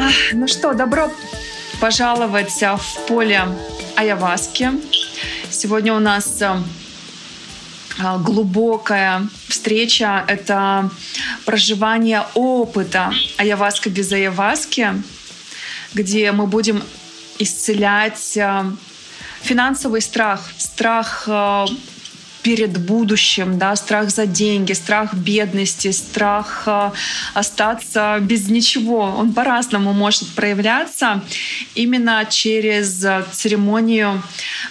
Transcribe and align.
А, 0.00 0.10
ну 0.32 0.46
что, 0.46 0.74
добро 0.74 1.10
пожаловать 1.80 2.62
в 2.62 3.06
поле 3.08 3.42
Аяваски. 3.96 4.70
Сегодня 5.50 5.92
у 5.92 5.98
нас 5.98 6.40
э, 6.40 6.56
а, 7.98 8.18
глубокая 8.18 9.26
встреча. 9.48 10.24
Это 10.28 10.88
проживание 11.44 12.22
опыта 12.34 13.12
Аяваска 13.38 13.90
без 13.90 14.12
Аяваски, 14.12 15.02
где 15.94 16.30
мы 16.30 16.46
будем 16.46 16.80
исцелять 17.40 18.38
финансовый 19.42 20.00
страх, 20.00 20.48
страх 20.58 21.28
перед 22.48 22.78
будущим, 22.78 23.58
да, 23.58 23.76
страх 23.76 24.08
за 24.08 24.24
деньги, 24.24 24.72
страх 24.72 25.12
бедности, 25.12 25.92
страх 25.92 26.62
э, 26.66 26.90
остаться 27.34 28.16
без 28.22 28.48
ничего. 28.48 29.00
Он 29.18 29.34
по-разному 29.34 29.92
может 29.92 30.28
проявляться 30.34 31.20
именно 31.74 32.24
через 32.30 33.06
церемонию 33.32 34.22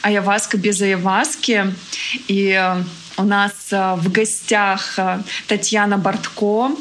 Аяваска 0.01 0.57
без 0.57 0.81
Аяваски. 0.81 1.65
И 2.27 2.49
э, 2.49 2.83
у 3.17 3.23
нас 3.23 3.53
э, 3.69 3.93
в 3.97 4.11
гостях 4.11 4.97
Татьяна 5.47 5.99
Бортко, 5.99 6.71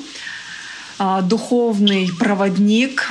духовный 0.99 2.11
проводник 2.19 3.07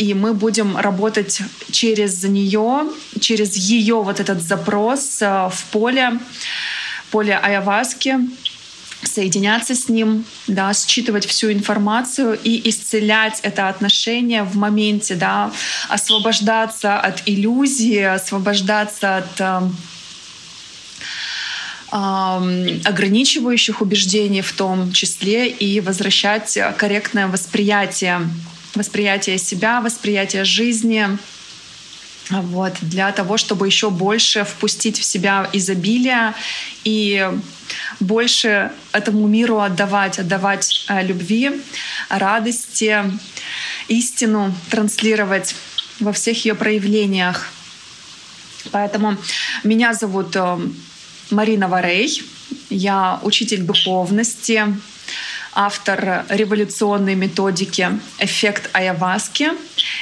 и 0.00 0.14
мы 0.14 0.32
будем 0.32 0.78
работать 0.78 1.42
через 1.70 2.24
нее, 2.24 2.90
через 3.20 3.54
ее 3.54 3.96
вот 4.02 4.18
этот 4.18 4.40
запрос 4.40 5.20
в 5.20 5.64
поле 5.70 6.18
поле 7.10 7.36
Айаваски, 7.36 8.16
соединяться 9.02 9.74
с 9.74 9.88
ним, 9.88 10.24
да, 10.46 10.72
считывать 10.72 11.26
всю 11.26 11.52
информацию 11.52 12.38
и 12.42 12.68
исцелять 12.68 13.40
это 13.42 13.68
отношение 13.68 14.42
в 14.42 14.56
моменте, 14.56 15.16
да, 15.16 15.52
освобождаться 15.88 16.98
от 16.98 17.22
иллюзии, 17.26 18.00
освобождаться 18.00 19.18
от 19.18 19.40
э, 19.40 19.60
э, 21.92 22.80
ограничивающих 22.84 23.82
убеждений 23.82 24.42
в 24.42 24.52
том 24.52 24.92
числе 24.92 25.48
и 25.48 25.80
возвращать 25.80 26.58
корректное 26.76 27.26
восприятие, 27.26 28.28
восприятие 28.74 29.38
себя, 29.38 29.80
восприятие 29.80 30.44
жизни, 30.44 31.18
вот, 32.30 32.74
для 32.80 33.10
того, 33.12 33.36
чтобы 33.36 33.66
еще 33.66 33.90
больше 33.90 34.44
впустить 34.44 34.98
в 34.98 35.04
себя 35.04 35.48
изобилие 35.52 36.34
и 36.84 37.28
больше 37.98 38.70
этому 38.92 39.26
миру 39.26 39.60
отдавать, 39.60 40.18
отдавать 40.18 40.86
э, 40.88 41.04
любви, 41.04 41.50
радости, 42.08 43.04
истину, 43.88 44.54
транслировать 44.70 45.54
во 45.98 46.12
всех 46.12 46.44
ее 46.44 46.54
проявлениях. 46.54 47.46
Поэтому 48.70 49.16
меня 49.64 49.94
зовут 49.94 50.36
э, 50.36 50.58
Марина 51.30 51.68
Варей, 51.68 52.22
я 52.68 53.18
учитель 53.22 53.62
духовности, 53.62 54.66
автор 55.52 56.24
революционной 56.28 57.14
методики 57.14 57.88
«Эффект 58.18 58.70
Аяваски». 58.72 59.48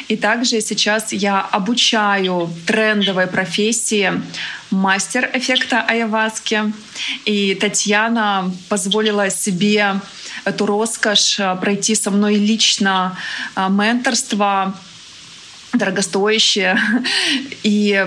И 0.08 0.16
также 0.16 0.60
сейчас 0.60 1.12
я 1.12 1.40
обучаю 1.40 2.50
трендовой 2.66 3.26
профессии 3.26 4.12
мастер 4.70 5.30
эффекта 5.32 5.82
Аяваски. 5.82 6.72
И 7.24 7.54
Татьяна 7.54 8.52
позволила 8.68 9.30
себе 9.30 10.00
эту 10.44 10.66
роскошь 10.66 11.40
пройти 11.60 11.94
со 11.94 12.10
мной 12.10 12.36
лично 12.36 13.16
а, 13.54 13.68
менторство 13.68 14.74
дорогостоящее 15.72 16.78
и 17.62 18.06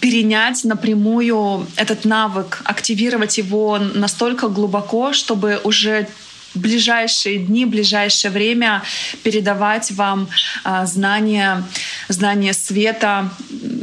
перенять 0.00 0.64
напрямую 0.64 1.66
этот 1.76 2.04
навык, 2.04 2.60
активировать 2.64 3.38
его 3.38 3.78
настолько 3.78 4.48
глубоко, 4.48 5.12
чтобы 5.12 5.60
уже 5.64 6.08
ближайшие 6.54 7.38
дни, 7.38 7.64
ближайшее 7.66 8.30
время 8.30 8.82
передавать 9.22 9.90
вам 9.90 10.28
знания, 10.84 11.64
знания 12.08 12.52
света, 12.52 13.30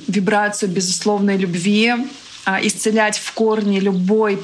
вибрацию 0.07 0.69
безусловной 0.69 1.37
любви, 1.37 1.93
исцелять 2.61 3.17
в 3.17 3.31
корне 3.33 3.79
любой 3.79 4.39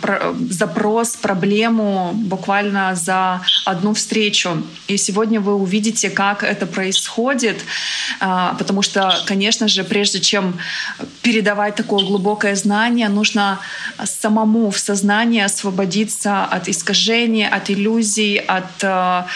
запрос, 0.50 1.16
проблему 1.16 2.12
буквально 2.13 2.95
за 2.95 3.41
одну 3.66 3.94
встречу. 3.94 4.63
И 4.88 4.97
сегодня 4.97 5.39
вы 5.39 5.53
увидите, 5.56 6.09
как 6.09 6.44
это 6.44 6.66
происходит, 6.66 7.63
а, 8.19 8.56
потому 8.56 8.81
что, 8.81 9.13
конечно 9.28 9.67
же, 9.67 9.84
прежде 9.84 10.19
чем 10.19 10.57
передавать 11.22 11.75
такое 11.75 12.06
глубокое 12.06 12.56
знание, 12.56 13.09
нужно 13.09 13.59
самому 14.03 14.72
в 14.72 14.79
сознании 14.79 15.41
освободиться 15.41 16.44
от 16.45 16.67
искажений, 16.67 17.47
от 17.47 17.69
иллюзий, 17.69 18.38
от 18.38 18.84
а, 18.84 19.28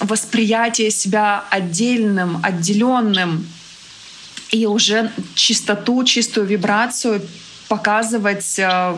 восприятия 0.00 0.90
себя 0.90 1.44
отдельным, 1.50 2.40
отделенным 2.42 3.46
и 4.50 4.66
уже 4.66 5.12
чистоту, 5.34 6.04
чистую 6.04 6.46
вибрацию 6.46 7.22
показывать 7.68 8.58
э, 8.58 8.96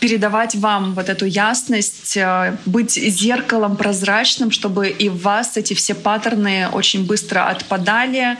передавать 0.00 0.54
вам 0.54 0.94
вот 0.94 1.08
эту 1.08 1.24
ясность, 1.24 2.16
э, 2.16 2.56
быть 2.66 2.92
зеркалом 2.92 3.76
прозрачным, 3.76 4.50
чтобы 4.50 4.88
и 4.88 5.08
в 5.08 5.22
вас 5.22 5.56
эти 5.56 5.74
все 5.74 5.94
паттерны 5.94 6.68
очень 6.68 7.06
быстро 7.06 7.48
отпадали, 7.48 8.38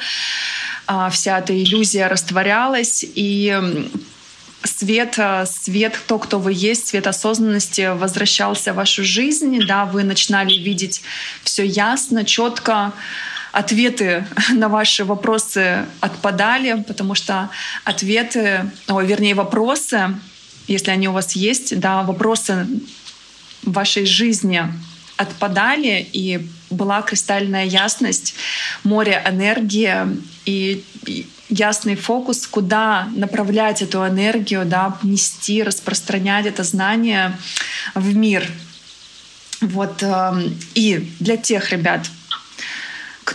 а, 0.86 1.08
вся 1.08 1.38
эта 1.38 1.58
иллюзия 1.58 2.08
растворялась, 2.08 3.02
и 3.02 3.88
свет, 4.62 5.14
э, 5.18 5.46
свет, 5.46 5.98
то, 6.06 6.18
кто 6.18 6.38
вы 6.38 6.52
есть, 6.54 6.88
свет 6.88 7.06
осознанности 7.06 7.96
возвращался 7.96 8.72
в 8.72 8.76
вашу 8.76 9.04
жизнь, 9.04 9.60
да, 9.66 9.84
вы 9.84 10.04
начинали 10.04 10.54
видеть 10.54 11.02
все 11.42 11.64
ясно, 11.64 12.24
четко, 12.24 12.92
ответы 13.54 14.26
на 14.52 14.68
ваши 14.68 15.04
вопросы 15.04 15.86
отпадали, 16.00 16.82
потому 16.86 17.14
что 17.14 17.50
ответы, 17.84 18.70
о, 18.88 19.00
вернее, 19.00 19.34
вопросы, 19.34 20.14
если 20.66 20.90
они 20.90 21.08
у 21.08 21.12
вас 21.12 21.32
есть, 21.32 21.78
да, 21.78 22.02
вопросы 22.02 22.66
в 23.62 23.72
вашей 23.72 24.06
жизни 24.06 24.62
отпадали, 25.16 26.06
и 26.12 26.48
была 26.70 27.02
кристальная 27.02 27.64
ясность, 27.64 28.34
море 28.82 29.22
энергии 29.24 29.94
и, 30.44 30.84
ясный 31.48 31.94
фокус, 31.94 32.46
куда 32.46 33.08
направлять 33.14 33.82
эту 33.82 33.98
энергию, 34.06 34.64
да, 34.64 34.98
нести, 35.02 35.62
распространять 35.62 36.46
это 36.46 36.64
знание 36.64 37.38
в 37.94 38.16
мир. 38.16 38.50
Вот. 39.60 40.02
Эм, 40.02 40.58
и 40.74 41.12
для 41.20 41.36
тех 41.36 41.70
ребят, 41.70 42.10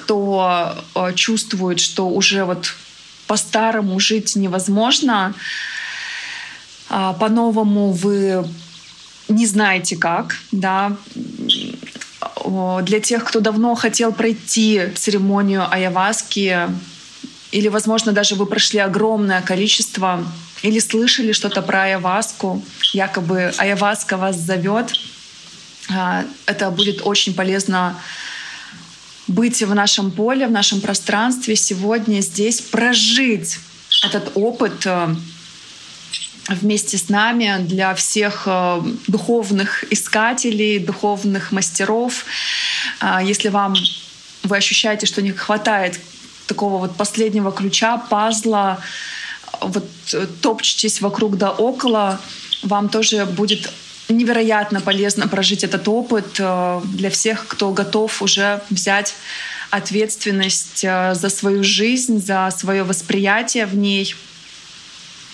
кто 0.02 0.76
э, 0.96 1.14
чувствует, 1.14 1.80
что 1.80 2.08
уже 2.10 2.46
вот 2.46 2.74
по-старому 3.28 4.00
жить 4.00 4.36
невозможно, 4.36 5.34
а 6.90 7.14
по-новому 7.14 7.92
вы 7.92 8.44
не 9.28 9.46
знаете 9.46 9.96
как, 9.96 10.38
да. 10.52 10.98
Для 12.82 13.00
тех, 13.00 13.24
кто 13.24 13.40
давно 13.40 13.76
хотел 13.76 14.12
пройти 14.12 14.88
церемонию 14.96 15.72
Аяваски, 15.72 16.58
или, 17.52 17.68
возможно, 17.68 18.12
даже 18.12 18.36
вы 18.36 18.46
прошли 18.46 18.80
огромное 18.80 19.42
количество, 19.42 20.26
или 20.64 20.80
слышали 20.80 21.32
что-то 21.32 21.62
про 21.62 21.84
Аяваску, 21.84 22.64
якобы 22.94 23.54
Аяваска 23.58 24.18
вас 24.18 24.36
зовет, 24.36 24.94
а, 25.92 26.26
это 26.46 26.70
будет 26.70 27.02
очень 27.04 27.34
полезно 27.34 28.00
быть 29.30 29.62
в 29.62 29.74
нашем 29.74 30.12
поле, 30.12 30.48
в 30.48 30.52
нашем 30.52 30.82
пространстве 30.82 31.56
сегодня 31.56 32.20
здесь, 32.22 32.62
прожить 32.62 33.60
этот 34.04 34.32
опыт 34.36 34.86
э, 34.86 35.16
вместе 36.50 36.98
с 36.98 37.10
нами 37.10 37.58
для 37.60 37.94
всех 37.94 38.44
э, 38.48 38.82
духовных 39.08 39.86
искателей, 39.92 40.80
духовных 40.80 41.52
мастеров. 41.52 42.26
А, 43.00 43.22
если 43.22 43.50
вам 43.50 43.76
вы 44.44 44.58
ощущаете, 44.58 45.06
что 45.06 45.22
не 45.22 45.32
хватает 45.32 46.00
такого 46.48 46.80
вот 46.80 46.96
последнего 46.96 47.52
ключа, 47.52 47.98
пазла, 47.98 48.82
вот 49.62 49.88
э, 50.14 50.26
топчетесь 50.42 51.02
вокруг 51.02 51.38
да 51.38 51.52
около, 51.52 52.20
вам 52.64 52.90
тоже 52.90 53.26
будет 53.26 53.70
невероятно 54.10 54.82
полезно 54.82 55.28
прожить 55.28 55.64
этот 55.64 55.88
опыт 55.88 56.38
э, 56.40 56.82
для 56.86 57.10
всех, 57.10 57.48
кто 57.48 57.72
готов 57.72 58.22
уже 58.22 58.62
взять 58.70 59.16
ответственность 59.70 60.84
э, 60.84 61.14
за 61.14 61.30
свою 61.30 61.64
жизнь, 61.64 62.22
за 62.24 62.52
свое 62.58 62.84
восприятие 62.84 63.66
в 63.66 63.76
ней. 63.76 64.16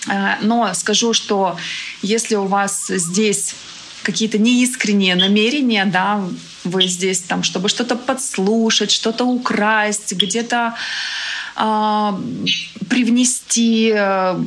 Э, 0.08 0.34
но 0.42 0.72
скажу, 0.74 1.12
что 1.12 1.56
если 2.02 2.34
у 2.34 2.46
вас 2.46 2.86
здесь 2.88 3.54
какие-то 4.02 4.38
неискренние 4.38 5.16
намерения, 5.16 5.84
да, 5.84 6.22
Вы 6.62 6.86
здесь 6.86 7.20
там, 7.20 7.42
чтобы 7.42 7.68
что-то 7.68 7.96
подслушать, 7.96 8.90
что-то 8.90 9.24
украсть, 9.24 10.12
где-то 10.12 10.74
привнести 12.88 13.92
э, 13.94 14.42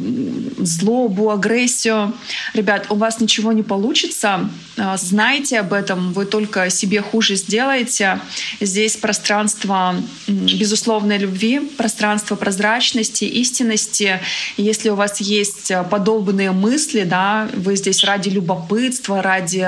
злобу, 0.58 1.32
агрессию. 1.32 2.14
Ребят, 2.54 2.88
у 2.90 2.96
вас 2.96 3.20
ничего 3.20 3.52
не 3.52 3.64
получится. 3.64 4.50
А, 4.78 4.96
знайте 4.98 5.60
об 5.60 5.74
этом, 5.74 6.14
вы 6.14 6.26
только 6.26 6.70
себе 6.70 7.02
хуже 7.02 7.36
сделаете. 7.36 8.20
Здесь 8.60 8.96
пространство 8.96 9.96
безусловной 10.28 11.18
любви, 11.18 11.60
пространство 11.60 12.36
прозрачности, 12.36 13.26
истинности. 13.26 14.20
Если 14.58 14.90
у 14.90 14.96
вас 14.96 15.20
есть 15.20 15.72
подобные 15.90 16.52
мысли, 16.52 17.04
да, 17.04 17.50
вы 17.54 17.76
здесь 17.76 18.04
ради 18.04 18.30
любопытства, 18.30 19.22
ради 19.22 19.68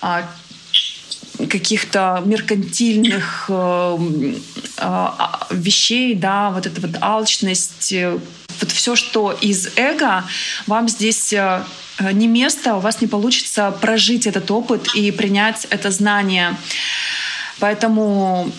а, 0.00 0.28
каких-то 1.48 2.22
меркантильных 2.24 3.46
э, 3.48 3.98
э, 4.78 5.06
вещей, 5.50 6.14
да, 6.14 6.50
вот 6.50 6.66
эта 6.66 6.80
вот 6.80 6.96
алчность, 7.00 7.92
э, 7.92 8.18
вот 8.60 8.70
все, 8.70 8.96
что 8.96 9.32
из 9.32 9.68
эго, 9.76 10.24
вам 10.66 10.88
здесь 10.88 11.32
не 12.12 12.26
место, 12.26 12.74
у 12.74 12.80
вас 12.80 13.00
не 13.00 13.06
получится 13.06 13.70
прожить 13.80 14.26
этот 14.26 14.50
опыт 14.50 14.94
и 14.94 15.10
принять 15.12 15.66
это 15.70 15.90
знание. 15.90 16.56
Поэтому 17.60 18.52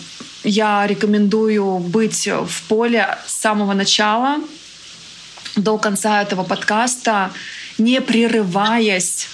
я 0.43 0.87
рекомендую 0.87 1.79
быть 1.79 2.27
в 2.27 2.61
поле 2.67 3.17
с 3.27 3.33
самого 3.33 3.73
начала 3.73 4.37
до 5.55 5.77
конца 5.77 6.21
этого 6.21 6.43
подкаста, 6.43 7.31
не 7.77 7.99
прерываясь, 7.99 9.27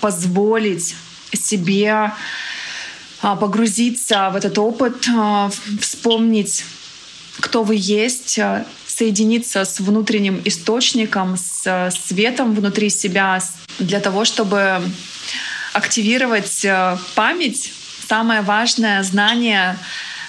позволить 0.00 0.94
себе 1.32 1.90
а, 1.92 2.16
погрузиться 3.34 4.28
в 4.30 4.36
этот 4.36 4.58
опыт, 4.58 5.08
а, 5.08 5.50
вспомнить, 5.80 6.64
кто 7.40 7.62
вы 7.62 7.76
есть, 7.78 8.38
а, 8.38 8.66
соединиться 8.86 9.64
с 9.64 9.80
внутренним 9.80 10.42
источником, 10.44 11.36
с 11.36 11.90
светом 12.06 12.54
внутри 12.54 12.90
себя 12.90 13.42
для 13.78 13.98
того, 13.98 14.24
чтобы 14.24 14.82
активировать 15.72 16.64
память. 17.14 17.72
Самое 18.08 18.42
важное 18.42 19.02
знание, 19.02 19.76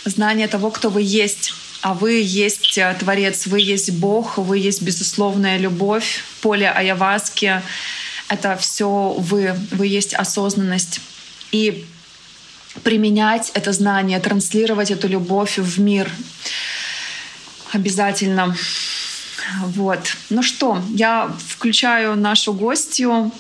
знание 0.06 0.48
того, 0.48 0.72
кто 0.72 0.90
вы 0.90 1.04
есть. 1.04 1.54
А 1.82 1.94
вы 1.94 2.14
есть 2.14 2.80
Творец, 3.00 3.46
вы 3.46 3.60
есть 3.60 3.92
Бог, 3.92 4.40
вы 4.40 4.58
есть 4.58 4.82
безусловная 4.82 5.60
любовь, 5.60 6.24
поле 6.42 6.68
Аяваски. 6.68 7.62
Это 8.30 8.58
все 8.58 9.14
вы, 9.20 9.54
вы 9.72 9.86
есть 9.86 10.16
осознанность. 10.16 11.02
И 11.52 11.86
применять 12.84 13.52
это 13.54 13.72
знание, 13.72 14.20
транслировать 14.20 14.92
эту 14.92 15.08
любовь 15.08 15.58
в 15.58 15.80
мир. 15.80 16.10
Обязательно. 17.72 18.56
Вот. 19.66 20.00
Ну 20.30 20.44
что, 20.44 20.82
я 20.90 21.32
включаю 21.48 22.16
нашу 22.16 22.54
гостью. 22.54 23.32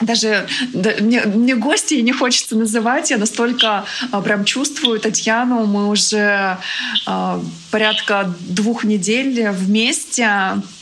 Даже 0.00 0.46
да, 0.74 0.92
мне, 1.00 1.22
мне 1.22 1.56
гости 1.56 1.94
не 1.94 2.12
хочется 2.12 2.54
называть, 2.54 3.10
я 3.10 3.16
настолько 3.16 3.86
а, 4.12 4.20
прям 4.20 4.44
чувствую 4.44 5.00
Татьяну. 5.00 5.64
Мы 5.64 5.88
уже 5.88 6.58
а, 7.06 7.42
порядка 7.70 8.34
двух 8.40 8.84
недель 8.84 9.48
вместе 9.50 10.30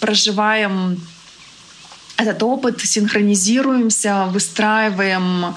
проживаем 0.00 1.00
этот 2.16 2.42
опыт, 2.42 2.80
синхронизируемся, 2.80 4.26
выстраиваем 4.30 5.56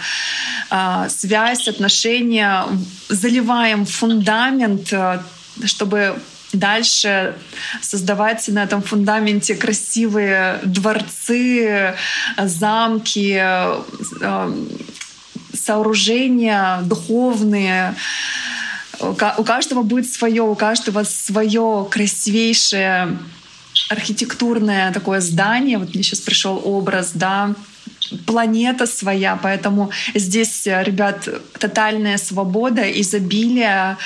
э, 0.72 1.08
связь, 1.10 1.68
отношения, 1.68 2.66
заливаем 3.10 3.86
фундамент, 3.86 4.92
э, 4.92 5.20
чтобы 5.66 6.20
дальше 6.54 7.36
создавать 7.82 8.48
на 8.48 8.64
этом 8.64 8.82
фундаменте 8.82 9.56
красивые 9.56 10.60
дворцы, 10.64 11.96
замки, 12.38 13.38
э, 13.40 14.66
сооружения 15.54 16.82
духовные. 16.84 17.96
У 19.00 19.44
каждого 19.44 19.84
будет 19.84 20.12
свое, 20.12 20.42
у 20.42 20.56
каждого 20.56 21.04
свое 21.04 21.88
красивейшее 21.92 23.20
архитектурное 23.90 24.92
такое 24.92 25.20
здание, 25.22 25.78
вот 25.78 25.94
мне 25.94 26.04
сейчас 26.04 26.20
пришел 26.20 26.62
образ, 26.64 27.12
да, 27.14 27.56
планета 28.26 28.86
своя, 28.86 29.38
поэтому 29.42 29.92
здесь, 30.14 30.66
ребят, 30.66 31.28
тотальная 31.60 32.18
свобода, 32.18 32.84
изобилие, 32.84 33.98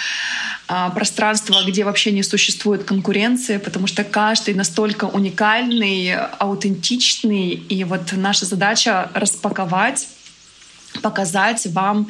а, 0.67 0.89
пространство, 0.89 1.63
где 1.67 1.83
вообще 1.83 2.11
не 2.11 2.23
существует 2.23 2.83
конкуренции, 2.83 3.57
потому 3.57 3.87
что 3.87 4.03
каждый 4.03 4.53
настолько 4.53 5.05
уникальный, 5.05 6.15
аутентичный, 6.15 7.49
и 7.49 7.83
вот 7.83 8.13
наша 8.13 8.45
задача 8.45 9.11
распаковать, 9.13 10.07
показать 11.01 11.65
вам, 11.67 12.07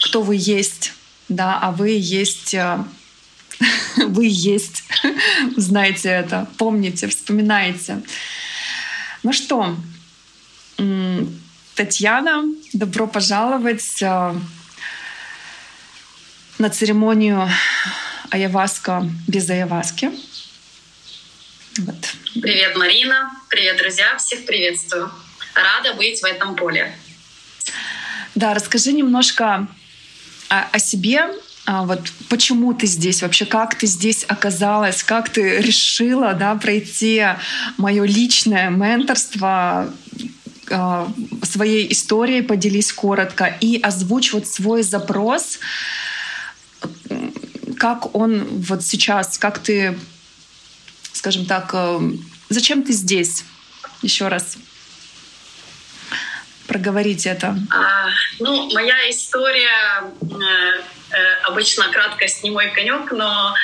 кто 0.00 0.22
вы 0.22 0.36
есть, 0.38 0.92
да, 1.28 1.58
а 1.60 1.72
вы 1.72 1.90
есть 1.98 2.54
а, 2.54 2.86
вы 3.96 4.26
есть. 4.28 4.84
Знаете 5.56 6.08
это, 6.08 6.48
помните, 6.58 7.08
вспоминайте. 7.08 8.02
Ну 9.22 9.32
что, 9.32 9.76
Татьяна, 11.74 12.44
добро 12.72 13.06
пожаловать 13.06 14.02
э, 14.02 14.34
на 16.58 16.70
церемонию 16.70 17.48
Аяваска 18.30 19.08
без 19.26 19.48
Аяваски. 19.50 20.10
Вот. 21.78 21.96
Привет, 22.40 22.76
Марина. 22.76 23.30
Привет, 23.48 23.78
друзья. 23.78 24.16
Всех 24.18 24.46
приветствую. 24.46 25.10
Рада 25.54 25.94
быть 25.94 26.20
в 26.20 26.24
этом 26.24 26.54
поле. 26.54 26.96
Да, 28.34 28.54
расскажи 28.54 28.92
немножко 28.92 29.66
о, 30.48 30.62
о 30.70 30.78
себе, 30.78 31.28
а 31.66 31.84
вот 31.84 32.12
почему 32.28 32.74
ты 32.74 32.86
здесь 32.86 33.22
вообще, 33.22 33.46
как 33.46 33.74
ты 33.74 33.86
здесь 33.86 34.24
оказалась, 34.28 35.02
как 35.02 35.30
ты 35.30 35.60
решила 35.60 36.34
да, 36.34 36.54
пройти 36.56 37.24
мое 37.78 38.04
личное 38.04 38.68
менторство, 38.68 39.90
а, 40.70 41.12
своей 41.42 41.90
историей 41.90 42.42
поделись 42.42 42.92
коротко 42.92 43.46
и 43.60 43.80
озвучь 43.80 44.34
вот 44.34 44.46
свой 44.46 44.82
запрос, 44.82 45.58
как 47.78 48.14
он 48.14 48.44
вот 48.44 48.84
сейчас, 48.84 49.38
как 49.38 49.58
ты, 49.58 49.98
скажем 51.12 51.46
так, 51.46 51.70
э, 51.72 52.00
зачем 52.50 52.82
ты 52.82 52.92
здесь? 52.92 53.44
Еще 54.02 54.28
раз. 54.28 54.56
Проговорить 56.66 57.26
это. 57.26 57.58
А, 57.70 58.08
ну, 58.38 58.70
моя 58.72 59.10
история 59.10 60.04
э, 60.20 60.82
Э, 61.03 61.03
обычно 61.44 61.90
краткость 61.90 62.42
не 62.42 62.50
мой 62.50 62.70
конек, 62.70 63.10
но 63.12 63.54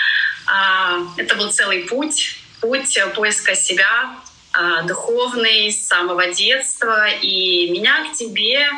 а, 0.50 0.98
это 1.16 1.36
был 1.36 1.50
целый 1.50 1.84
путь, 1.84 2.38
путь 2.60 2.98
поиска 3.14 3.54
себя, 3.54 4.16
а, 4.52 4.82
духовный 4.82 5.70
с 5.70 5.86
самого 5.86 6.32
детства. 6.32 7.08
И 7.08 7.70
меня 7.70 8.04
к 8.04 8.14
тебе 8.14 8.68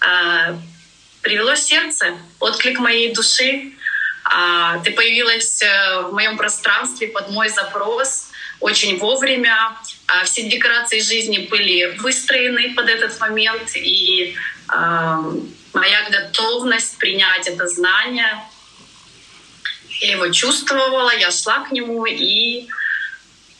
а, 0.00 0.56
привело 1.22 1.54
сердце, 1.54 2.18
отклик 2.38 2.78
моей 2.78 3.14
души. 3.14 3.72
Ты 4.84 4.92
появилась 4.92 5.60
э, 5.62 6.02
в 6.02 6.12
моем 6.12 6.36
пространстве 6.36 7.08
под 7.08 7.30
мой 7.30 7.48
запрос 7.48 8.28
очень 8.60 8.96
вовремя. 8.98 9.76
Все 10.24 10.44
декорации 10.48 11.00
жизни 11.00 11.48
были 11.50 11.96
выстроены 11.98 12.72
под 12.74 12.88
этот 12.88 13.18
момент. 13.18 13.74
И 13.74 14.36
моя 15.72 16.08
готовность 16.10 16.98
принять 16.98 17.46
это 17.46 17.66
знание. 17.68 18.44
Я 20.00 20.12
его 20.12 20.28
чувствовала, 20.30 21.14
я 21.16 21.30
шла 21.30 21.60
к 21.60 21.72
нему 21.72 22.06
и 22.06 22.68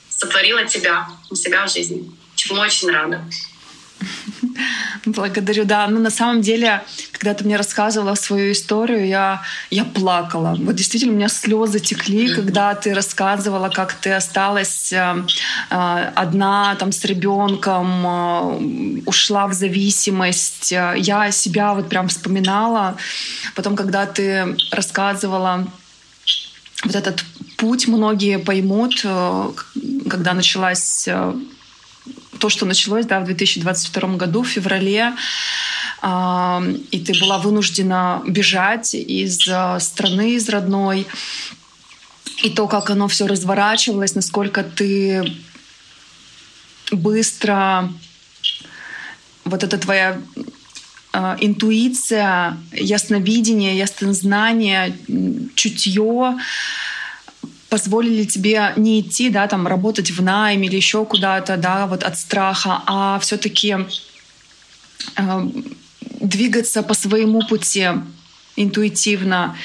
сотворила 0.08 0.64
тебя, 0.64 1.08
себя 1.34 1.66
в 1.66 1.72
жизни, 1.72 2.10
чему 2.34 2.60
очень 2.60 2.90
рада. 2.90 3.24
Благодарю, 5.06 5.64
да. 5.64 5.86
Ну, 5.88 6.00
на 6.00 6.10
самом 6.10 6.42
деле, 6.42 6.82
когда 7.12 7.34
ты 7.34 7.44
мне 7.44 7.56
рассказывала 7.56 8.14
свою 8.14 8.52
историю, 8.52 9.06
я, 9.06 9.42
я 9.70 9.84
плакала. 9.84 10.56
Вот 10.58 10.74
действительно, 10.74 11.12
у 11.12 11.16
меня 11.16 11.28
слезы 11.28 11.80
текли, 11.80 12.26
mm-hmm. 12.26 12.34
когда 12.34 12.74
ты 12.74 12.94
рассказывала, 12.94 13.68
как 13.68 13.94
ты 13.94 14.12
осталась 14.12 14.92
э, 14.92 15.24
э, 15.70 16.12
одна 16.14 16.74
там 16.76 16.92
с 16.92 17.04
ребенком, 17.04 18.06
э, 18.06 19.02
ушла 19.06 19.46
в 19.46 19.52
зависимость. 19.52 20.72
Я 20.72 21.30
себя 21.30 21.74
вот 21.74 21.88
прям 21.88 22.08
вспоминала. 22.08 22.96
Потом, 23.54 23.76
когда 23.76 24.06
ты 24.06 24.56
рассказывала 24.70 25.66
вот 26.84 26.94
этот 26.94 27.24
путь, 27.56 27.88
многие 27.88 28.38
поймут, 28.38 29.00
э, 29.04 29.52
когда 30.08 30.34
началась 30.34 31.06
э, 31.08 31.34
то, 32.42 32.48
что 32.48 32.66
началось 32.66 33.06
да, 33.06 33.20
в 33.20 33.24
2022 33.24 34.16
году, 34.16 34.42
в 34.42 34.48
феврале, 34.48 35.12
и 36.02 36.98
ты 36.98 37.20
была 37.20 37.38
вынуждена 37.38 38.20
бежать 38.26 38.96
из 38.96 39.46
э, 39.46 39.78
страны, 39.78 40.34
из 40.34 40.48
родной. 40.48 41.06
И 42.42 42.50
то, 42.50 42.66
как 42.66 42.90
оно 42.90 43.06
все 43.06 43.28
разворачивалось, 43.28 44.16
насколько 44.16 44.64
ты 44.64 45.32
быстро 46.90 47.92
вот 49.44 49.62
эта 49.62 49.78
твоя 49.78 50.20
э, 51.12 51.36
интуиция, 51.38 52.58
ясновидение, 52.72 53.78
яснознание, 53.78 54.96
чутье 55.54 56.38
позволили 57.72 58.24
тебе 58.24 58.74
не 58.76 59.00
идти, 59.00 59.30
да, 59.30 59.46
там 59.48 59.66
работать 59.66 60.10
в 60.10 60.22
найме 60.22 60.68
или 60.68 60.76
еще 60.76 61.06
куда-то, 61.06 61.56
да, 61.56 61.86
вот 61.86 62.04
от 62.04 62.18
страха, 62.18 62.82
а 62.86 63.18
все-таки 63.18 63.76
э, 65.16 65.50
двигаться 66.20 66.82
по 66.82 66.92
своему 66.92 67.40
пути 67.48 67.88
интуитивно. 68.56 69.56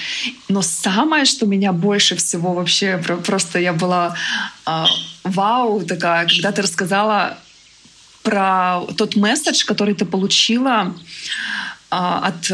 Но 0.47 0.61
самое, 0.61 1.25
что 1.25 1.45
меня 1.45 1.73
больше 1.73 2.15
всего 2.15 2.53
вообще 2.53 2.97
просто 3.25 3.59
я 3.59 3.73
была 3.73 4.15
э, 4.65 4.85
вау 5.25 5.81
такая, 5.81 6.27
когда 6.27 6.53
ты 6.53 6.61
рассказала 6.61 7.37
про 8.23 8.83
тот 8.95 9.17
месседж, 9.17 9.65
который 9.65 9.95
ты 9.95 10.05
получила 10.05 10.95
э, 11.91 11.95
от 11.97 12.51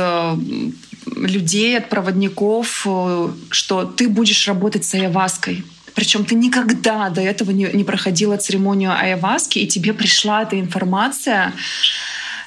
людей, 1.05 1.77
от 1.77 1.89
проводников, 1.89 2.83
э, 2.85 3.29
что 3.49 3.85
ты 3.85 4.09
будешь 4.09 4.47
работать 4.47 4.85
с 4.85 4.93
айаваской. 4.93 5.63
Причем 5.95 6.25
ты 6.25 6.35
никогда 6.35 7.09
до 7.09 7.21
этого 7.21 7.51
не, 7.51 7.65
не 7.73 7.83
проходила 7.83 8.37
церемонию 8.37 8.91
айаваски, 8.91 9.59
и 9.59 9.67
тебе 9.67 9.93
пришла 9.93 10.43
эта 10.43 10.59
информация. 10.59 11.53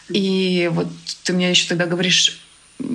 И 0.08 0.70
вот 0.72 0.88
ты 1.22 1.32
мне 1.32 1.50
еще 1.50 1.68
тогда 1.68 1.86
говоришь, 1.86 2.40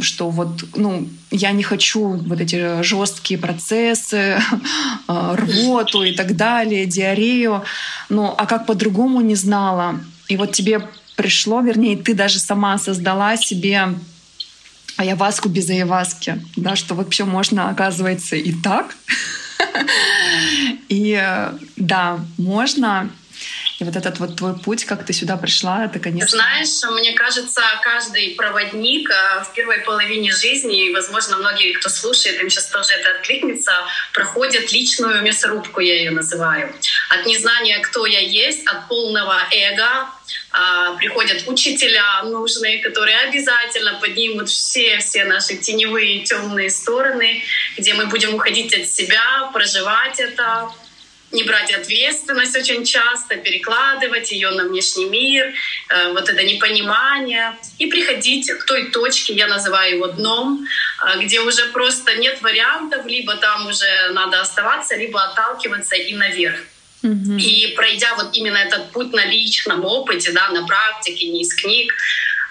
что 0.02 0.30
вот, 0.30 0.64
ну, 0.76 1.08
я 1.32 1.52
не 1.52 1.64
хочу 1.64 2.10
вот 2.10 2.40
эти 2.40 2.84
жесткие 2.84 3.40
процессы, 3.40 4.42
э, 5.08 5.36
рвоту 5.36 6.04
и 6.04 6.14
так 6.14 6.36
далее, 6.36 6.86
диарею. 6.86 7.64
Ну, 8.10 8.34
а 8.38 8.46
как 8.46 8.66
по-другому 8.66 9.22
не 9.22 9.36
знала. 9.36 10.00
И 10.28 10.38
вот 10.38 10.52
тебе 10.52 10.88
пришло, 11.16 11.62
вернее, 11.62 11.98
ты 11.98 12.14
даже 12.14 12.40
сама 12.40 12.78
создала 12.78 13.38
себе 13.38 13.96
аяваску 15.02 15.50
без 15.50 15.70
аяваски, 15.70 16.42
да, 16.56 16.76
что 16.76 16.96
вообще 16.96 17.26
можно, 17.26 17.70
оказывается, 17.70 18.36
и 18.36 18.54
так. 18.54 18.96
И 20.90 21.18
э, 21.22 21.54
да, 21.78 22.20
можно. 22.38 23.10
И 23.80 23.84
вот 23.84 23.96
этот 23.96 24.20
вот 24.20 24.38
твой 24.38 24.58
путь, 24.58 24.86
как 24.86 25.06
ты 25.06 25.14
сюда 25.14 25.38
пришла, 25.38 25.86
это, 25.86 26.00
конечно... 26.00 26.38
Знаешь, 26.38 26.84
мне 27.00 27.14
кажется, 27.14 27.62
каждый 27.84 28.36
проводник 28.36 29.10
э, 29.10 29.44
в 29.44 29.54
первой 29.54 29.80
половине 29.80 30.32
жизни, 30.32 30.88
и, 30.88 30.94
возможно, 30.94 31.38
многие, 31.38 31.74
кто 31.74 31.90
слушает, 31.90 32.42
им 32.42 32.50
сейчас 32.50 32.68
тоже 32.68 32.94
это 32.94 33.18
откликнется, 33.18 33.72
проходят 34.14 34.72
личную 34.72 35.22
мясорубку, 35.22 35.80
я 35.80 35.96
ее 35.96 36.12
называю. 36.12 36.74
От 37.10 37.26
незнания, 37.26 37.80
кто 37.80 38.06
я 38.06 38.20
есть, 38.20 38.68
от 38.68 38.88
полного 38.88 39.42
эго, 39.52 40.10
а, 40.52 40.96
приходят 40.96 41.48
учителя 41.48 42.24
нужные, 42.24 42.84
которые 42.84 43.18
обязательно 43.20 43.96
поднимут 44.00 44.50
все-все 44.50 45.26
наши 45.26 45.56
теневые 45.56 46.20
темные 46.20 46.70
стороны, 46.70 47.44
где 47.78 47.94
мы 47.94 48.08
будем 48.08 48.36
уходить 48.36 48.74
от 48.74 48.88
себя, 48.88 49.50
проживать 49.54 50.20
это, 50.20 50.70
не 51.32 51.44
брать 51.44 51.72
ответственность 51.74 52.56
очень 52.56 52.84
часто, 52.86 53.38
перекладывать 53.38 54.32
ее 54.32 54.52
на 54.52 54.66
внешний 54.66 55.06
мир, 55.06 55.54
э, 55.90 56.12
вот 56.14 56.30
это 56.30 56.44
непонимание, 56.44 57.58
и 57.78 57.88
приходить 57.88 58.52
к 58.52 58.66
той 58.66 58.92
точке, 58.92 59.34
я 59.34 59.48
называю 59.48 59.96
его 59.96 60.08
дном, 60.08 60.66
э, 60.66 61.20
где 61.24 61.40
уже 61.40 61.68
просто 61.68 62.16
нет 62.16 62.42
вариантов, 62.42 63.06
либо 63.06 63.36
там 63.36 63.68
уже 63.68 64.10
надо 64.12 64.42
оставаться, 64.42 64.96
либо 64.96 65.24
отталкиваться 65.24 65.96
и 65.96 66.14
наверх. 66.14 66.60
Mm-hmm. 67.04 67.40
И 67.40 67.74
пройдя 67.76 68.14
вот 68.16 68.36
именно 68.36 68.58
этот 68.58 68.92
путь 68.92 69.12
на 69.12 69.26
личном 69.26 69.86
опыте, 69.86 70.32
да, 70.32 70.50
на 70.50 70.68
практике, 70.68 71.30
не 71.30 71.42
из 71.42 71.54
книг, 71.56 71.94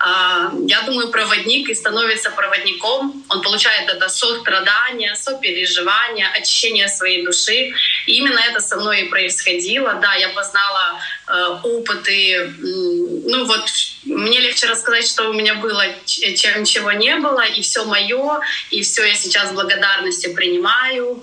я 0.03 0.83
думаю, 0.87 1.09
проводник 1.09 1.69
и 1.69 1.75
становится 1.75 2.31
проводником. 2.31 3.23
Он 3.29 3.43
получает 3.43 3.89
это 3.89 4.09
сострадание, 4.09 5.15
сопереживание, 5.15 6.27
очищение 6.29 6.89
своей 6.89 7.25
души. 7.25 7.73
И 8.07 8.17
именно 8.17 8.39
это 8.39 8.61
со 8.61 8.77
мной 8.77 9.03
и 9.03 9.09
происходило. 9.09 9.95
Да, 10.01 10.15
я 10.15 10.31
познала 10.31 11.01
э, 11.29 11.59
опыты. 11.63 12.51
Ну 12.61 13.45
вот 13.45 13.69
мне 14.05 14.41
легче 14.41 14.69
рассказать, 14.69 15.07
что 15.07 15.29
у 15.29 15.35
меня 15.35 15.57
было, 15.57 15.85
чем 16.07 16.65
чего 16.65 16.93
не 16.93 17.17
было. 17.17 17.45
И 17.45 17.61
все 17.61 17.85
мое, 17.85 18.41
и 18.71 18.83
все 18.83 19.05
я 19.05 19.15
сейчас 19.15 19.51
с 19.51 19.53
благодарностью 19.53 20.35
принимаю. 20.35 21.23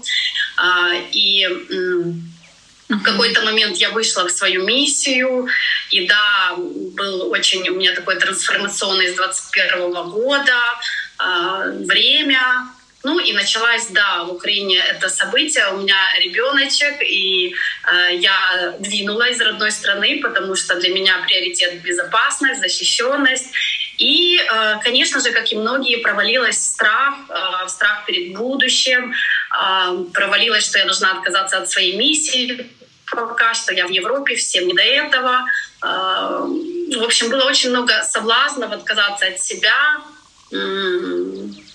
Э, 0.58 1.02
и 1.12 1.48
в 2.89 3.03
какой-то 3.03 3.41
момент 3.41 3.77
я 3.77 3.89
вышла 3.89 4.27
в 4.27 4.32
свою 4.32 4.65
миссию, 4.65 5.48
и 5.89 6.08
да, 6.08 6.56
был 6.58 7.29
очень 7.32 7.67
у 7.70 7.75
меня 7.75 7.94
такой 7.94 8.17
трансформационный 8.17 9.10
с 9.10 9.15
21 9.15 9.91
года 10.10 10.56
э, 11.20 11.84
время. 11.86 12.70
Ну 13.03 13.20
и 13.20 13.32
началась, 13.34 13.88
да, 13.88 14.24
в 14.24 14.34
Украине 14.34 14.79
это 14.79 15.10
событие. 15.10 15.67
У 15.74 15.77
меня 15.77 15.98
ребеночек, 16.20 17.01
и 17.01 17.53
э, 17.91 18.15
я 18.15 18.75
двинула 18.79 19.29
из 19.29 19.39
родной 19.41 19.72
страны, 19.72 20.20
потому 20.22 20.56
что 20.56 20.75
для 20.75 20.89
меня 20.89 21.24
приоритет 21.25 21.82
безопасность, 21.82 22.62
защищенность. 22.62 23.51
И, 23.98 24.38
э, 24.38 24.79
конечно 24.82 25.20
же, 25.20 25.32
как 25.32 25.51
и 25.51 25.56
многие, 25.56 25.98
провалилась 25.98 26.63
страх, 26.63 27.15
страх 27.67 28.06
перед 28.06 28.34
будущим, 28.34 29.13
провалилась, 30.13 30.65
что 30.65 30.79
я 30.79 30.86
должна 30.86 31.12
отказаться 31.13 31.58
от 31.58 31.70
своей 31.70 31.98
миссии, 31.98 32.67
пока 33.10 33.54
что 33.54 33.74
я 33.74 33.88
в 33.88 33.90
Европе, 33.90 34.36
всем 34.36 34.68
не 34.68 34.74
до 34.74 34.82
этого. 34.82 35.46
А, 35.82 36.42
в 36.42 37.04
общем, 37.04 37.30
было 37.30 37.46
очень 37.46 37.70
много 37.70 38.04
соблазнов 38.04 38.72
отказаться 38.72 39.28
от 39.28 39.40
себя, 39.40 39.76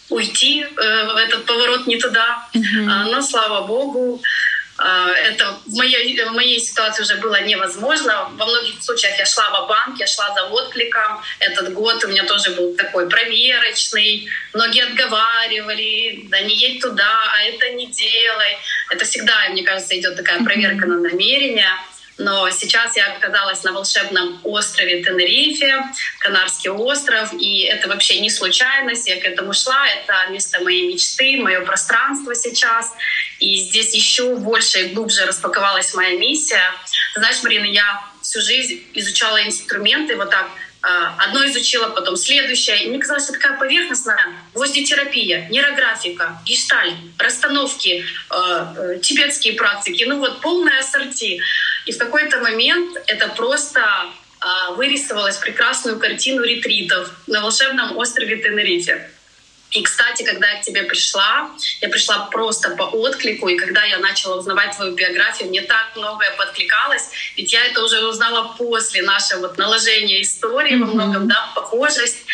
уйти 0.09 0.63
э, 0.63 0.67
в 1.13 1.17
этот 1.17 1.47
поворот 1.47 1.87
не 1.87 1.97
туда. 1.99 2.49
Mm-hmm. 2.55 3.11
Но 3.11 3.23
слава 3.23 3.67
богу, 3.67 4.21
а, 4.21 4.52
это 4.79 5.59
в 5.67 5.77
моей, 5.77 6.25
в 6.25 6.33
моей 6.33 6.59
ситуации 6.59 7.03
уже 7.03 7.17
было 7.17 7.41
невозможно. 7.43 8.31
Во 8.33 8.47
многих 8.47 8.83
случаях 8.83 9.19
я 9.19 9.27
шла 9.27 9.51
в 9.51 9.69
банк, 9.69 10.01
я 10.01 10.07
шла 10.07 10.35
за 10.35 10.45
откликом. 10.47 11.23
Этот 11.39 11.73
год 11.73 12.03
у 12.05 12.09
меня 12.09 12.25
тоже 12.25 12.51
был 12.53 12.75
такой 12.75 13.09
проверочный. 13.09 14.29
Многие 14.53 14.85
отговаривали, 14.85 16.27
да 16.29 16.41
не 16.41 16.55
едь 16.57 16.81
туда, 16.81 17.33
а 17.33 17.43
это 17.43 17.71
не 17.71 17.87
делай. 17.87 18.57
Это 18.91 19.05
всегда, 19.05 19.49
мне 19.51 19.63
кажется, 19.63 19.99
идет 19.99 20.17
такая 20.17 20.43
проверка 20.43 20.87
на 20.87 20.99
намерение. 20.99 21.69
Но 22.23 22.49
сейчас 22.51 22.97
я 22.97 23.13
оказалась 23.13 23.65
на 23.65 23.73
волшебном 23.73 24.41
острове 24.45 25.03
Тенерифе, 25.03 25.83
Канарский 26.21 26.71
остров, 26.71 27.33
и 27.33 27.63
это 27.63 27.89
вообще 27.89 28.21
не 28.21 28.31
случайность, 28.31 29.09
я 29.09 29.21
к 29.21 29.25
этому 29.25 29.53
шла, 29.53 29.87
это 29.89 30.31
место 30.31 30.61
моей 30.61 30.93
мечты, 30.93 31.37
мое 31.39 31.61
пространство 31.63 32.35
сейчас, 32.35 32.93
и 33.41 33.57
здесь 33.57 33.93
еще 33.95 34.37
больше 34.37 34.83
и 34.83 34.89
глубже 34.95 35.27
распаковалась 35.27 35.95
моя 35.95 36.17
миссия. 36.17 36.63
Ты 37.15 37.21
знаешь, 37.21 37.43
Марина, 37.43 37.65
я 37.65 38.05
всю 38.23 38.41
жизнь 38.41 38.85
изучала 38.95 39.43
инструменты 39.45 40.17
вот 40.17 40.31
так, 40.31 40.49
Одно 40.83 41.47
изучила, 41.47 41.91
потом 41.91 42.17
следующее. 42.17 42.85
И 42.85 42.89
мне 42.89 42.99
казалось, 42.99 43.25
это 43.25 43.35
такая 43.35 43.57
поверхностная 43.57 44.35
гвоздитерапия, 44.53 45.49
нейрографика, 45.49 46.41
гештальт, 46.45 46.97
расстановки, 47.19 48.05
а, 48.29 48.75
э, 48.77 48.99
тибетские 49.01 49.55
практики. 49.55 50.03
Ну 50.05 50.19
вот 50.19 50.41
полная 50.41 50.81
ассорти. 50.81 51.41
И 51.87 51.93
в 51.93 51.99
какой-то 51.99 52.41
момент 52.41 52.97
это 53.07 53.29
просто 53.29 53.81
а, 54.41 54.73
вырисовалось 54.73 55.37
прекрасную 55.37 56.01
картину 56.01 56.43
ретритов 56.43 57.13
на 57.29 57.43
волшебном 57.43 57.97
острове 57.97 58.37
Тенерифе. 58.37 59.09
И, 59.73 59.83
кстати, 59.83 60.23
когда 60.23 60.51
я 60.51 60.61
к 60.61 60.65
тебе 60.65 60.83
пришла, 60.83 61.51
я 61.81 61.89
пришла 61.89 62.27
просто 62.27 62.71
по 62.77 62.83
отклику, 62.83 63.49
и 63.49 63.57
когда 63.57 63.85
я 63.85 63.99
начала 63.99 64.39
узнавать 64.39 64.77
твою 64.77 64.95
биографию, 64.95 65.49
мне 65.49 65.63
так 65.63 65.93
многое 65.97 66.31
подкликалось, 66.37 67.11
ведь 67.37 67.53
я 67.53 67.65
это 67.65 67.83
уже 67.83 68.07
узнала 68.07 68.55
после 68.59 69.03
нашего 69.03 69.41
вот 69.41 69.59
наложения 69.59 70.21
истории, 70.21 70.75
mm-hmm. 70.75 70.85
во 70.85 70.87
многом, 70.87 71.29
да, 71.29 71.51
похожесть. 71.55 72.25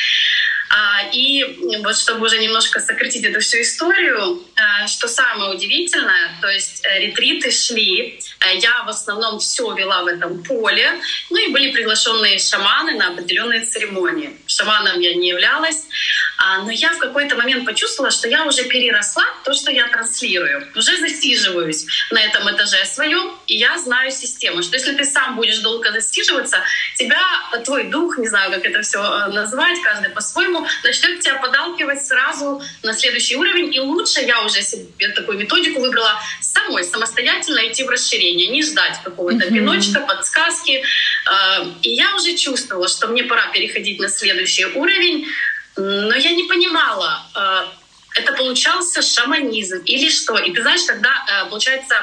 А, 0.70 1.08
и 1.12 1.78
вот 1.82 1.96
чтобы 1.96 2.26
уже 2.26 2.38
немножко 2.38 2.80
сократить 2.80 3.24
эту 3.24 3.40
всю 3.40 3.62
историю, 3.62 4.42
что 4.86 5.08
самое 5.08 5.54
удивительное, 5.54 6.38
то 6.40 6.48
есть 6.48 6.84
э, 6.84 7.00
ретриты 7.00 7.50
шли, 7.50 8.20
я 8.54 8.82
в 8.84 8.88
основном 8.88 9.38
все 9.38 9.72
вела 9.74 10.02
в 10.02 10.06
этом 10.06 10.42
поле, 10.42 11.00
ну 11.30 11.38
и 11.38 11.52
были 11.52 11.72
приглашенные 11.72 12.38
шаманы 12.38 12.94
на 12.94 13.08
определенные 13.08 13.64
церемонии. 13.64 14.36
Шаманом 14.46 15.00
я 15.00 15.14
не 15.14 15.28
являлась, 15.28 15.86
а, 16.38 16.62
но 16.62 16.70
я 16.70 16.92
в 16.92 16.98
какой-то 16.98 17.36
момент 17.36 17.66
почувствовала, 17.66 18.10
что 18.10 18.28
я 18.28 18.44
уже 18.46 18.64
переросла 18.64 19.24
то, 19.44 19.52
что 19.52 19.70
я 19.70 19.88
транслирую. 19.88 20.68
Уже 20.74 20.96
засиживаюсь 20.98 21.86
на 22.10 22.20
этом 22.20 22.50
этаже 22.50 22.84
своем, 22.86 23.36
и 23.46 23.56
я 23.56 23.76
знаю 23.78 24.10
систему, 24.10 24.62
что 24.62 24.76
если 24.76 24.94
ты 24.94 25.04
сам 25.04 25.36
будешь 25.36 25.58
долго 25.58 25.92
засиживаться, 25.92 26.62
тебя, 26.96 27.22
твой 27.64 27.84
дух, 27.84 28.18
не 28.18 28.28
знаю, 28.28 28.50
как 28.52 28.64
это 28.64 28.82
все 28.82 29.00
назвать, 29.28 29.80
каждый 29.82 30.10
по-своему, 30.10 30.66
начнет 30.82 31.20
тебя 31.20 31.36
подалкивать 31.36 32.04
сразу 32.04 32.62
на 32.82 32.94
следующий 32.94 33.36
уровень. 33.36 33.74
И 33.74 33.80
лучше 33.80 34.20
я 34.20 34.42
уже 34.42 34.47
себе 34.48 35.08
такую 35.14 35.38
методику 35.38 35.80
выбрала 35.80 36.20
самой, 36.40 36.84
самостоятельно 36.84 37.66
идти 37.68 37.84
в 37.84 37.88
расширение, 37.88 38.48
не 38.48 38.62
ждать 38.62 39.00
какого-то 39.04 39.46
mm-hmm. 39.46 39.54
пиночка, 39.54 40.00
подсказки. 40.00 40.82
А, 41.26 41.66
и 41.82 41.90
я 41.90 42.14
уже 42.14 42.34
чувствовала, 42.36 42.88
что 42.88 43.08
мне 43.08 43.24
пора 43.24 43.46
переходить 43.52 43.98
на 44.00 44.08
следующий 44.08 44.66
уровень, 44.66 45.26
но 45.76 46.14
я 46.14 46.32
не 46.32 46.44
понимала, 46.44 47.26
а, 47.34 47.72
это 48.14 48.32
получался 48.32 49.02
шаманизм 49.02 49.82
или 49.84 50.08
что. 50.08 50.36
И 50.38 50.52
ты 50.52 50.62
знаешь, 50.62 50.82
когда, 50.86 51.10
э, 51.28 51.50
получается, 51.50 51.94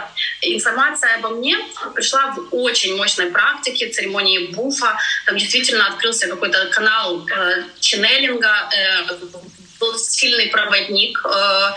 информация 0.42 1.16
обо 1.16 1.30
мне 1.30 1.58
пришла 1.94 2.32
в 2.32 2.56
очень 2.56 2.96
мощной 2.96 3.32
практике, 3.32 3.90
церемонии 3.90 4.48
буфа, 4.54 4.98
там 5.26 5.38
действительно 5.38 5.88
открылся 5.88 6.28
какой-то 6.28 6.68
канал 6.68 7.28
э, 7.28 7.64
ченнелинга, 7.80 8.70
э, 8.72 9.04
был 9.86 9.98
сильный 9.98 10.48
проводник, 10.48 11.22
э, 11.26 11.72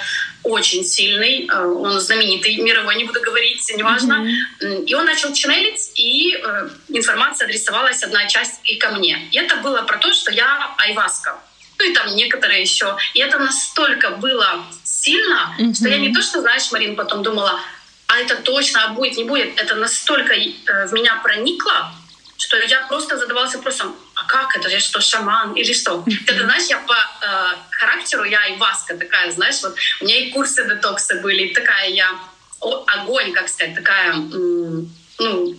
очень 0.44 0.84
сильный, 0.84 1.46
э, 1.46 1.66
он 1.66 2.00
знаменитый, 2.00 2.56
мировой, 2.56 2.96
не 2.96 3.04
буду 3.04 3.20
говорить, 3.20 3.62
неважно. 3.76 4.26
Mm-hmm. 4.60 4.84
И 4.84 4.94
он 4.94 5.04
начал 5.04 5.32
ченнелить, 5.32 5.92
и 5.94 6.34
э, 6.34 6.68
информация 6.88 7.46
адресовалась 7.46 8.02
одна 8.02 8.26
часть 8.26 8.60
и 8.64 8.76
ко 8.76 8.90
мне. 8.90 9.28
И 9.32 9.38
это 9.38 9.56
было 9.56 9.82
про 9.82 9.98
то, 9.98 10.12
что 10.12 10.32
я 10.32 10.74
айваска 10.78 11.38
ну 11.80 11.88
и 11.88 11.94
там 11.94 12.16
некоторые 12.16 12.60
еще. 12.62 12.96
И 13.14 13.20
это 13.20 13.38
настолько 13.38 14.10
было 14.10 14.66
сильно, 14.82 15.54
mm-hmm. 15.60 15.74
что 15.74 15.88
я 15.88 15.98
не 15.98 16.12
то, 16.12 16.20
что, 16.20 16.40
знаешь, 16.40 16.72
Марин, 16.72 16.96
потом 16.96 17.22
думала, 17.22 17.60
а 18.08 18.18
это 18.18 18.34
точно, 18.42 18.84
а 18.84 18.88
будет, 18.88 19.16
не 19.16 19.22
будет. 19.22 19.60
Это 19.60 19.76
настолько 19.76 20.34
в 20.34 20.92
меня 20.92 21.20
проникло, 21.22 21.92
что 22.36 22.56
я 22.56 22.80
просто 22.88 23.16
задавалась 23.16 23.54
вопросом, 23.54 23.94
как 24.28 24.56
это, 24.56 24.68
я 24.68 24.78
что, 24.78 25.00
шаман 25.00 25.54
или 25.54 25.73
что? 25.73 26.04
Это, 26.26 26.44
знаешь, 26.44 26.68
я 26.68 26.78
по 26.78 26.94
э, 26.94 27.56
характеру, 27.70 28.25
я 28.25 28.47
и 28.47 28.56
васка 28.56 28.97
такая, 28.97 29.32
знаешь, 29.32 29.61
вот 29.62 29.75
у 30.00 30.04
меня 30.04 30.18
и 30.18 30.30
курсы 30.30 30.68
детокса 30.68 31.16
были, 31.16 31.52
такая 31.54 31.88
я, 31.88 32.12
о, 32.61 32.85
огонь, 32.87 33.32
как 33.32 33.49
сказать, 33.49 33.75
такая, 33.75 34.12
м, 34.12 34.94
ну, 35.18 35.56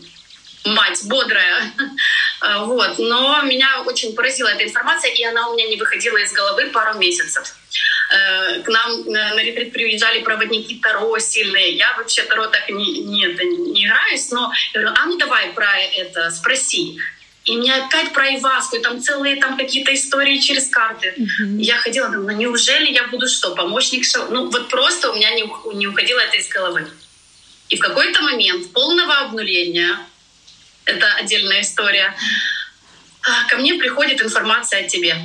мать 0.66 1.02
бодрая. 1.06 1.74
А, 2.42 2.64
вот. 2.66 3.00
Но 3.00 3.42
меня 3.42 3.82
очень 3.86 4.16
поразила 4.16 4.50
эта 4.50 4.64
информация, 4.64 5.12
и 5.12 5.24
она 5.24 5.50
у 5.50 5.56
меня 5.56 5.68
не 5.68 5.78
выходила 5.78 6.18
из 6.18 6.32
головы 6.32 6.70
пару 6.70 6.98
месяцев. 7.00 7.56
Э, 8.12 8.62
к 8.62 8.68
нам 8.68 9.06
на 9.06 9.42
ретрит 9.42 9.72
приезжали 9.72 10.22
проводники 10.22 10.76
Таро 10.76 11.18
сильные. 11.20 11.76
Я 11.76 11.96
вообще 11.98 12.24
Таро 12.24 12.48
так 12.48 12.70
не, 12.70 13.02
не, 13.02 13.26
не 13.26 13.86
играюсь, 13.86 14.30
но 14.32 14.52
я 14.74 14.82
говорю, 14.82 14.98
а 15.00 15.06
ну 15.06 15.18
давай 15.18 15.50
про 15.54 15.78
это 15.78 16.30
спроси. 16.32 17.00
И 17.50 17.58
мне 17.58 17.74
опять 17.74 18.14
про 18.14 18.36
Иваску, 18.36 18.76
и 18.76 18.80
там 18.80 19.02
целые 19.02 19.38
там 19.38 19.58
какие-то 19.58 19.92
истории 19.92 20.38
через 20.38 20.68
карты. 20.68 21.16
Uh-huh. 21.18 21.58
Я 21.58 21.78
ходила, 21.78 22.08
думаю, 22.08 22.28
ну 22.28 22.38
неужели 22.38 22.92
я 22.92 23.08
буду 23.08 23.28
что, 23.28 23.56
помощник 23.56 24.06
шоу? 24.06 24.28
Ну 24.30 24.52
вот 24.52 24.70
просто 24.70 25.10
у 25.10 25.16
меня 25.16 25.32
не, 25.32 25.52
не 25.74 25.88
уходило 25.88 26.20
это 26.20 26.38
из 26.38 26.48
головы. 26.48 26.88
И 27.70 27.76
в 27.76 27.80
какой-то 27.80 28.22
момент 28.22 28.72
полного 28.72 29.18
обнуления 29.22 29.98
это 30.86 31.12
отдельная 31.16 31.62
история. 31.62 32.16
А, 33.24 33.48
ко 33.50 33.58
мне 33.58 33.74
приходит 33.74 34.22
информация 34.22 34.86
о 34.86 34.88
тебе. 34.88 35.18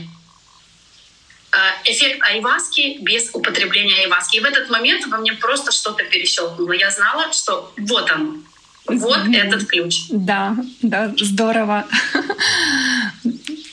А, 1.51 1.75
эффект 1.85 2.23
айваски 2.23 3.01
без 3.03 3.29
употребления 3.35 4.01
айваски. 4.01 4.39
И 4.39 4.41
в 4.41 4.47
этот 4.47 4.71
момент 4.71 5.07
во 5.09 5.19
мне 5.19 5.35
просто 5.35 5.73
что-то 5.73 6.05
перещелкнуло. 6.05 6.73
Я 6.73 6.91
знала, 6.91 7.35
что 7.35 7.71
вот 7.77 8.11
он, 8.11 8.47
вот 8.87 9.19
mm-hmm. 9.19 9.37
этот 9.37 9.65
ключ. 9.67 10.05
Да, 10.11 10.57
да, 10.83 11.13
здорово. 11.19 11.87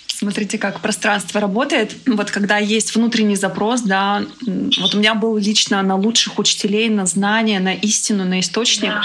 Смотрите, 0.07 0.59
как 0.59 0.81
пространство 0.81 1.41
работает. 1.41 1.95
Вот 2.05 2.29
когда 2.29 2.59
есть 2.59 2.93
внутренний 2.93 3.35
запрос, 3.35 3.81
да, 3.81 4.23
вот 4.45 4.93
у 4.93 4.99
меня 4.99 5.15
был 5.15 5.35
лично 5.35 5.81
на 5.81 5.95
лучших 5.95 6.37
учителей, 6.37 6.89
на 6.89 7.07
знания, 7.07 7.59
на 7.59 7.73
истину, 7.73 8.23
на 8.25 8.39
источник. 8.39 8.91
Да. 8.91 9.01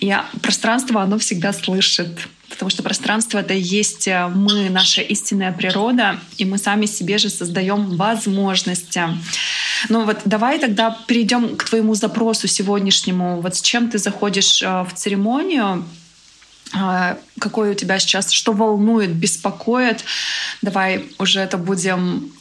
И 0.00 0.16
пространство, 0.40 1.02
оно 1.02 1.18
всегда 1.18 1.52
слышит. 1.52 2.28
Потому 2.52 2.70
что 2.70 2.82
пространство 2.82 3.38
это 3.38 3.54
и 3.54 3.60
есть 3.60 4.06
э, 4.06 4.28
мы, 4.28 4.68
наша 4.68 5.00
истинная 5.00 5.52
природа, 5.52 6.20
и 6.36 6.44
мы 6.44 6.58
сами 6.58 6.86
себе 6.86 7.16
же 7.18 7.30
создаем 7.30 7.96
возможности. 7.96 9.02
Ну 9.88 10.04
вот 10.04 10.18
давай 10.26 10.58
тогда 10.58 10.96
перейдем 11.06 11.56
к 11.56 11.64
твоему 11.64 11.94
запросу 11.94 12.46
сегодняшнему. 12.48 13.40
Вот 13.40 13.56
с 13.56 13.62
чем 13.62 13.88
ты 13.88 13.98
заходишь 13.98 14.62
э, 14.62 14.82
в 14.82 14.92
церемонию? 14.94 15.84
А, 16.74 17.18
какой 17.38 17.70
у 17.70 17.74
тебя 17.74 17.98
сейчас, 17.98 18.30
что 18.30 18.52
волнует, 18.52 19.10
беспокоит. 19.10 20.04
Давай 20.60 21.06
уже 21.18 21.40
это 21.40 21.58
будем 21.58 22.32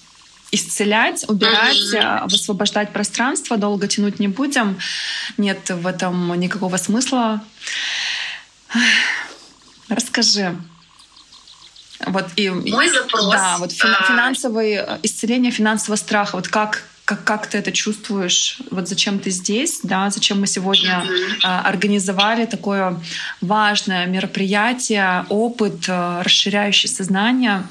исцелять, 0.51 1.23
убирать, 1.29 1.93
mm-hmm. 1.93 2.29
высвобождать 2.29 2.91
пространство, 2.91 3.57
долго 3.57 3.87
тянуть 3.87 4.19
не 4.19 4.27
будем. 4.27 4.77
Нет 5.37 5.69
в 5.69 5.87
этом 5.87 6.37
никакого 6.39 6.77
смысла. 6.77 7.41
Расскажи. 9.91 10.55
Вот 12.07 12.25
и 12.35 12.49
мой 12.49 12.89
запрос. 12.89 13.31
Да, 13.31 13.57
вот 13.59 13.71
финансовое 13.73 14.83
а. 14.83 14.99
исцеление 15.03 15.51
финансового 15.51 15.97
страха. 15.97 16.35
Вот 16.37 16.47
как 16.47 16.83
как, 17.03 17.25
как 17.25 17.47
ты 17.47 17.57
это 17.57 17.73
чувствуешь? 17.73 18.59
Вот 18.69 18.87
зачем 18.87 19.19
ты 19.19 19.31
здесь, 19.31 19.81
да, 19.83 20.09
зачем 20.09 20.39
мы 20.39 20.47
сегодня 20.47 21.03
э, 21.03 21.45
организовали 21.45 22.45
такое 22.45 23.01
важное 23.41 24.05
мероприятие, 24.05 25.25
опыт, 25.27 25.89
э, 25.89 26.21
расширяющий 26.23 26.87
сознание. 26.87 27.63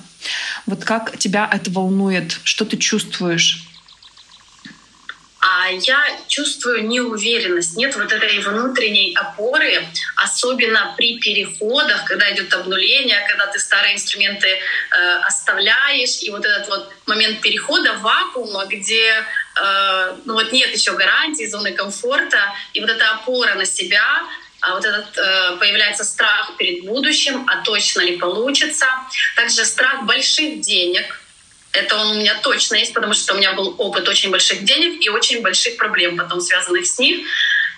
Вот 0.66 0.84
как 0.84 1.16
тебя 1.16 1.48
это 1.50 1.70
волнует? 1.70 2.38
Что 2.44 2.66
ты 2.66 2.76
чувствуешь? 2.76 3.69
А 5.40 5.70
я 5.70 6.04
чувствую 6.28 6.86
неуверенность, 6.86 7.76
нет 7.76 7.96
вот 7.96 8.12
этой 8.12 8.38
внутренней 8.40 9.14
опоры, 9.14 9.86
особенно 10.16 10.94
при 10.98 11.18
переходах, 11.18 12.04
когда 12.04 12.30
идет 12.32 12.52
обнуление, 12.52 13.24
когда 13.26 13.46
ты 13.46 13.58
старые 13.58 13.94
инструменты 13.94 14.48
э, 14.48 14.58
оставляешь, 15.24 16.22
и 16.22 16.30
вот 16.30 16.44
этот 16.44 16.68
вот 16.68 16.92
момент 17.06 17.40
перехода 17.40 17.94
вакуума, 17.94 18.66
где 18.66 19.24
э, 19.56 20.16
ну 20.26 20.34
вот 20.34 20.52
нет 20.52 20.76
еще 20.76 20.92
гарантии, 20.92 21.46
зоны 21.46 21.72
комфорта, 21.72 22.54
и 22.74 22.80
вот 22.80 22.90
эта 22.90 23.10
опора 23.12 23.54
на 23.54 23.64
себя, 23.64 24.22
а 24.60 24.74
вот 24.74 24.84
этот 24.84 25.16
э, 25.16 25.56
появляется 25.58 26.04
страх 26.04 26.52
перед 26.58 26.84
будущим, 26.84 27.46
а 27.48 27.62
точно 27.64 28.02
ли 28.02 28.18
получится. 28.18 28.86
Также 29.36 29.64
страх 29.64 30.04
больших 30.04 30.60
денег, 30.60 31.18
это 31.72 31.96
он 31.96 32.10
у 32.12 32.14
меня 32.20 32.38
точно 32.42 32.76
есть, 32.76 32.92
потому 32.92 33.14
что 33.14 33.34
у 33.34 33.36
меня 33.36 33.52
был 33.52 33.74
опыт 33.78 34.08
очень 34.08 34.30
больших 34.30 34.64
денег 34.64 35.04
и 35.04 35.08
очень 35.08 35.40
больших 35.40 35.76
проблем 35.76 36.16
потом 36.16 36.40
связанных 36.40 36.86
с 36.86 36.98
ним. 36.98 37.24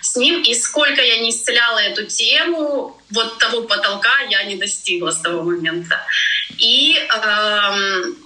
С 0.01 0.15
ним. 0.15 0.41
И 0.41 0.53
сколько 0.55 1.01
я 1.01 1.19
не 1.19 1.29
исцеляла 1.29 1.77
эту 1.77 2.05
тему, 2.05 2.99
вот 3.11 3.37
того 3.37 3.63
потолка 3.63 4.19
я 4.29 4.43
не 4.43 4.55
достигла 4.55 5.11
с 5.11 5.21
того 5.21 5.43
момента. 5.43 6.01
И 6.57 6.97
эм, 6.97 8.17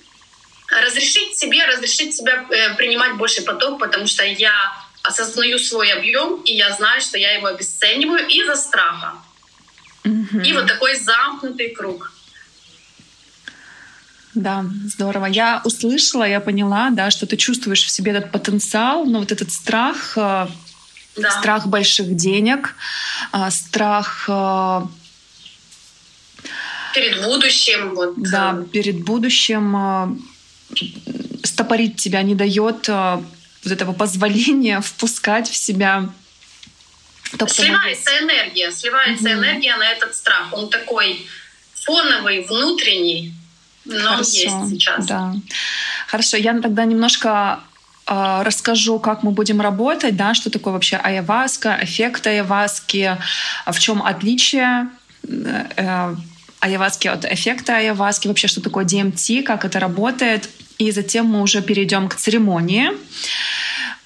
разрешить 0.70 1.38
себе, 1.38 1.66
разрешить 1.66 2.16
себя 2.16 2.46
э, 2.50 2.76
принимать 2.76 3.16
больше 3.16 3.42
поток, 3.42 3.80
потому 3.80 4.08
что 4.08 4.24
я 4.24 4.74
осознаю 5.04 5.60
свой 5.60 5.92
объем, 5.92 6.42
и 6.42 6.54
я 6.54 6.72
знаю, 6.74 7.02
что 7.02 7.18
я 7.18 7.34
его 7.34 7.48
обесцениваю 7.48 8.26
из-за 8.28 8.56
страха. 8.56 9.14
Mm-hmm. 10.04 10.46
И 10.46 10.54
вот 10.54 10.68
такой 10.68 10.96
замкнутый 10.96 11.70
круг. 11.70 12.12
Да, 14.38 14.66
здорово. 14.86 15.26
Я 15.26 15.62
услышала, 15.64 16.24
я 16.24 16.40
поняла, 16.40 16.92
да, 16.92 17.10
что 17.10 17.26
ты 17.26 17.38
чувствуешь 17.38 17.84
в 17.84 17.90
себе 17.90 18.12
этот 18.12 18.32
потенциал, 18.32 19.06
но 19.06 19.20
вот 19.20 19.32
этот 19.32 19.52
страх, 19.52 20.14
э, 20.16 20.48
да. 21.16 21.32
страх 21.32 21.66
больших 21.66 22.16
денег, 22.16 22.76
э, 23.34 23.50
страх 23.50 24.26
э, 24.30 24.82
перед 26.94 27.24
будущим. 27.24 27.96
Вот. 27.96 28.14
Да, 28.18 28.64
перед 28.72 29.04
будущим 29.04 30.24
стопорить 31.44 31.96
тебя 31.96 32.22
не 32.22 32.36
дает 32.36 32.88
вот 32.88 33.72
этого 33.72 33.94
позволения 33.94 34.82
впускать 34.86 35.50
в 35.50 35.56
себя 35.56 36.10
Сливается 37.48 38.12
энергия, 38.20 38.72
сливается 38.72 39.24
угу. 39.24 39.34
энергия 39.34 39.76
на 39.76 39.92
этот 39.92 40.16
страх. 40.16 40.54
Он 40.54 40.70
такой 40.70 41.28
фоновый, 41.74 42.46
внутренний, 42.46 43.34
но 43.88 44.10
Хорошо, 44.10 44.38
есть 44.38 44.70
сейчас. 44.70 45.06
Да. 45.06 45.34
Хорошо, 46.08 46.38
я 46.38 46.60
тогда 46.60 46.86
немножко 46.86 47.60
э, 48.06 48.42
расскажу, 48.44 49.00
как 49.00 49.24
мы 49.24 49.32
будем 49.32 49.62
работать, 49.62 50.16
да, 50.16 50.34
что 50.34 50.50
такое 50.50 50.74
вообще 50.74 50.98
айаваска, 50.98 51.80
эффект 51.82 52.28
айаваски, 52.28 53.18
в 53.66 53.80
чем 53.80 54.02
отличие 54.04 54.90
э, 55.28 56.16
айаваски 56.60 57.08
от 57.08 57.26
эффекта 57.26 57.78
айаваски, 57.78 58.28
вообще 58.28 58.48
что 58.48 58.62
такое 58.62 58.86
DMT, 58.86 59.44
как 59.44 59.66
это 59.66 59.80
работает. 59.80 60.50
И 60.78 60.92
затем 60.92 61.26
мы 61.26 61.42
уже 61.42 61.62
перейдем 61.62 62.08
к 62.08 62.16
церемонии. 62.16 62.92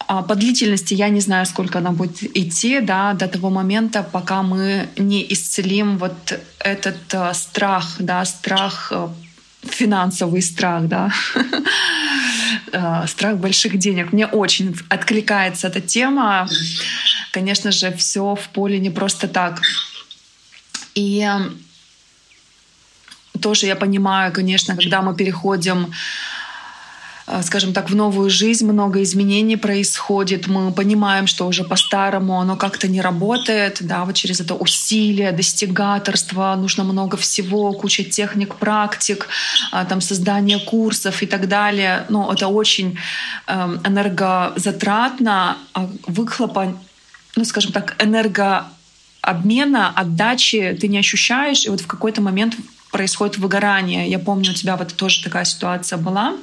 А, 0.08 0.24
по 0.24 0.36
длительности 0.36 0.94
я 0.94 1.10
не 1.10 1.22
знаю, 1.22 1.46
сколько 1.46 1.80
она 1.80 1.91
будет 1.91 2.24
идти, 2.38 2.82
да, 2.82 3.13
до 3.13 3.28
того 3.28 3.50
момента, 3.50 4.04
пока 4.04 4.41
мы 4.41 4.89
не 4.98 5.26
исцелим 5.34 5.98
вот 5.98 6.39
этот 6.60 7.13
э, 7.13 7.34
страх, 7.34 7.96
да, 8.00 8.26
страх 8.26 8.91
э, 8.91 9.08
финансовый 9.63 10.41
страх, 10.41 10.88
да, 10.88 11.12
э, 12.71 13.08
страх 13.08 13.38
больших 13.38 13.78
денег. 13.78 14.12
Мне 14.13 14.28
очень 14.28 14.76
откликается 14.89 15.67
эта 15.67 15.82
тема. 15.82 16.47
Конечно 17.32 17.71
же, 17.71 17.91
все 17.93 18.36
в 18.36 18.50
поле 18.50 18.80
не 18.80 18.89
просто 18.89 19.28
так. 19.28 19.62
И 20.95 21.28
тоже 23.41 23.67
я 23.67 23.76
понимаю, 23.76 24.34
конечно, 24.34 24.76
когда 24.76 25.02
мы 25.02 25.15
переходим 25.15 25.88
Э, 25.88 25.95
скажем 27.41 27.74
так, 27.74 27.89
в 27.89 27.96
новую 27.96 28.30
жизнь, 28.30 28.65
много 28.65 29.02
изменений 29.04 29.58
происходит, 29.58 30.48
мы 30.48 30.72
понимаем, 30.74 31.28
что 31.28 31.48
уже 31.48 31.63
по-старому 31.63 32.39
оно 32.39 32.58
как-то 32.58 32.88
не 32.88 33.02
работает, 33.02 33.78
да, 33.82 34.04
вот 34.06 34.15
через 34.15 34.41
это 34.41 34.56
усилие, 34.56 35.32
достигаторство, 35.32 36.56
нужно 36.56 36.84
много 36.84 37.15
всего, 37.17 37.72
куча 37.74 38.04
техник, 38.04 38.56
практик, 38.56 39.28
а, 39.72 39.86
там 39.86 40.02
создание 40.02 40.60
курсов 40.60 41.24
и 41.24 41.26
так 41.26 41.48
далее. 41.48 42.06
Но 42.10 42.32
это 42.34 42.48
очень 42.48 42.98
эм, 43.48 43.80
энергозатратно, 43.86 45.58
а 45.74 45.89
выхлопа, 46.08 46.78
ну, 47.36 47.46
скажем 47.46 47.72
так, 47.72 47.96
энергообмена, 48.04 49.94
отдачи 49.96 50.78
ты 50.80 50.88
не 50.88 51.00
ощущаешь, 51.00 51.65
и 51.65 51.70
вот 51.70 51.82
в 51.82 51.88
какой-то 51.88 52.22
момент 52.22 52.56
происходит 52.91 53.38
выгорание. 53.38 54.10
Я 54.10 54.19
помню, 54.19 54.51
у 54.51 54.54
тебя 54.54 54.77
вот 54.77 54.93
тоже 54.95 55.23
такая 55.23 55.45
ситуация 55.45 55.97
была. 55.97 56.36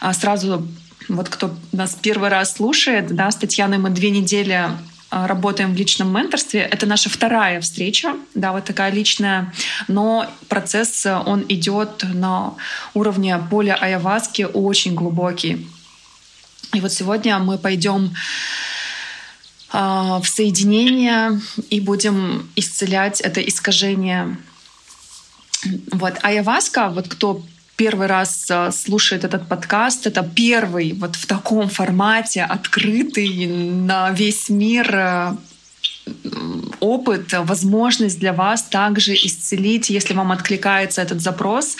А 0.00 0.12
сразу 0.12 0.66
вот 1.08 1.28
кто 1.28 1.54
нас 1.72 1.96
первый 2.00 2.28
раз 2.28 2.54
слушает, 2.54 3.14
да, 3.14 3.30
с 3.30 3.36
Татьяной 3.36 3.78
мы 3.78 3.90
две 3.90 4.10
недели 4.10 4.70
а, 5.10 5.26
работаем 5.26 5.72
в 5.72 5.76
личном 5.76 6.12
менторстве. 6.12 6.60
Это 6.60 6.86
наша 6.86 7.08
вторая 7.08 7.60
встреча, 7.60 8.16
да, 8.34 8.52
вот 8.52 8.64
такая 8.64 8.90
личная, 8.90 9.52
но 9.86 10.26
процесс, 10.48 11.06
он 11.06 11.44
идет 11.48 12.04
на 12.12 12.54
уровне 12.94 13.38
поля 13.50 13.74
Аяваски 13.74 14.42
очень 14.42 14.94
глубокий. 14.94 15.68
И 16.74 16.80
вот 16.80 16.92
сегодня 16.92 17.38
мы 17.38 17.58
пойдем 17.58 18.12
в 19.72 20.24
соединение 20.24 21.40
и 21.70 21.80
будем 21.80 22.48
исцелять 22.56 23.20
это 23.20 23.40
искажение 23.40 24.36
вот. 25.92 26.14
Айаваска, 26.22 26.88
вот 26.88 27.08
кто 27.08 27.42
первый 27.76 28.06
раз 28.06 28.46
э, 28.50 28.70
слушает 28.72 29.24
этот 29.24 29.48
подкаст, 29.48 30.06
это 30.06 30.22
первый 30.22 30.92
вот 30.92 31.16
в 31.16 31.26
таком 31.26 31.68
формате 31.68 32.42
открытый 32.42 33.46
на 33.46 34.10
весь 34.10 34.48
мир 34.48 34.90
э, 34.94 35.36
опыт, 36.80 37.32
возможность 37.32 38.18
для 38.18 38.32
вас 38.32 38.62
также 38.62 39.14
исцелить, 39.14 39.90
если 39.90 40.14
вам 40.14 40.30
откликается 40.30 41.02
этот 41.02 41.20
запрос. 41.20 41.76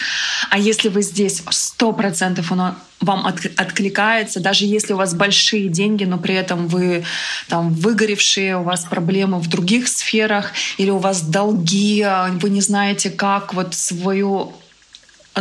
А 0.49 0.57
если 0.57 0.89
вы 0.89 1.01
здесь, 1.01 1.43
сто 1.49 1.93
процентов 1.93 2.51
вам 2.99 3.27
откликается, 3.27 4.39
даже 4.39 4.65
если 4.65 4.93
у 4.93 4.97
вас 4.97 5.13
большие 5.13 5.69
деньги, 5.69 6.03
но 6.03 6.17
при 6.17 6.35
этом 6.35 6.67
вы 6.67 7.05
там 7.47 7.73
выгоревшие, 7.73 8.57
у 8.57 8.63
вас 8.63 8.85
проблемы 8.85 9.39
в 9.39 9.47
других 9.47 9.87
сферах, 9.87 10.51
или 10.77 10.89
у 10.89 10.97
вас 10.97 11.21
долги, 11.21 12.05
вы 12.41 12.49
не 12.49 12.61
знаете, 12.61 13.09
как 13.09 13.53
вот 13.53 13.75
свою 13.75 14.53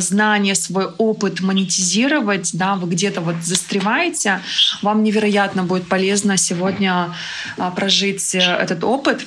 знание, 0.01 0.55
свой 0.55 0.87
опыт 0.99 1.41
монетизировать, 1.41 2.51
да, 2.55 2.75
вы 2.75 2.89
где-то 2.91 3.21
вот 3.21 3.37
застреваете, 3.43 4.41
вам 4.83 5.03
невероятно 5.03 5.63
будет 5.63 5.89
полезно 5.89 6.37
сегодня 6.37 7.15
а, 7.57 7.71
прожить 7.71 8.35
э, 8.35 8.39
этот 8.39 8.85
опыт. 8.85 9.27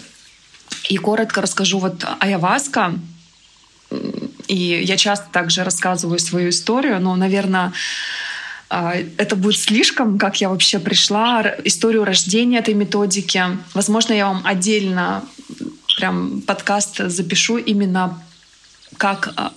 И 0.89 0.97
коротко 0.97 1.41
расскажу 1.41 1.79
вот 1.79 2.05
Аяваска. 2.19 2.93
И 4.47 4.55
я 4.84 4.97
часто 4.97 5.27
также 5.32 5.63
рассказываю 5.63 6.19
свою 6.19 6.49
историю, 6.49 6.99
но, 6.99 7.15
наверное, 7.15 7.73
а, 8.69 8.95
это 9.17 9.36
будет 9.36 9.60
слишком, 9.60 10.19
как 10.19 10.41
я 10.41 10.49
вообще 10.49 10.79
пришла, 10.79 11.43
историю 11.63 12.05
рождения 12.05 12.60
этой 12.60 12.75
методики. 12.75 13.43
Возможно, 13.73 14.13
я 14.13 14.27
вам 14.27 14.41
отдельно 14.45 15.23
прям 15.97 16.41
подкаст 16.41 16.97
запишу 17.10 17.58
именно 17.58 18.21
как 18.97 19.34
а, 19.36 19.53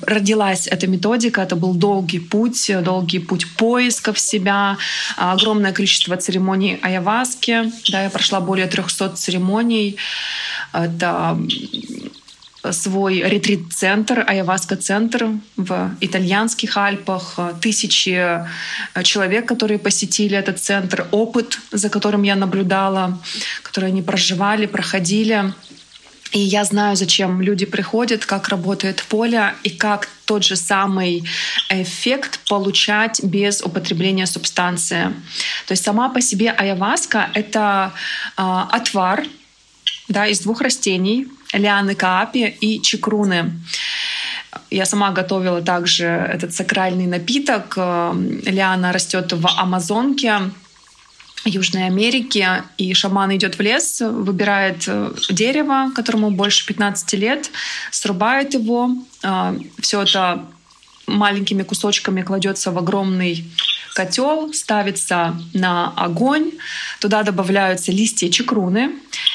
родилась 0.00 0.66
эта 0.66 0.86
методика. 0.86 1.42
Это 1.42 1.56
был 1.56 1.74
долгий 1.74 2.18
путь, 2.18 2.70
долгий 2.82 3.18
путь 3.18 3.46
поисков 3.56 4.18
себя, 4.18 4.78
огромное 5.16 5.72
количество 5.72 6.16
церемоний 6.16 6.78
айаваски. 6.82 7.70
Да, 7.90 8.02
я 8.04 8.10
прошла 8.10 8.40
более 8.40 8.66
300 8.66 9.10
церемоний. 9.10 9.96
Это 10.72 11.38
свой 12.70 13.22
ретрит-центр, 13.22 14.24
айаваска-центр 14.24 15.30
в 15.56 15.90
итальянских 16.00 16.76
Альпах, 16.76 17.36
тысячи 17.60 18.46
человек, 19.02 19.48
которые 19.48 19.78
посетили 19.78 20.36
этот 20.36 20.60
центр, 20.60 21.08
опыт, 21.10 21.58
за 21.72 21.88
которым 21.88 22.22
я 22.22 22.36
наблюдала, 22.36 23.18
который 23.64 23.88
они 23.90 24.00
проживали, 24.00 24.66
проходили. 24.66 25.52
И 26.32 26.38
я 26.38 26.64
знаю, 26.64 26.96
зачем 26.96 27.42
люди 27.42 27.66
приходят, 27.66 28.24
как 28.24 28.48
работает 28.48 29.02
поле 29.02 29.54
и 29.64 29.70
как 29.70 30.08
тот 30.24 30.44
же 30.44 30.56
самый 30.56 31.24
эффект 31.68 32.40
получать 32.48 33.22
без 33.22 33.60
употребления 33.60 34.26
субстанции. 34.26 35.12
То 35.66 35.72
есть 35.72 35.84
сама 35.84 36.08
по 36.08 36.22
себе 36.22 36.50
айаваска— 36.50 37.28
это 37.34 37.92
э, 38.38 38.42
отвар 38.70 39.24
да, 40.08 40.26
из 40.26 40.40
двух 40.40 40.62
растений— 40.62 41.26
лианы 41.52 41.94
каапи 41.94 42.56
и 42.60 42.80
чекруны. 42.80 43.52
Я 44.70 44.86
сама 44.86 45.10
готовила 45.10 45.60
также 45.60 46.06
этот 46.06 46.54
сакральный 46.54 47.06
напиток. 47.06 47.74
Э, 47.76 48.14
лиана 48.46 48.92
растет 48.92 49.32
в 49.34 49.46
Амазонке, 49.46 50.50
Южной 51.44 51.86
Америки, 51.86 52.46
и 52.78 52.94
шаман 52.94 53.34
идет 53.34 53.58
в 53.58 53.60
лес, 53.60 54.00
выбирает 54.00 54.84
э, 54.86 55.12
дерево, 55.30 55.90
которому 55.94 56.30
больше 56.30 56.66
15 56.66 57.12
лет, 57.14 57.50
срубает 57.90 58.54
его, 58.54 58.90
а, 59.22 59.56
все 59.80 60.02
это 60.02 60.44
маленькими 61.06 61.62
кусочками 61.62 62.22
кладется 62.22 62.70
в 62.70 62.78
огромный 62.78 63.44
котел, 63.94 64.52
ставится 64.54 65.36
на 65.52 65.92
огонь, 65.96 66.52
туда 67.00 67.22
добавляются 67.22 67.92
листья 67.92 68.30
чекруны. 68.30 68.92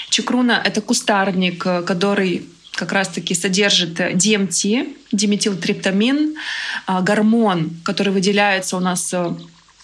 Чекруна— 0.09 0.61
это 0.65 0.81
кустарник, 0.81 1.63
который 1.63 2.47
как 2.71 2.91
раз-таки 2.91 3.33
содержит 3.33 3.99
DMT, 3.99 4.95
диметилтриптамин, 5.11 6.35
а, 6.85 7.01
гормон, 7.01 7.71
который 7.83 8.13
выделяется 8.13 8.77
у 8.77 8.79
нас 8.79 9.13
э, 9.13 9.33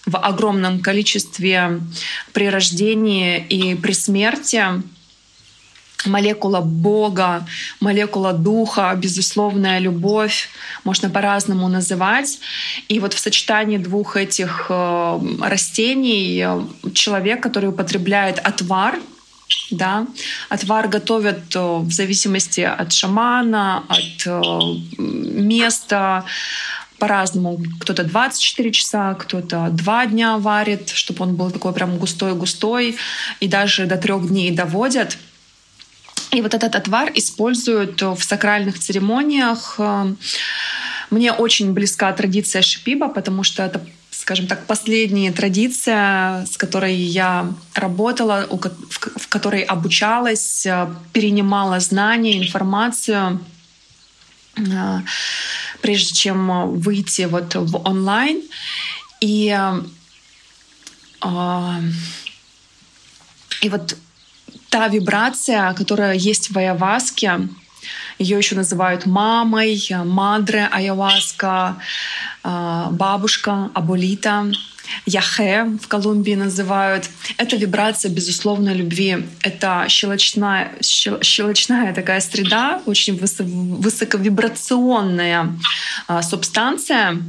в 0.06 0.18
огромном 0.18 0.80
количестве 0.80 1.80
при 2.34 2.50
рождении 2.50 3.39
и 3.39 3.76
при 3.76 3.94
смерти 3.94 4.84
молекула 6.06 6.62
Бога, 6.62 7.46
молекула 7.80 8.34
Духа, 8.34 8.94
безусловная 8.96 9.80
любовь, 9.80 10.50
можно 10.84 11.10
по-разному 11.10 11.68
называть. 11.68 12.39
И 12.89 13.00
вот 13.00 13.13
в 13.13 13.20
сочетании 13.20 13.78
двух 13.78 14.18
этих 14.18 14.68
э, 14.70 15.20
растений 15.42 16.44
э, 16.46 16.92
человек, 16.94 17.42
который 17.42 17.70
употребляет 17.70 18.39
отвар, 18.39 19.00
да, 19.72 20.08
отвар 20.50 20.88
готовят 20.88 21.56
э, 21.56 21.60
в 21.60 21.92
зависимости 21.92 22.62
от 22.62 22.92
шамана, 22.92 23.84
от 23.88 24.26
места, 24.98 26.26
по-разному. 27.04 27.60
Кто-то 27.82 28.06
24 28.06 28.72
часа, 28.72 29.13
кто-то 29.16 29.68
2 29.72 30.06
дня 30.06 30.38
варит, 30.38 30.89
чтобы 30.89 31.24
он 31.24 31.36
был 31.36 31.52
такой 31.52 31.74
прям 31.74 31.98
густой-густой, 31.98 32.96
и 33.42 33.48
даже 33.50 33.86
до 33.88 33.98
трех 33.98 34.26
дней 34.30 34.52
доводят. 34.52 35.18
И 36.32 36.42
вот 36.42 36.54
этот 36.54 36.76
отвар 36.76 37.12
используют 37.13 38.02
в 38.02 38.24
сакральных 38.24 38.80
церемониях. 38.80 39.82
Мне 41.10 41.34
очень 41.34 41.74
близка 41.74 42.13
традиция 42.13 42.62
шипиба, 42.62 43.10
потому 43.10 43.44
что 43.44 43.63
это 43.63 43.82
скажем 44.12 44.48
так, 44.48 44.66
последняя 44.66 45.34
традиция, 45.34 46.46
с 46.46 46.56
которой 46.56 46.96
я 46.96 47.52
работала, 47.74 48.48
в 49.18 49.28
которой 49.28 49.63
обучалась, 49.63 50.66
перенимала 51.12 51.82
знания, 51.82 52.38
информацию 52.38 53.42
прежде 55.84 56.15
чем 56.15 56.72
выйти 56.80 57.24
вот 57.24 57.54
в 57.54 57.78
онлайн. 57.88 58.41
И 59.22 59.56
А, 61.24 61.80
и 63.62 63.69
вот 63.69 63.96
та 64.69 64.88
вибрация, 64.89 65.74
которая 65.74 66.15
есть 66.15 66.52
в 66.52 66.58
айаваске, 66.58 67.48
ее 68.19 68.38
еще 68.38 68.56
называют 68.56 69.06
мамой, 69.06 69.88
мадре 70.04 70.67
айаваска, 70.72 71.78
а, 72.43 72.89
бабушка, 72.91 73.69
аболита, 73.74 74.52
яхе 75.06 75.65
в 75.82 75.88
Колумбии 75.88 76.36
называют. 76.36 77.10
Это 77.38 77.56
вибрация 77.56 78.12
безусловной 78.12 78.74
любви. 78.74 79.26
Это 79.41 79.86
щелочная, 79.88 80.74
щелочная 80.82 81.93
такая 81.93 82.19
среда, 82.22 82.82
очень 82.86 83.17
высоковибрационная 83.17 85.54
а, 86.08 86.22
субстанция, 86.22 87.19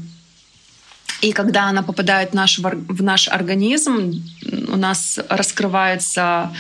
и 1.25 1.33
когда 1.33 1.71
она 1.71 1.83
попадает 1.83 2.33
в 2.33 2.35
наш, 2.35 2.59
в 2.59 3.03
наш 3.03 3.29
организм, 3.29 4.13
у 4.69 4.77
нас 4.77 5.19
раскрывается 5.31 6.53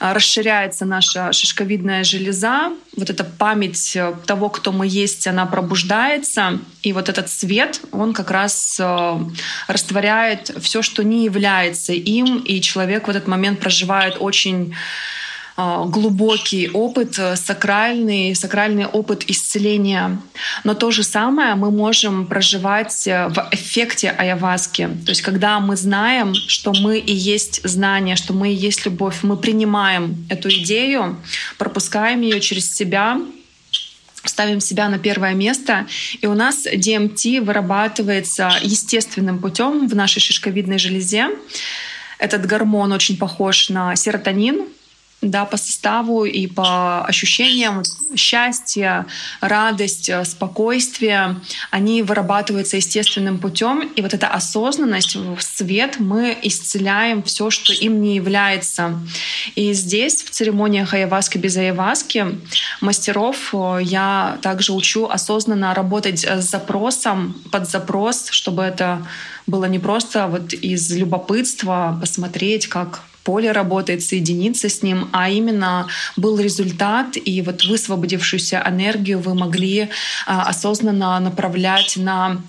расширяется 0.00 0.84
наша 0.84 1.32
шишковидная 1.32 2.04
железа, 2.04 2.72
вот 2.96 3.10
эта 3.10 3.24
память 3.24 3.96
э, 3.96 4.14
того, 4.26 4.48
кто 4.48 4.72
мы 4.72 4.86
есть, 4.86 5.26
она 5.26 5.46
пробуждается, 5.46 6.58
и 6.82 6.92
вот 6.92 7.08
этот 7.08 7.28
свет, 7.28 7.80
он 7.92 8.12
как 8.12 8.30
раз 8.30 8.78
э, 8.80 9.18
растворяет 9.68 10.52
все, 10.60 10.82
что 10.82 11.04
не 11.04 11.24
является 11.24 11.92
им, 11.92 12.38
и 12.38 12.60
человек 12.60 13.06
в 13.06 13.10
этот 13.10 13.26
момент 13.26 13.60
проживает 13.60 14.16
очень 14.20 14.74
а, 14.74 14.76
глубокий 15.56 16.68
опыт, 16.68 17.18
э, 17.18 17.36
сакральный, 17.36 18.34
сакральный 18.34 18.86
опыт 18.86 19.24
исцеления. 19.26 20.20
Но 20.64 20.74
то 20.74 20.90
же 20.90 21.02
самое 21.02 21.54
мы 21.54 21.70
можем 21.70 22.26
проживать 22.26 23.06
э, 23.06 23.28
в 23.28 23.48
эффекте 23.52 24.10
айаваски. 24.10 24.88
То 25.04 25.10
есть 25.10 25.22
когда 25.22 25.58
мы 25.60 25.76
знаем, 25.76 26.34
что 26.34 26.74
мы 26.74 26.98
и 26.98 27.14
есть 27.14 27.66
знание, 27.66 28.16
что 28.16 28.34
мы 28.34 28.52
и 28.52 28.54
есть 28.54 28.84
любовь, 28.84 29.22
мы 29.22 29.36
принимаем 29.38 30.26
эту 30.28 30.50
идею, 30.50 31.16
пропускаем 31.56 32.20
ее 32.20 32.40
через 32.40 32.74
себя, 32.74 33.18
ставим 34.24 34.60
себя 34.60 34.90
на 34.90 34.98
первое 34.98 35.32
место, 35.32 35.86
и 36.20 36.26
у 36.26 36.34
нас 36.34 36.66
DMT 36.66 37.40
вырабатывается 37.40 38.52
естественным 38.60 39.38
путем 39.38 39.88
в 39.88 39.94
нашей 39.94 40.20
шишковидной 40.20 40.78
железе. 40.78 41.28
Этот 42.18 42.46
гормон 42.46 42.92
очень 42.92 43.16
похож 43.16 43.70
на 43.70 43.96
серотонин, 43.96 44.66
да, 45.22 45.44
по 45.44 45.56
составу 45.56 46.24
и 46.24 46.46
по 46.46 47.04
ощущениям 47.04 47.82
счастья, 48.14 49.06
радость, 49.40 50.08
э, 50.08 50.24
спокойствие, 50.24 51.40
они 51.70 52.02
вырабатываются 52.02 52.76
естественным 52.76 53.38
путем. 53.38 53.80
И 53.96 54.02
вот 54.02 54.14
эта 54.14 54.28
осознанность 54.28 55.16
в 55.16 55.40
свет 55.40 55.96
мы 55.98 56.36
исцеляем 56.42 57.22
все, 57.22 57.50
что 57.50 57.72
им 57.72 58.02
не 58.02 58.16
является. 58.16 58.98
И 59.54 59.72
здесь, 59.72 60.22
в 60.22 60.30
церемониях 60.30 60.92
айаваски 60.92 61.38
без 61.38 61.56
айаваски, 61.56 62.38
мастеров 62.80 63.54
э, 63.54 63.80
я 63.82 64.38
также 64.42 64.72
учу 64.72 65.06
осознанно 65.06 65.74
работать 65.74 66.24
с 66.24 66.44
запросом, 66.44 67.34
под 67.50 67.68
запрос, 67.68 68.28
чтобы 68.30 68.62
это 68.62 69.06
было 69.46 69.64
не 69.64 69.78
просто 69.78 70.26
вот 70.26 70.52
из 70.52 70.92
любопытства 70.92 71.96
посмотреть, 72.00 72.66
как 72.66 73.02
поле 73.26 73.52
работает, 73.52 74.02
соединиться 74.02 74.68
с 74.68 74.82
ним, 74.82 75.08
а 75.12 75.28
именно 75.28 75.88
был 76.16 76.38
результат, 76.38 77.16
и 77.16 77.42
вот 77.42 77.64
высвободившуюся 77.64 78.62
энергию 78.64 79.18
вы 79.18 79.34
могли 79.34 79.88
а, 80.26 80.42
осознанно 80.42 81.18
направлять 81.20 81.96
на 81.96 82.40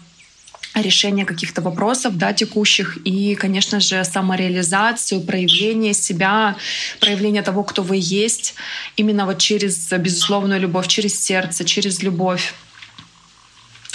решение 0.75 1.25
каких-то 1.25 1.61
вопросов 1.61 2.17
да, 2.17 2.33
текущих 2.33 2.97
и, 3.05 3.35
конечно 3.35 3.79
же, 3.79 4.03
самореализацию, 4.03 5.21
проявление 5.21 5.93
себя, 5.93 6.55
проявление 6.99 7.41
того, 7.41 7.63
кто 7.63 7.81
вы 7.81 7.97
есть, 7.99 8.53
именно 8.97 9.25
вот 9.25 9.39
через 9.39 9.91
безусловную 9.91 10.59
любовь, 10.59 10.87
через 10.87 11.19
сердце, 11.19 11.65
через 11.65 12.03
любовь. 12.03 12.53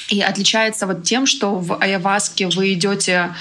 И 0.09 0.21
отличается 0.21 0.87
вот 0.87 1.05
тем, 1.05 1.27
что 1.27 1.55
в 1.55 1.79
Аяваске 1.81 2.49
вы 2.49 2.73
идете 2.75 3.35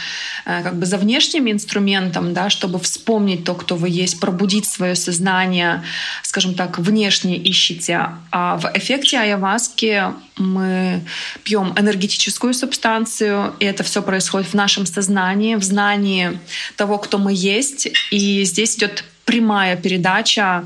э, 0.45 0.63
как 0.63 0.75
бы 0.75 0.85
за 0.85 0.97
внешним 0.97 1.49
инструментом, 1.49 2.33
да, 2.33 2.49
чтобы 2.49 2.79
вспомнить 2.79 3.43
то, 3.43 3.53
кто 3.55 3.75
вы 3.75 3.89
есть, 3.89 4.19
пробудить 4.19 4.65
свое 4.65 4.95
сознание, 4.95 5.83
скажем 6.23 6.55
так, 6.55 6.79
внешне 6.79 7.37
ищите. 7.49 8.09
А 8.31 8.57
в 8.57 8.71
эффекте 8.73 9.19
Аяваски 9.19 10.03
мы 10.37 11.01
пьем 11.43 11.73
энергетическую 11.77 12.53
субстанцию, 12.53 13.53
и 13.59 13.65
это 13.65 13.83
все 13.83 14.01
происходит 14.01 14.49
в 14.49 14.53
нашем 14.53 14.85
сознании, 14.85 15.55
в 15.55 15.63
знании 15.63 16.39
того, 16.77 16.97
кто 16.97 17.17
мы 17.17 17.33
есть. 17.33 17.89
И 18.11 18.43
здесь 18.43 18.77
идет 18.77 19.03
прямая 19.25 19.75
передача 19.75 20.63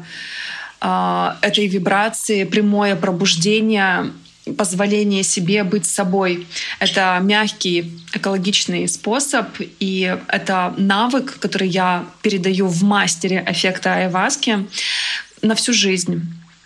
э, 0.82 1.36
этой 1.42 1.68
вибрации, 1.68 2.44
прямое 2.44 2.96
пробуждение 2.96 4.12
позволение 4.58 5.24
себе 5.24 5.64
быть 5.64 5.86
собой. 5.86 6.48
Это 6.80 7.20
мягкий 7.22 7.92
экологичный 8.14 8.88
способ, 8.88 9.48
и 9.80 10.18
это 10.28 10.74
навык, 10.78 11.40
который 11.40 11.68
я 11.68 12.06
передаю 12.22 12.68
в 12.68 12.84
мастере 12.84 13.44
эффекта 13.48 13.96
айваски 13.96 14.68
на 15.42 15.56
всю 15.56 15.74
жизнь. 15.74 16.22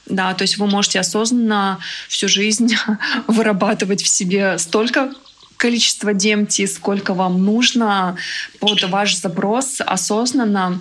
Да, 0.06 0.34
то 0.34 0.42
есть 0.42 0.58
вы 0.58 0.68
можете 0.68 1.00
осознанно 1.00 1.80
всю 2.08 2.28
жизнь 2.28 2.76
вырабатывать 3.28 4.02
в 4.02 4.08
себе 4.08 4.58
столько 4.58 5.13
количества 5.58 6.13
DMT, 6.13 6.68
сколько 6.68 7.13
вам 7.13 7.44
нужно 7.44 8.18
под 8.60 8.82
ваш 8.84 9.15
запрос 9.18 9.82
осознанно 9.82 10.80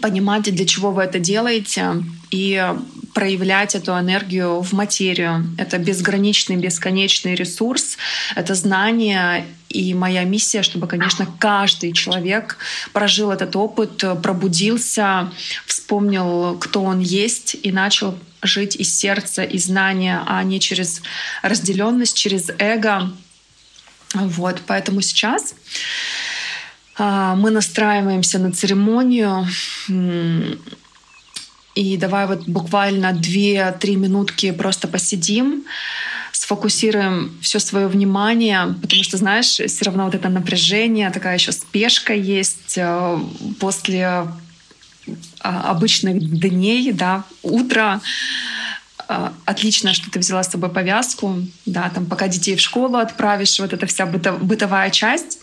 понимать, 0.00 0.42
для 0.42 0.66
чего 0.66 0.90
вы 0.90 1.04
это 1.04 1.18
делаете, 1.18 2.02
и 2.30 2.74
проявлять 3.16 3.74
эту 3.74 3.92
энергию 3.92 4.60
в 4.60 4.74
материю. 4.74 5.46
Это 5.56 5.78
безграничный, 5.78 6.56
бесконечный 6.56 7.34
ресурс, 7.34 7.96
это 8.34 8.54
знание 8.54 9.46
и 9.70 9.94
моя 9.94 10.24
миссия, 10.24 10.60
чтобы, 10.60 10.86
конечно, 10.86 11.26
каждый 11.38 11.94
человек 11.94 12.58
прожил 12.92 13.30
этот 13.30 13.56
опыт, 13.56 14.04
пробудился, 14.22 15.32
вспомнил, 15.64 16.58
кто 16.58 16.82
он 16.82 17.00
есть 17.00 17.56
и 17.62 17.72
начал 17.72 18.18
жить 18.42 18.76
из 18.76 18.94
сердца, 18.94 19.44
из 19.44 19.64
знания, 19.64 20.22
а 20.26 20.42
не 20.42 20.60
через 20.60 21.00
разделенность, 21.40 22.18
через 22.18 22.50
эго. 22.58 23.10
Вот, 24.12 24.60
поэтому 24.66 25.00
сейчас 25.00 25.54
а, 26.98 27.34
мы 27.34 27.50
настраиваемся 27.50 28.38
на 28.38 28.52
церемонию. 28.52 29.46
И 31.76 31.98
давай 31.98 32.26
вот 32.26 32.48
буквально 32.48 33.12
2-3 33.12 33.96
минутки 33.96 34.50
просто 34.50 34.88
посидим, 34.88 35.64
сфокусируем 36.32 37.36
все 37.42 37.58
свое 37.58 37.86
внимание, 37.86 38.74
потому 38.80 39.02
что, 39.04 39.18
знаешь, 39.18 39.60
все 39.60 39.84
равно 39.84 40.06
вот 40.06 40.14
это 40.14 40.30
напряжение, 40.30 41.10
такая 41.10 41.34
еще 41.34 41.52
спешка 41.52 42.14
есть 42.14 42.78
э, 42.78 43.18
после 43.60 44.26
а, 45.40 45.70
обычных 45.70 46.18
дней, 46.40 46.92
да, 46.92 47.24
утро. 47.42 48.00
А, 49.08 49.32
отлично, 49.44 49.94
что 49.94 50.10
ты 50.10 50.18
взяла 50.18 50.42
с 50.42 50.50
собой 50.50 50.68
повязку, 50.68 51.36
да, 51.64 51.90
там, 51.94 52.06
пока 52.06 52.26
детей 52.26 52.56
в 52.56 52.60
школу 52.60 52.96
отправишь, 52.96 53.58
вот 53.60 53.72
эта 53.72 53.86
вся 53.86 54.04
бытовая 54.04 54.90
часть. 54.90 55.38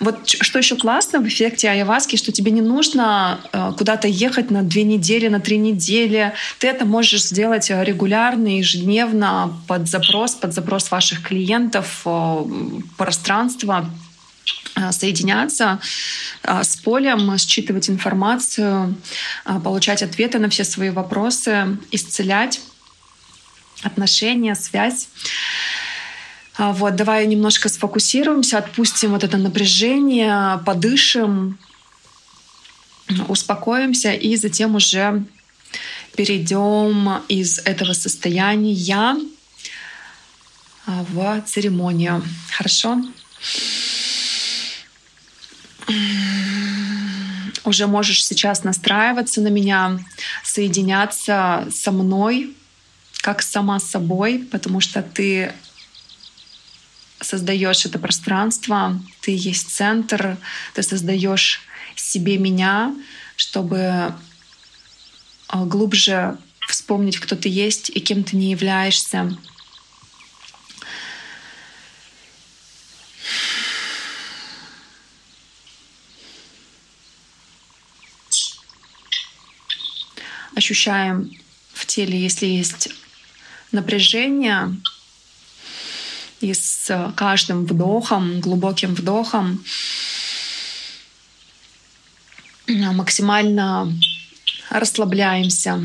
Вот 0.00 0.28
что 0.28 0.58
еще 0.58 0.76
классно 0.76 1.20
в 1.20 1.28
эффекте 1.28 1.68
Айаваски, 1.70 2.16
что 2.16 2.32
тебе 2.32 2.50
не 2.50 2.62
нужно 2.62 3.40
а, 3.52 3.72
куда-то 3.72 4.08
ехать 4.08 4.50
на 4.50 4.62
две 4.62 4.82
недели, 4.82 5.28
на 5.28 5.38
три 5.38 5.56
недели. 5.56 6.32
Ты 6.58 6.66
это 6.66 6.84
можешь 6.84 7.22
сделать 7.22 7.70
регулярно, 7.70 8.58
ежедневно 8.58 9.56
под 9.68 9.88
запрос, 9.88 10.34
под 10.34 10.52
запрос 10.52 10.90
ваших 10.90 11.22
клиентов, 11.22 12.04
пространства 12.96 13.88
соединяться 14.90 15.80
с 16.42 16.76
полем, 16.76 17.36
считывать 17.38 17.88
информацию, 17.88 18.94
получать 19.64 20.02
ответы 20.02 20.38
на 20.38 20.48
все 20.50 20.64
свои 20.64 20.90
вопросы, 20.90 21.78
исцелять 21.90 22.60
отношения, 23.82 24.54
связь. 24.54 25.08
А, 26.58 26.72
вот, 26.72 26.96
давай 26.96 27.26
немножко 27.26 27.68
сфокусируемся, 27.68 28.58
отпустим 28.58 29.10
вот 29.10 29.24
это 29.24 29.36
напряжение, 29.36 30.58
подышим, 30.64 31.58
успокоимся 33.28 34.12
и 34.12 34.36
затем 34.36 34.74
уже 34.74 35.24
перейдем 36.16 37.22
из 37.28 37.58
этого 37.58 37.92
состояния 37.92 39.16
а, 40.86 41.04
в 41.10 41.42
церемонию. 41.42 42.22
Хорошо? 42.50 43.02
Уже 47.64 47.86
можешь 47.86 48.24
сейчас 48.24 48.64
настраиваться 48.64 49.40
на 49.40 49.48
меня, 49.48 49.98
соединяться 50.42 51.68
со 51.70 51.92
мной, 51.92 52.54
как 53.26 53.42
сама 53.42 53.80
собой, 53.80 54.46
потому 54.52 54.78
что 54.78 55.02
ты 55.02 55.52
создаешь 57.20 57.84
это 57.84 57.98
пространство, 57.98 59.00
ты 59.20 59.32
есть 59.36 59.68
центр, 59.68 60.36
ты 60.74 60.84
создаешь 60.84 61.60
себе 61.96 62.38
меня, 62.38 62.94
чтобы 63.34 64.14
а, 65.48 65.64
глубже 65.64 66.38
вспомнить, 66.68 67.18
кто 67.18 67.34
ты 67.34 67.48
есть 67.48 67.90
и 67.90 67.98
кем 67.98 68.22
ты 68.22 68.36
не 68.36 68.52
являешься. 68.52 69.36
Ощущаем 80.54 81.32
в 81.74 81.86
теле, 81.86 82.16
если 82.22 82.46
есть 82.46 82.88
напряжение, 83.72 84.76
и 86.40 86.52
с 86.52 87.12
каждым 87.16 87.64
вдохом, 87.64 88.40
глубоким 88.40 88.94
вдохом 88.94 89.64
максимально 92.68 93.92
расслабляемся. 94.70 95.80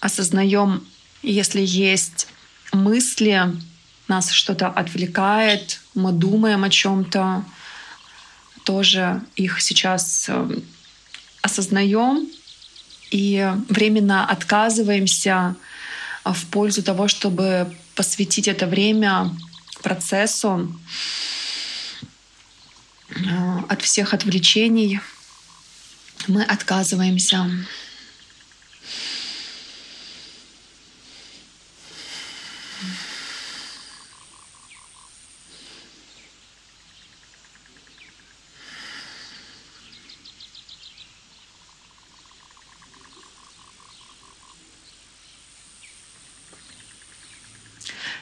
Осознаем, 0.00 0.86
если 1.22 1.60
есть 1.60 2.28
мысли, 2.72 3.50
нас 4.08 4.30
что-то 4.30 4.68
отвлекает, 4.68 5.80
мы 5.94 6.12
думаем 6.12 6.64
о 6.64 6.70
чем-то, 6.70 7.44
тоже 8.64 9.22
их 9.36 9.60
сейчас 9.60 10.26
э, 10.28 10.58
осознаем 11.42 12.28
и 13.10 13.52
временно 13.68 14.26
отказываемся 14.28 15.54
э, 16.24 16.32
в 16.32 16.46
пользу 16.46 16.82
того, 16.82 17.08
чтобы 17.08 17.72
посвятить 17.94 18.48
это 18.48 18.66
время 18.66 19.30
процессу 19.82 20.74
э, 23.10 23.14
от 23.68 23.82
всех 23.82 24.14
отвлечений. 24.14 25.00
Мы 26.26 26.42
отказываемся. 26.42 27.46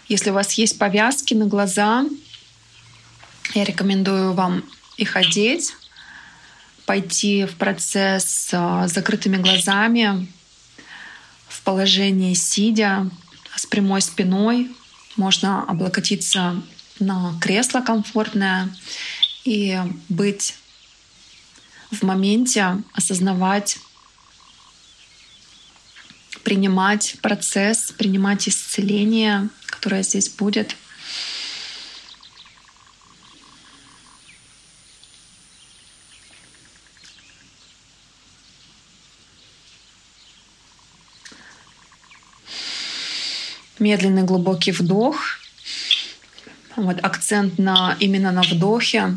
Если 0.08 0.30
у 0.30 0.34
вас 0.34 0.52
есть 0.54 0.78
повязки 0.78 1.34
на 1.34 1.46
глаза, 1.46 2.04
я 3.54 3.64
рекомендую 3.64 4.32
вам 4.32 4.64
их 4.96 5.16
одеть, 5.16 5.74
пойти 6.86 7.44
в 7.44 7.54
процесс 7.56 8.24
с 8.24 8.88
закрытыми 8.88 9.36
глазами, 9.36 10.28
в 11.48 11.62
положении 11.62 12.34
сидя, 12.34 13.08
с 13.56 13.64
прямой 13.66 14.02
спиной. 14.02 14.70
Можно 15.16 15.62
облокотиться 15.62 16.62
на 16.98 17.38
кресло 17.40 17.80
комфортное 17.80 18.68
и 19.44 19.78
быть 20.08 20.56
в 21.90 22.02
моменте, 22.02 22.82
осознавать, 22.92 23.78
принимать 26.44 27.16
процесс, 27.22 27.90
принимать 27.90 28.46
исцеление, 28.48 29.48
которая 29.66 30.02
здесь 30.02 30.28
будет. 30.28 30.76
Медленный 43.78 44.22
глубокий 44.22 44.70
вдох. 44.70 45.16
Вот 46.76 46.98
акцент 47.02 47.58
на, 47.58 47.96
именно 48.00 48.32
на 48.32 48.42
вдохе. 48.42 49.16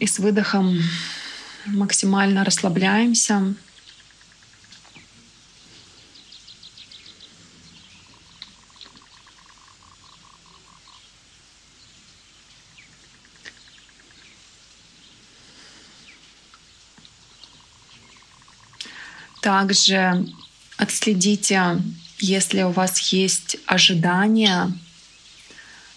И 0.00 0.06
с 0.06 0.18
выдохом 0.18 0.78
максимально 1.66 2.44
расслабляемся. 2.44 3.54
Также 19.46 20.26
отследите, 20.76 21.80
если 22.18 22.62
у 22.62 22.72
вас 22.72 22.98
есть 23.12 23.58
ожидания, 23.64 24.72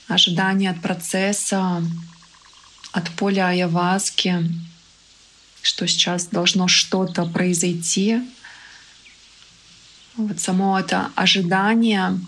ожидания 0.07 0.69
от 0.69 0.79
процесса, 0.83 1.81
от 2.91 3.09
поля 3.15 3.47
Аяваски, 3.47 4.47
что 5.63 5.87
сейчас 5.87 6.27
должно 6.27 6.67
что-то 6.67 7.25
произойти. 7.25 8.21
Вот 10.15 10.39
само 10.39 10.79
это 10.79 11.09
ожидание 11.15 12.19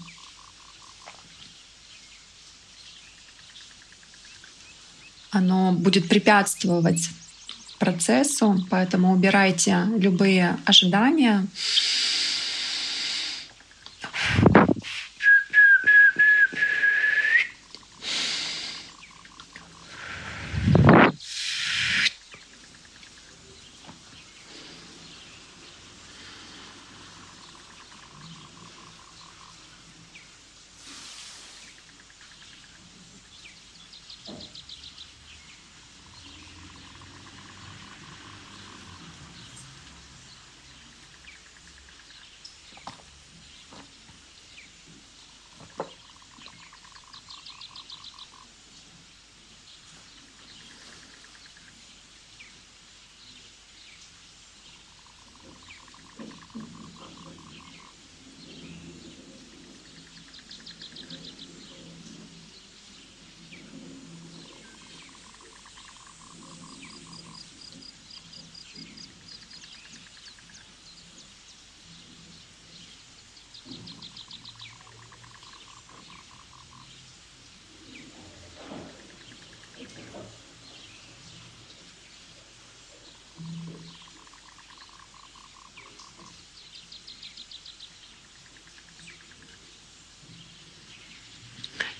оно 5.29 5.71
будет 5.73 6.09
препятствовать 6.09 7.11
процессу, 7.81 8.55
поэтому 8.69 9.11
убирайте 9.11 9.75
любые 9.97 10.55
ожидания. 10.65 11.47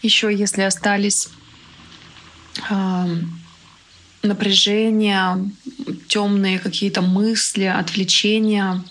Еще 0.01 0.33
если 0.33 0.63
остались 0.63 1.29
э, 2.69 3.05
напряжения, 4.23 5.37
темные 6.07 6.57
какие-то 6.59 7.01
мысли, 7.01 7.65
отвлечения, 7.65 8.83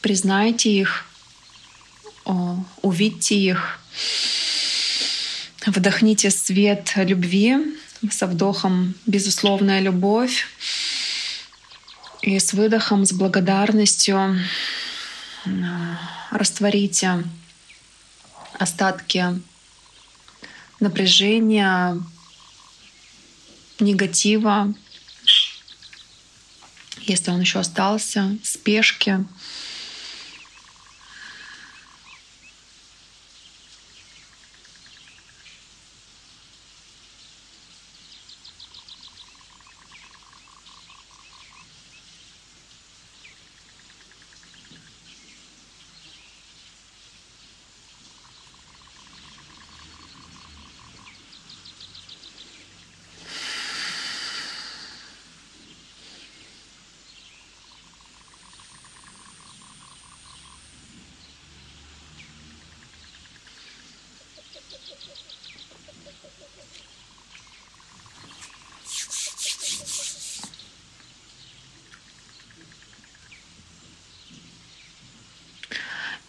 признайте 0.00 0.70
их, 0.70 1.04
э, 2.24 2.32
увидьте 2.80 3.34
их, 3.34 3.80
вдохните 5.66 6.30
свет 6.30 6.92
любви 6.96 7.56
Со 8.10 8.26
вдохом 8.26 8.94
безусловная 9.06 9.80
любовь. 9.80 10.46
И 12.22 12.38
с 12.38 12.52
выдохом, 12.52 13.04
с 13.04 13.12
благодарностью 13.12 14.38
растворите 16.30 17.24
остатки 18.58 19.40
напряжения, 20.80 22.00
негатива, 23.80 24.74
если 27.02 27.30
он 27.30 27.40
еще 27.40 27.60
остался, 27.60 28.36
спешки. 28.42 29.24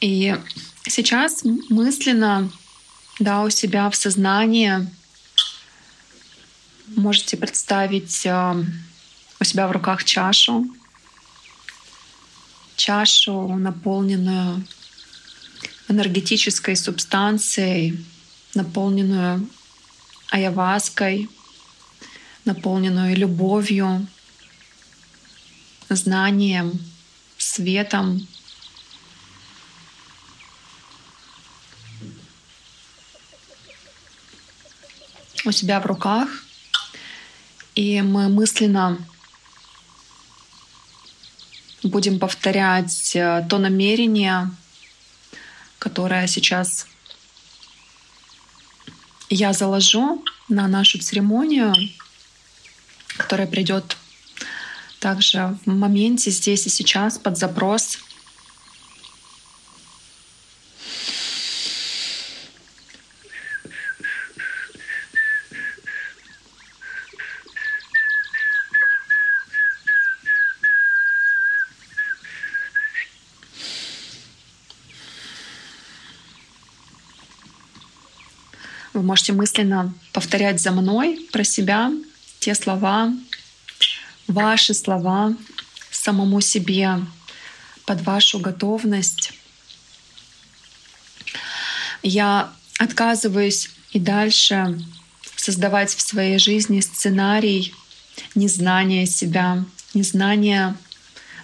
И 0.07 0.33
сейчас 0.87 1.43
мысленно, 1.43 2.49
да, 3.19 3.43
у 3.43 3.49
себя 3.49 3.89
в 3.89 3.95
сознании 3.97 4.87
можете 6.95 7.35
представить 7.35 8.25
э, 8.25 8.63
у 9.37 9.43
себя 9.43 9.67
в 9.67 9.73
руках 9.73 10.05
чашу, 10.05 10.65
чашу, 12.77 13.49
наполненную 13.57 14.65
энергетической 15.89 16.77
субстанцией, 16.77 18.05
наполненную 18.55 19.45
аяваской, 20.31 21.29
наполненную 22.45 23.13
любовью, 23.17 24.07
знанием, 25.89 26.79
светом, 27.37 28.25
у 35.47 35.51
себя 35.51 35.79
в 35.79 35.85
руках, 35.85 36.27
и 37.75 38.01
мы 38.01 38.29
мысленно 38.29 38.97
будем 41.83 42.19
повторять 42.19 43.15
э, 43.15 43.45
то 43.49 43.57
намерение, 43.57 44.49
которое 45.79 46.27
сейчас 46.27 46.87
я 49.29 49.53
заложу 49.53 50.23
на 50.49 50.67
нашу 50.67 50.99
церемонию, 50.99 51.73
которая 53.17 53.47
придет 53.47 53.97
также 54.99 55.57
в 55.65 55.69
моменте 55.69 56.31
здесь 56.31 56.65
и 56.65 56.69
сейчас 56.69 57.17
под 57.17 57.37
запрос 57.37 57.99
Вы 78.97 79.03
можете 79.03 79.31
мысленно 79.31 79.93
повторять 80.11 80.59
за 80.59 80.71
мной 80.71 81.19
про 81.31 81.43
себя 81.43 81.91
те 82.39 82.55
слова, 82.55 83.13
ваши 84.27 84.73
слова 84.73 85.35
самому 85.91 86.41
себе 86.41 87.01
под 87.85 88.01
вашу 88.01 88.39
готовность. 88.39 89.33
Я 92.01 92.51
отказываюсь 92.79 93.69
и 93.91 93.99
дальше 93.99 94.79
создавать 95.35 95.93
в 95.93 96.01
своей 96.01 96.39
жизни 96.39 96.79
сценарий 96.79 97.75
незнания 98.33 99.05
себя, 99.05 99.63
незнания 99.93 100.75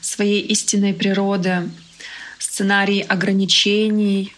своей 0.02 0.42
истинной 0.42 0.96
природы, 0.96 1.70
сценарий 2.40 3.02
ограничений, 3.02 4.34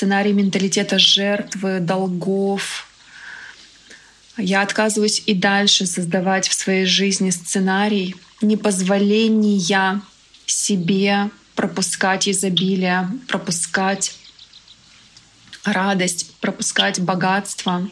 сценарий 0.00 0.32
менталитета 0.32 0.98
жертвы, 0.98 1.78
долгов. 1.78 2.86
Я 4.38 4.62
отказываюсь 4.62 5.22
и 5.26 5.34
дальше 5.34 5.84
создавать 5.84 6.48
в 6.48 6.54
своей 6.54 6.86
жизни 6.86 7.28
сценарий 7.28 8.16
непозволения 8.40 10.00
себе 10.46 11.28
пропускать 11.54 12.30
изобилие, 12.30 13.10
пропускать 13.28 14.14
радость, 15.64 16.34
пропускать 16.40 16.98
богатство. 16.98 17.86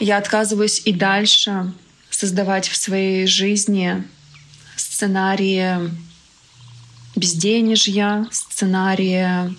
Я 0.00 0.16
отказываюсь 0.16 0.82
и 0.84 0.92
дальше 0.92 1.72
создавать 2.10 2.68
в 2.68 2.74
своей 2.74 3.28
жизни 3.28 4.02
сценарии 4.74 5.92
безденежья, 7.14 8.26
сценарии 8.32 9.54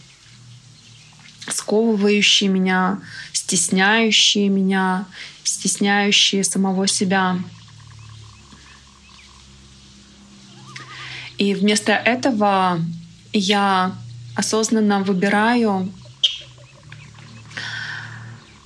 сковывающие 1.48 2.50
меня, 2.50 3.02
стесняющие 3.34 4.50
меня, 4.50 5.06
стесняющие 5.44 6.44
самого 6.44 6.88
себя. 6.88 7.40
И 11.38 11.54
вместо 11.56 11.94
этого 11.94 12.80
я 13.34 13.96
осознанно 14.36 15.04
выбираю 15.04 15.92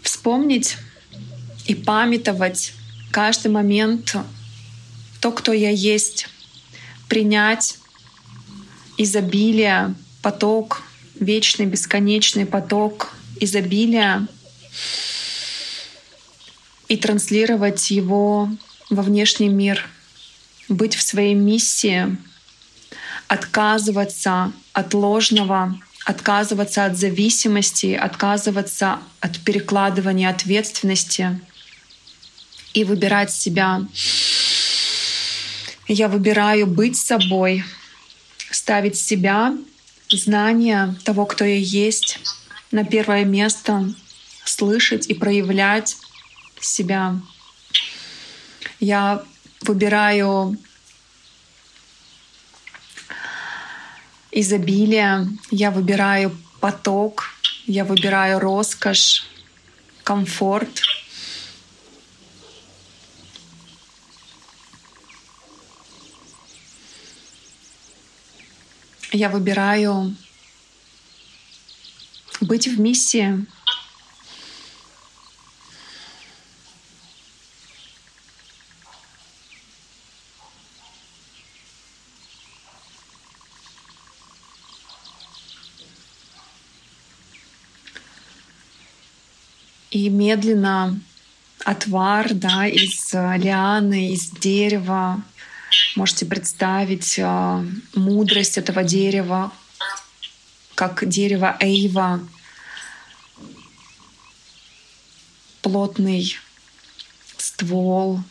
вспомнить 0.01 0.77
и 1.65 1.73
памятовать 1.73 2.73
каждый 3.11 3.51
момент 3.51 4.15
то, 5.21 5.31
кто 5.31 5.53
я 5.53 5.69
есть, 5.69 6.27
принять 7.07 7.77
изобилие, 8.97 9.95
поток 10.21 10.84
вечный, 11.19 11.65
бесконечный 11.65 12.45
поток 12.45 13.13
изобилия 13.39 14.27
и 16.87 16.97
транслировать 16.97 17.91
его 17.91 18.49
во 18.89 19.01
внешний 19.01 19.49
мир, 19.49 19.87
быть 20.69 20.95
в 20.95 21.01
своей 21.01 21.33
миссии, 21.33 22.17
отказываться 23.27 24.51
от 24.73 24.93
ложного, 24.93 25.79
отказываться 26.05 26.85
от 26.85 26.97
зависимости, 26.97 27.93
отказываться 27.93 28.99
от 29.19 29.39
перекладывания 29.39 30.29
ответственности 30.29 31.39
и 32.73 32.83
выбирать 32.83 33.31
себя. 33.31 33.81
Я 35.87 36.07
выбираю 36.07 36.67
быть 36.67 36.97
собой, 36.97 37.63
ставить 38.51 38.97
себя 38.97 39.55
знание 40.09 40.95
того, 41.03 41.25
кто 41.25 41.45
я 41.45 41.57
есть, 41.57 42.19
на 42.71 42.83
первое 42.83 43.25
место, 43.25 43.93
слышать 44.43 45.07
и 45.07 45.13
проявлять 45.13 45.97
себя. 46.59 47.19
Я 48.79 49.23
выбираю 49.61 50.57
изобилие, 54.31 55.27
я 55.51 55.71
выбираю 55.71 56.35
поток, 56.59 57.25
я 57.65 57.85
выбираю 57.85 58.39
роскошь, 58.39 59.25
комфорт— 60.03 60.81
я 69.15 69.29
выбираю 69.29 70.15
быть 72.41 72.67
в 72.67 72.79
миссии. 72.79 73.45
И 89.91 90.09
медленно 90.09 90.99
отвар 91.63 92.33
да, 92.33 92.67
из 92.67 93.13
э, 93.13 93.37
лианы, 93.37 94.11
из 94.11 94.29
дерева, 94.29 95.23
Можете 95.95 96.25
представить 96.25 97.17
э, 97.17 97.65
мудрость 97.95 98.57
этого 98.57 98.83
дерева, 98.83 99.51
как 100.75 101.07
дерево 101.07 101.55
Эйва, 101.59 102.19
плотный 105.61 106.37
ствол, 107.37 108.21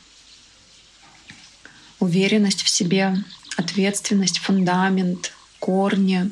уверенность 1.99 2.63
в 2.63 2.69
себе, 2.69 3.17
ответственность, 3.57 4.39
фундамент, 4.39 5.33
корни, 5.59 6.31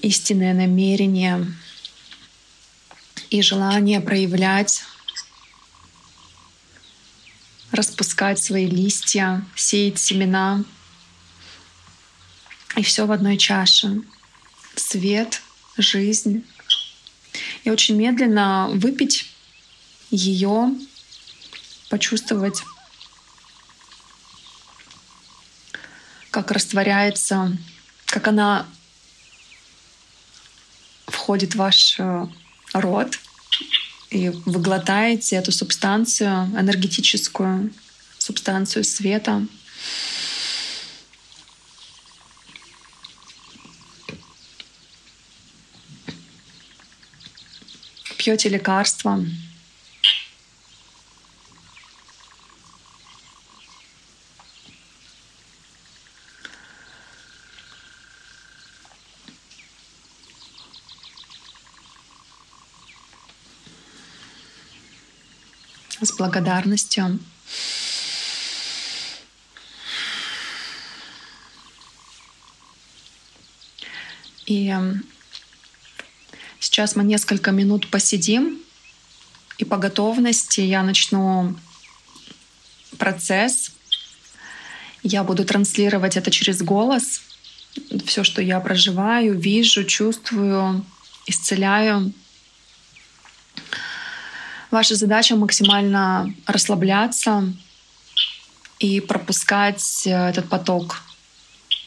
истинное 0.00 0.54
намерение 0.54 1.46
и 3.28 3.42
желание 3.42 4.00
проявлять, 4.00 4.82
распускать 7.72 8.42
свои 8.42 8.66
листья, 8.66 9.44
сеять 9.54 9.98
семена. 9.98 10.64
И 12.76 12.82
все 12.82 13.06
в 13.06 13.12
одной 13.12 13.36
чаше. 13.36 14.02
Свет, 14.76 15.42
жизнь. 15.76 16.44
И 17.64 17.70
очень 17.70 17.96
медленно 17.96 18.68
выпить 18.72 19.30
ее, 20.10 20.70
почувствовать, 21.88 22.62
как 26.30 26.50
растворяется, 26.50 27.56
как 28.06 28.28
она 28.28 28.66
входит 31.06 31.54
в 31.54 31.58
ваш 31.58 31.96
э, 31.98 32.26
рот, 32.72 33.18
и 34.10 34.28
вы 34.28 34.60
глотаете 34.60 35.36
эту 35.36 35.52
субстанцию, 35.52 36.46
энергетическую 36.56 37.72
субстанцию 38.18 38.84
света. 38.84 39.46
Пьете 48.18 48.50
лекарства, 48.50 49.24
с 66.04 66.12
благодарностью. 66.30 67.18
И 74.46 74.68
эм, 74.68 75.04
сейчас 76.58 76.96
мы 76.96 77.04
несколько 77.04 77.50
минут 77.50 77.88
посидим, 77.90 78.58
и 79.58 79.64
по 79.64 79.76
готовности 79.76 80.60
я 80.60 80.82
начну 80.82 81.56
процесс. 82.98 83.72
Я 85.02 85.24
буду 85.24 85.44
транслировать 85.44 86.16
это 86.16 86.30
через 86.30 86.62
голос. 86.62 87.22
Все, 88.06 88.24
что 88.24 88.42
я 88.42 88.60
проживаю, 88.60 89.38
вижу, 89.38 89.84
чувствую, 89.84 90.84
исцеляю. 91.26 92.12
Ваша 94.70 94.94
задача 94.94 95.34
максимально 95.34 96.32
расслабляться 96.46 97.52
и 98.78 99.00
пропускать 99.00 100.06
э, 100.06 100.28
этот 100.28 100.48
поток, 100.48 101.02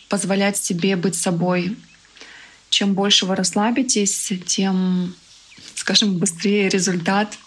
позволять 0.09 0.57
себе 0.57 0.97
быть 0.97 1.15
собой. 1.15 1.77
Чем 2.69 2.93
больше 2.93 3.25
вы 3.25 3.37
расслабитесь, 3.37 4.33
тем, 4.45 5.15
скажем, 5.75 6.17
быстрее 6.17 6.67
результат, 6.67 7.37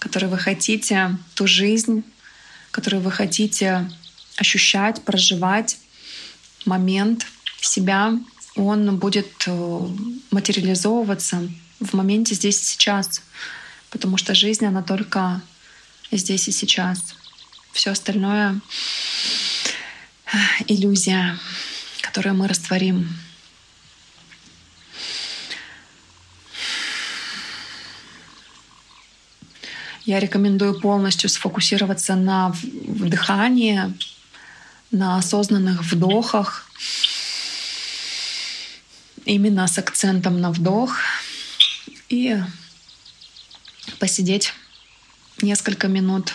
который 0.00 0.28
вы 0.28 0.38
хотите, 0.38 1.18
ту 1.34 1.46
жизнь, 1.46 2.02
которую 2.72 3.00
вы 3.00 3.12
хотите 3.12 3.88
ощущать, 4.36 5.02
проживать, 5.02 5.78
момент 6.66 7.26
себя, 7.60 8.12
он 8.56 8.96
будет 8.98 9.30
э, 9.46 9.80
материализовываться 10.32 11.48
в 11.78 11.94
моменте 11.94 12.34
здесь 12.34 12.60
и 12.60 12.64
сейчас 12.64 13.22
потому 13.94 14.16
что 14.16 14.34
жизнь, 14.34 14.66
она 14.66 14.82
только 14.82 15.40
здесь 16.10 16.48
и 16.48 16.50
сейчас. 16.50 17.14
Все 17.72 17.92
остальное— 17.92 18.60
иллюзия, 20.66 21.38
которую 22.02 22.34
мы 22.34 22.48
растворим. 22.48 23.08
Я 30.04 30.18
рекомендую 30.18 30.80
полностью 30.80 31.30
сфокусироваться 31.30 32.16
на 32.16 32.48
вдыхании, 32.50 33.94
на 34.90 35.18
осознанных 35.18 35.82
вдохах, 35.84 36.68
именно 39.24 39.68
с 39.68 39.78
акцентом 39.78 40.40
на 40.40 40.50
вдох 40.50 40.98
и 42.08 42.36
посидеть 44.04 44.52
несколько 45.40 45.88
минут 45.88 46.34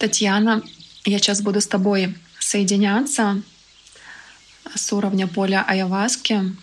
Татьяна, 0.00 0.62
Я 1.04 1.18
сейчас 1.18 1.42
буду 1.42 1.60
с 1.60 1.66
тобой 1.66 2.14
соединяться 2.38 3.42
с 4.74 4.92
уровня 4.94 5.28
поля 5.28 5.62
Айаваски. 5.68 6.56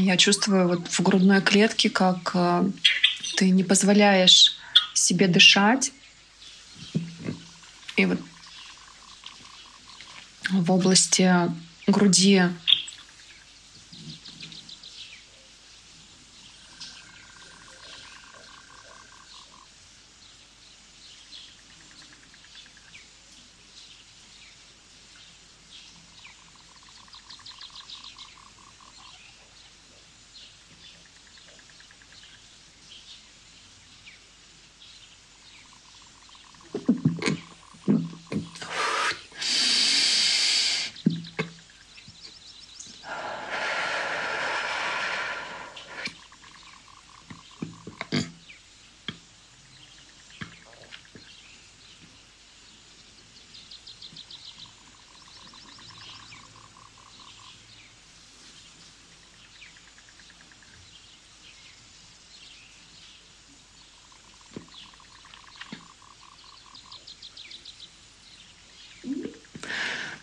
Я 0.00 0.16
чувствую 0.16 0.66
вот 0.66 0.88
в 0.88 1.00
грудной 1.02 1.42
клетке, 1.42 1.90
как 1.90 2.30
э, 2.32 2.70
ты 3.36 3.50
не 3.50 3.62
позволяешь 3.62 4.56
себе 4.94 5.28
дышать. 5.28 5.92
И 7.96 8.06
вот 8.06 8.18
в 10.48 10.72
области 10.72 11.30
груди 11.86 12.44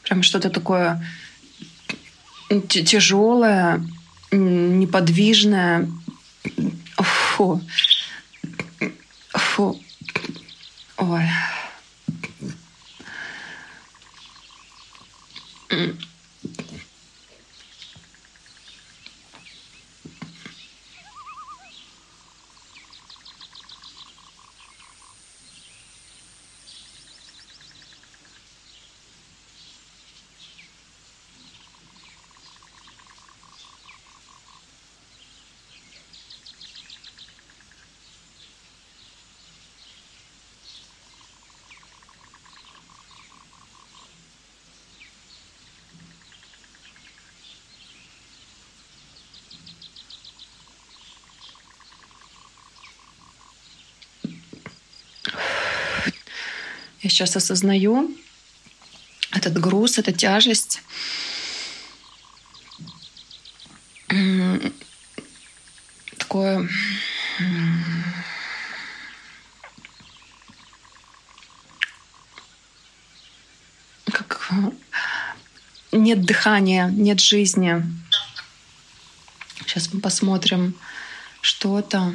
прям 0.08 0.24
что-то 0.24 0.50
такое 0.50 1.04
тяжелое, 2.70 3.86
неподвижное. 4.32 5.90
Фу. 6.98 7.62
Я 57.08 57.12
сейчас 57.12 57.38
осознаю 57.38 58.14
этот 59.32 59.58
груз, 59.58 59.98
эта 59.98 60.12
тяжесть. 60.12 60.82
Такое 66.18 66.68
как 74.12 74.52
нет 75.94 76.26
дыхания, 76.26 76.90
нет 76.90 77.22
жизни. 77.22 77.86
Сейчас 79.62 79.94
мы 79.94 80.02
посмотрим, 80.02 80.76
что 81.40 81.80
это. 81.80 82.12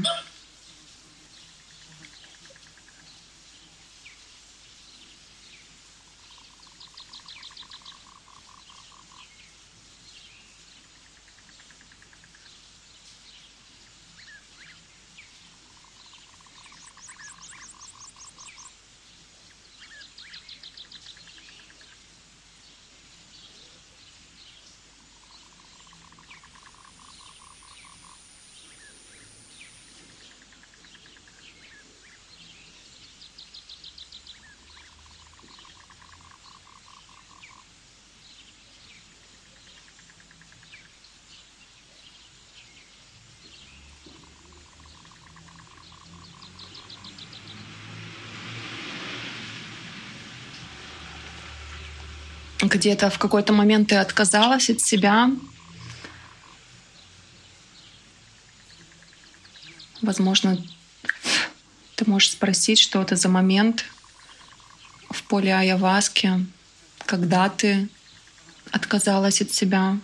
Где-то 52.63 53.11
в 53.11 53.19
какой-то 53.19 53.53
момент 53.53 53.89
ты 53.89 53.97
отказалась 53.97 54.71
от 54.71 54.81
себя. 54.81 55.31
Возможно, 60.01 60.63
ты 61.97 62.09
можешь 62.09 62.33
спросить, 62.33 62.79
что 62.79 63.03
это 63.03 63.17
за 63.17 63.29
момент 63.29 63.85
в 65.11 65.23
поле 65.25 65.55
Аяваски, 65.55 66.47
когда 67.07 67.49
ты 67.49 67.89
отказалась 68.71 69.41
от 69.41 69.53
себя. 69.53 69.99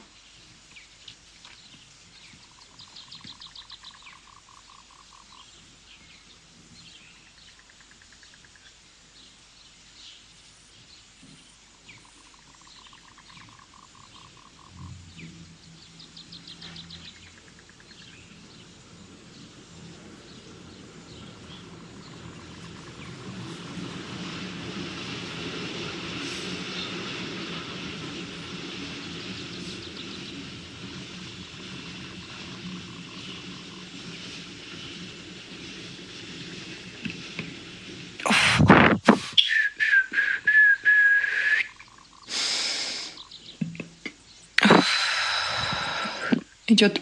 идет 46.78 47.00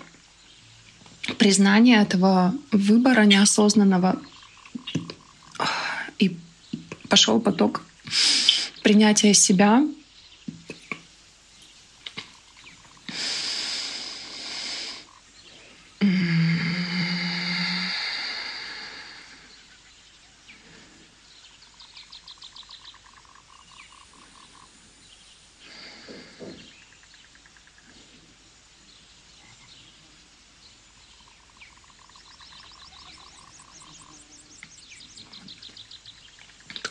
признание 1.47 2.03
этого 2.03 2.53
выбора 2.73 3.23
неосознанного, 3.23 4.21
и 6.19 6.37
пошел 7.09 7.39
поток 7.39 7.83
принятия 8.83 9.33
себя, 9.33 9.81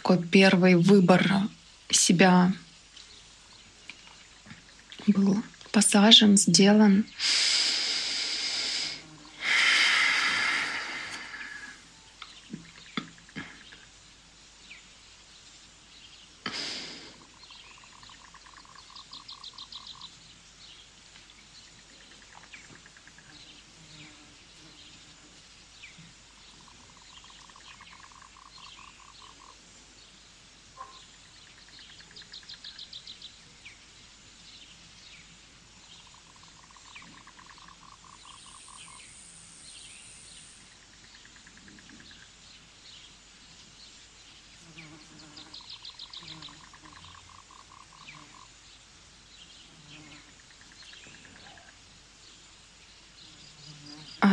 такой 0.06 0.25
первый 0.36 0.76
выбор 0.76 1.32
себя 1.90 2.52
был 5.08 5.42
посажен, 5.72 6.36
сделан. 6.36 7.06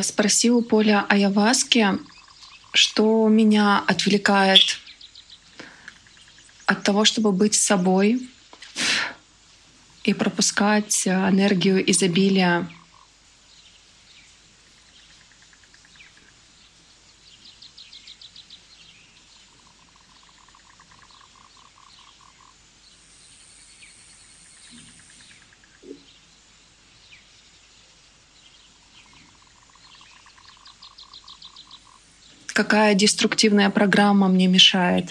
Спросил 0.03 0.59
у 0.59 0.63
Поля 0.63 1.07
Аяваски, 1.09 1.99
что 2.73 3.29
меня 3.29 3.83
отвлекает 3.87 4.79
от 6.67 6.83
того, 6.83 7.05
чтобы 7.05 7.33
быть 7.33 7.55
собой 7.55 8.29
и 10.05 10.15
пропускать 10.15 11.07
энергию 11.07 11.89
изобилия 11.91 12.69
какая 32.63 32.95
деструктивная 32.95 33.71
программа 33.71 34.29
мне 34.29 34.47
мешает. 34.47 35.11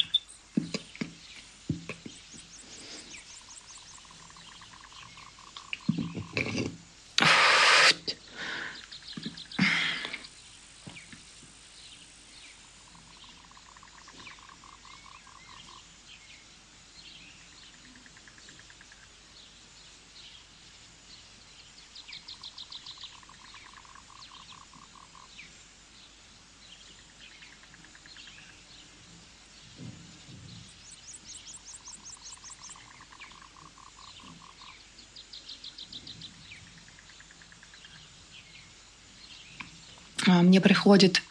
Мне 40.42 40.62
приходит 40.62 41.22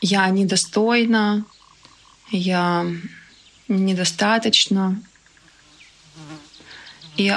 «я 0.00 0.28
недостойна», 0.30 1.44
«я 2.30 2.86
недостаточно». 3.68 5.02
И 7.16 7.36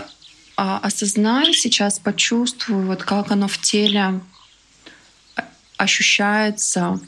а, 0.58 0.78
осознаю 0.78 1.54
сейчас, 1.54 2.00
почувствую, 2.00 2.86
вот 2.86 3.04
как 3.04 3.32
оно 3.32 3.48
в 3.48 3.58
теле 3.58 4.22
ощущается, 5.78 7.00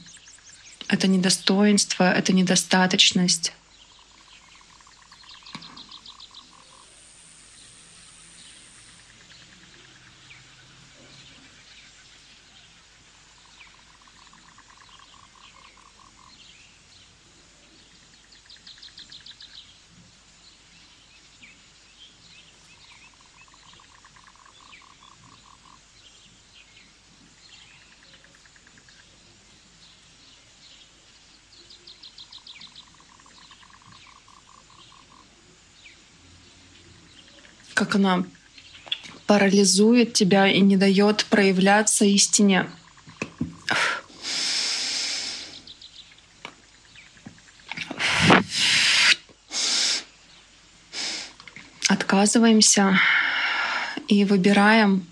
это 0.88 1.08
недостоинство, 1.08 2.12
это 2.12 2.34
недостаточность. 2.34 3.54
Она 37.96 38.24
парализует 39.28 40.14
тебя 40.14 40.48
и 40.48 40.60
не 40.60 40.78
дает 40.78 41.26
проявляться 41.26 42.06
истине. 42.06 42.70
Отказываемся 51.88 53.00
и 54.08 54.26
выбираем 54.26 55.08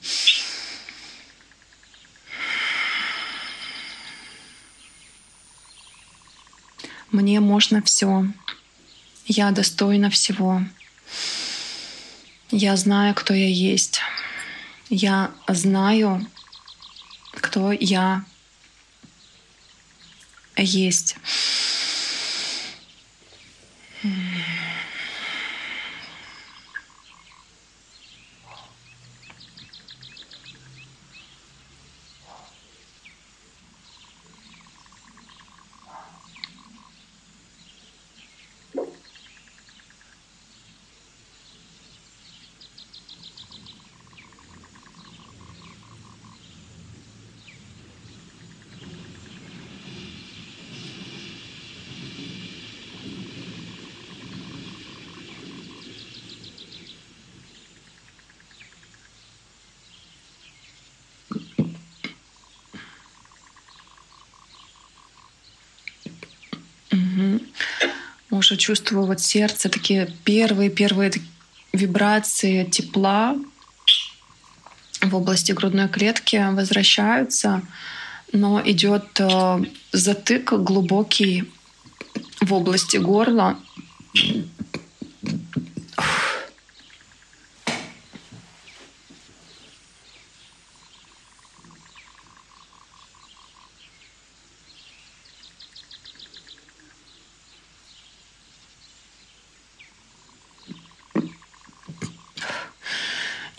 Мне 7.11 7.41
можно 7.41 7.81
все. 7.81 8.25
Я 9.25 9.51
достойна 9.51 10.09
всего. 10.09 10.61
Я 12.51 12.75
знаю, 12.75 13.15
кто 13.15 13.33
я 13.33 13.47
есть. 13.47 14.01
Я 14.89 15.31
знаю, 15.47 16.27
кто 17.31 17.71
я 17.71 18.25
есть. 20.57 21.15
Уже 68.41 68.57
чувствую 68.57 69.05
вот 69.05 69.19
сердце, 69.21 69.69
такие 69.69 70.11
первые-первые 70.23 71.11
вибрации 71.73 72.65
тепла 72.65 73.35
в 75.01 75.15
области 75.15 75.51
грудной 75.51 75.87
клетки 75.87 76.43
возвращаются, 76.51 77.61
но 78.33 78.59
идет 78.65 79.19
э, 79.19 79.63
затык 79.91 80.53
глубокий 80.53 81.43
в 82.41 82.53
области 82.53 82.97
горла. 82.97 83.57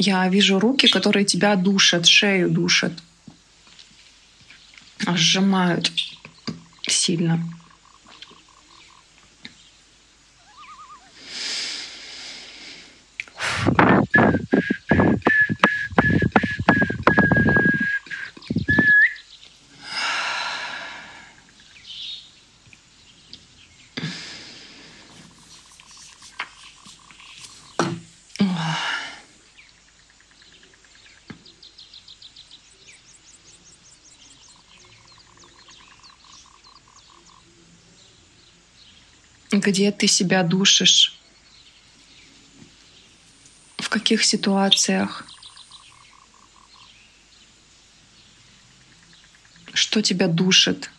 Я 0.04 0.28
вижу 0.28 0.58
руки, 0.58 0.88
которые 0.88 1.24
тебя 1.24 1.54
душат, 1.54 2.06
шею 2.06 2.50
душат, 2.50 2.92
сжимают 5.14 5.92
сильно. 6.88 7.38
Где 39.62 39.92
ты 39.92 40.08
себя 40.08 40.42
душишь, 40.42 41.16
в 43.78 43.88
каких 43.88 44.24
ситуациях, 44.24 45.24
что 49.72 50.02
тебя 50.02 50.26
душит. 50.26 50.90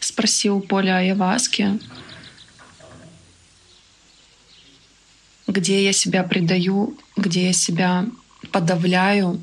Спроси 0.00 0.50
у 0.50 0.60
Поля 0.60 0.98
Аяваски, 0.98 1.80
где 5.46 5.82
я 5.82 5.92
себя 5.92 6.24
предаю, 6.24 6.98
где 7.16 7.46
я 7.46 7.52
себя 7.54 8.06
подавляю, 8.52 9.42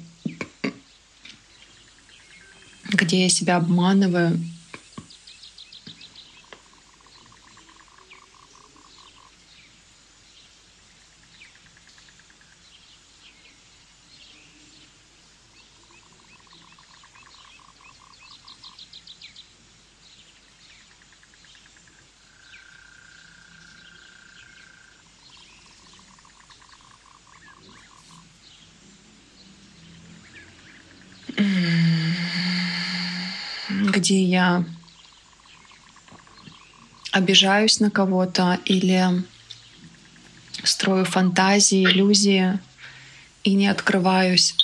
где 3.06 3.24
я 3.24 3.30
себя 3.30 3.58
обманываю. 3.58 4.40
Где 34.06 34.24
я 34.24 34.64
обижаюсь 37.12 37.80
на 37.80 37.90
кого-то 37.90 38.60
или 38.66 39.24
строю 40.64 41.06
фантазии, 41.06 41.84
иллюзии 41.84 42.60
и 43.44 43.56
не 43.56 43.68
открываюсь. 43.68 44.56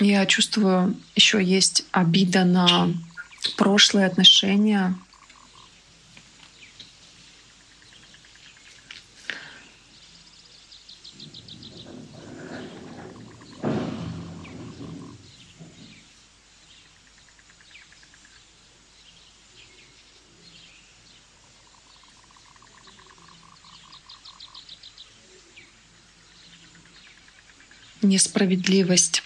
Я 0.00 0.26
чувствую, 0.26 0.94
еще 1.16 1.42
есть 1.42 1.86
обида 1.92 2.44
на 2.44 2.92
прошлые 3.48 4.06
отношения. 4.06 4.94
несправедливость 28.04 29.22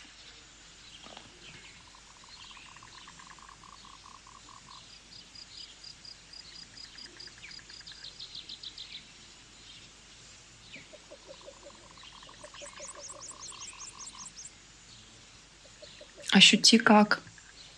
Ощути 16.49 16.79
как 16.79 17.21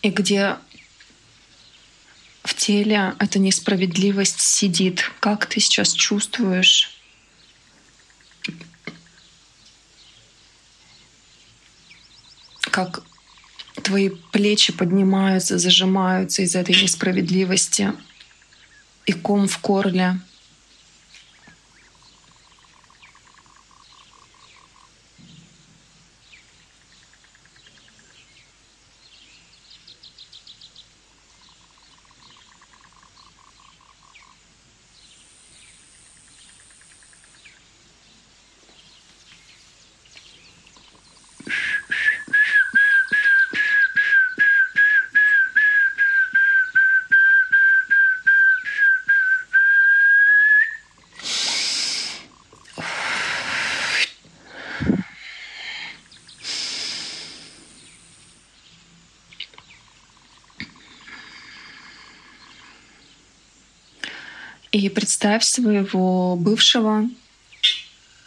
и 0.00 0.10
где 0.10 0.56
в 2.44 2.54
теле 2.54 3.16
эта 3.18 3.40
несправедливость 3.40 4.40
сидит. 4.40 5.10
Как 5.18 5.46
ты 5.46 5.58
сейчас 5.58 5.92
чувствуешь? 5.92 6.96
Как 12.60 13.02
твои 13.82 14.10
плечи 14.30 14.72
поднимаются, 14.72 15.58
зажимаются 15.58 16.42
из 16.42 16.54
этой 16.54 16.80
несправедливости 16.80 17.92
и 19.04 19.12
ком 19.12 19.48
в 19.48 19.60
горле. 19.60 20.20
И 64.80 64.88
представь 64.88 65.44
своего 65.44 66.36
бывшего, 66.36 67.06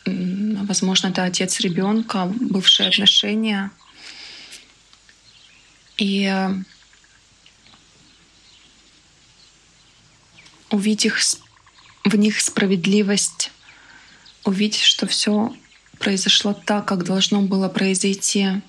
возможно, 0.06 1.08
это 1.08 1.24
отец 1.24 1.60
ребенка, 1.62 2.32
бывшие 2.40 2.90
отношения. 2.90 3.72
И 5.98 6.26
э, 6.26 6.54
увидеть 10.70 11.06
их, 11.06 11.20
в 12.04 12.16
них 12.16 12.40
справедливость, 12.40 13.50
увидеть, 14.44 14.84
что 14.84 15.08
все 15.08 15.56
произошло 15.98 16.54
так, 16.54 16.86
как 16.86 17.04
должно 17.04 17.42
было 17.42 17.68
произойти. 17.68 18.62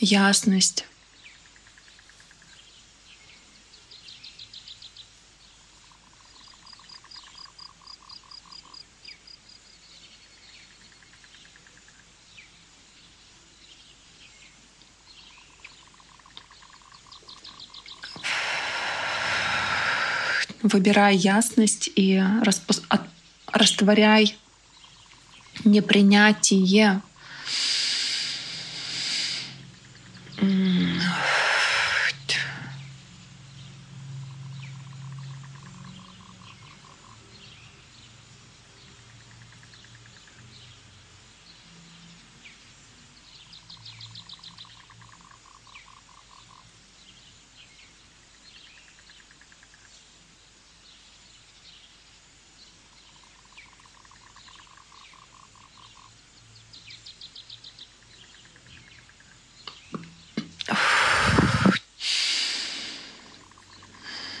ясность. 0.00 0.87
Выбирай 20.68 21.16
ясность 21.16 21.90
и 21.94 22.22
распу- 22.42 22.84
от, 22.88 23.02
растворяй 23.52 24.36
непринятие. 25.64 27.02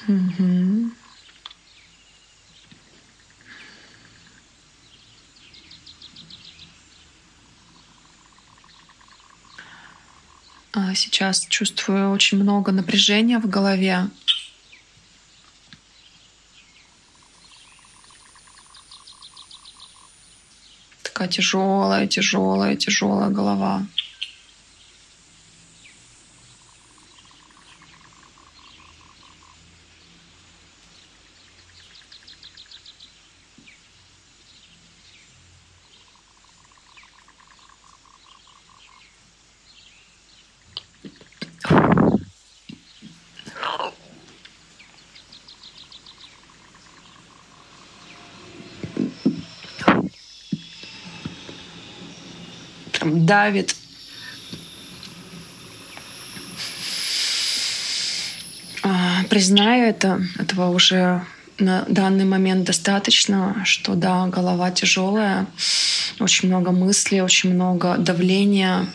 Угу. 0.08 0.90
Сейчас 10.98 11.46
чувствую 11.46 12.10
очень 12.10 12.42
много 12.42 12.72
напряжения 12.72 13.38
в 13.38 13.48
голове. 13.48 14.10
Такая 21.04 21.28
тяжелая, 21.28 22.08
тяжелая, 22.08 22.74
тяжелая 22.74 23.30
голова. 23.30 23.86
Давит. 53.08 53.74
А, 58.82 59.24
признаю 59.28 59.86
это, 59.86 60.20
этого 60.38 60.70
уже 60.70 61.22
на 61.58 61.84
данный 61.88 62.24
момент 62.24 62.64
достаточно, 62.64 63.62
что 63.64 63.94
да, 63.94 64.26
голова 64.26 64.70
тяжелая, 64.70 65.46
очень 66.20 66.48
много 66.48 66.70
мыслей, 66.70 67.22
очень 67.22 67.54
много 67.54 67.96
давления, 67.98 68.86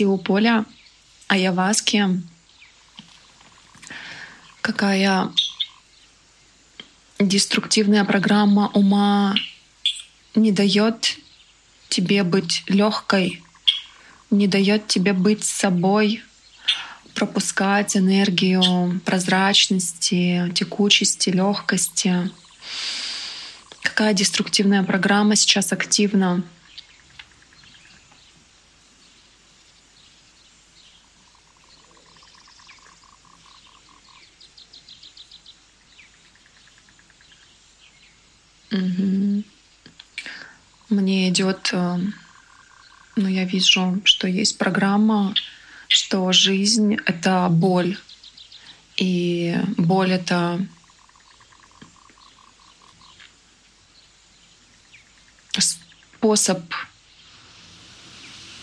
спроси 0.00 0.06
у 0.06 0.16
Поля 0.16 0.64
о 1.28 1.36
Яваске, 1.36 2.08
какая 4.62 5.30
деструктивная 7.18 8.04
программа 8.04 8.68
ума 8.68 9.34
не 10.34 10.52
дает 10.52 11.18
тебе 11.90 12.22
быть 12.22 12.62
легкой, 12.66 13.42
не 14.30 14.46
дает 14.46 14.86
тебе 14.86 15.12
быть 15.12 15.44
собой, 15.44 16.22
пропускать 17.14 17.94
энергию 17.96 19.00
прозрачности, 19.04 20.50
текучести, 20.54 21.28
легкости. 21.30 22.30
Какая 23.82 24.14
деструктивная 24.14 24.82
программа 24.82 25.36
сейчас 25.36 25.72
активна? 25.72 26.42
Угу. 38.72 39.44
Мне 40.90 41.28
идет, 41.28 41.70
э, 41.72 41.98
ну, 43.16 43.28
я 43.28 43.44
вижу, 43.44 44.00
что 44.04 44.26
есть 44.26 44.58
программа, 44.58 45.34
что 45.88 46.32
жизнь— 46.32 46.96
это 47.06 47.48
боль. 47.50 47.98
И 48.96 49.56
боль— 49.76 50.12
это 50.12 50.64
способ 55.58 56.60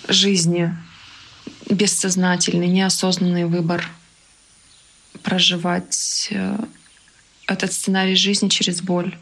жизни, 0.07 0.73
бессознательный, 1.69 2.67
неосознанный 2.67 3.45
выбор 3.45 3.85
проживать 5.23 6.27
э, 6.31 6.57
этот 7.47 7.73
сценарий 7.73 8.15
жизни 8.15 8.47
через 8.47 8.81
боль. 8.81 9.17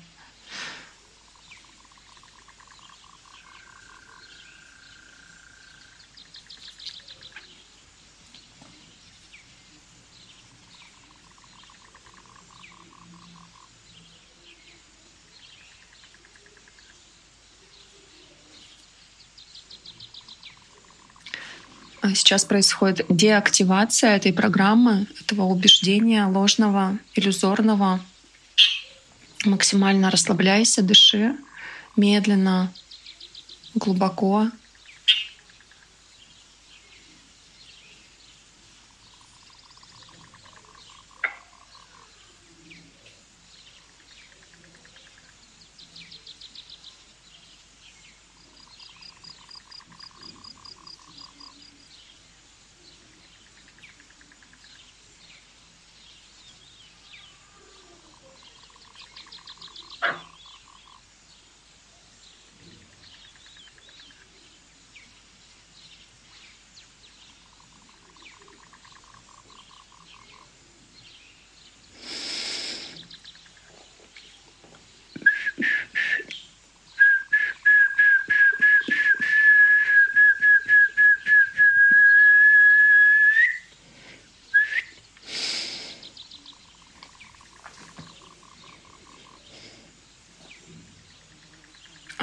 Сейчас 22.13 22.45
происходит 22.45 23.05
деактивация 23.09 24.15
этой 24.15 24.33
программы, 24.33 25.07
этого 25.21 25.43
убеждения 25.43 26.25
ложного, 26.25 26.97
иллюзорного. 27.15 27.99
Максимально 29.45 30.11
расслабляйся, 30.11 30.81
дыши 30.81 31.35
медленно, 31.95 32.71
глубоко. 33.73 34.49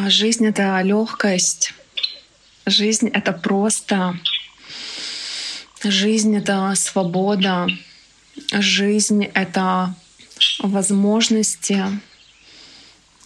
А 0.05 0.11
жизнь— 0.11 0.44
это 0.48 0.80
легкость. 0.82 1.74
Жизнь— 2.66 3.09
это 3.14 3.32
просто. 3.32 4.18
Жизнь— 5.84 6.34
это 6.36 6.72
свобода. 6.74 7.68
Жизнь— 8.53 9.24
это 9.34 9.94
возможности. 10.59 11.84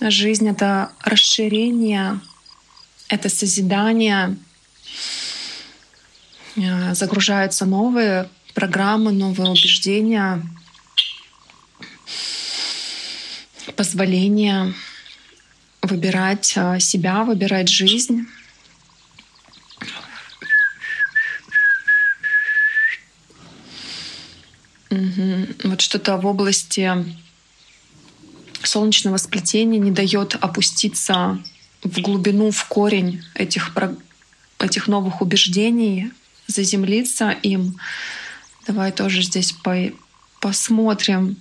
Жизнь— 0.03 0.47
это 0.51 0.93
расширение, 1.03 2.20
это 3.09 3.31
созидание. 3.31 4.37
Э, 6.57 6.95
загружаются 6.95 7.64
новые 7.64 8.29
программы, 8.53 9.12
новые 9.12 9.51
убеждения, 9.51 10.43
позволение 13.77 14.74
выбирать 15.87 16.53
э, 16.57 16.78
себя, 16.80 17.24
выбирать 17.24 17.68
жизнь. 17.68 18.26
Угу. 24.91 25.47
Вот 25.64 25.80
что-то 25.80 26.16
в 26.16 26.26
области 26.26 26.91
солнечного 28.62 29.16
сплетения 29.16 29.78
не 29.78 29.91
дает 29.91 30.37
опуститься 30.41 31.39
в 31.82 32.01
глубину, 32.01 32.51
в 32.51 32.64
корень 32.66 33.22
этих, 33.34 33.72
этих 34.59 34.89
новых 34.89 35.20
убеждений, 35.20 36.11
заземлиться 36.47 37.30
им. 37.43 37.78
Давай 38.66 38.93
тоже 38.93 39.22
здесь 39.22 39.53
по 39.53 39.74
посмотрим, 40.41 41.37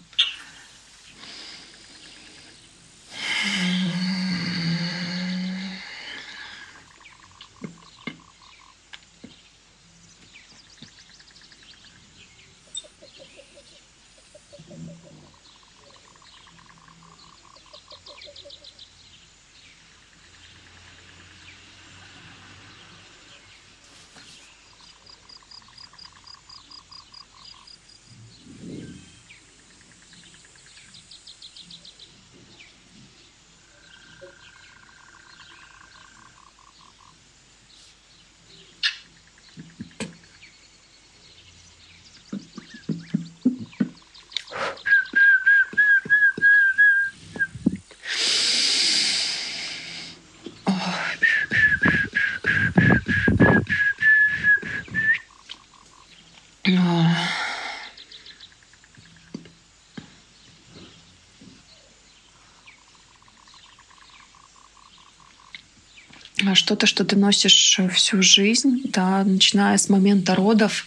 что-то, 66.56 66.88
что 66.88 67.06
ты 67.06 67.16
носишь 67.16 67.80
всю 67.94 68.22
жизнь, 68.24 68.82
да, 68.86 69.24
начиная 69.24 69.78
с 69.78 69.90
момента 69.90 70.34
родов. 70.34 70.86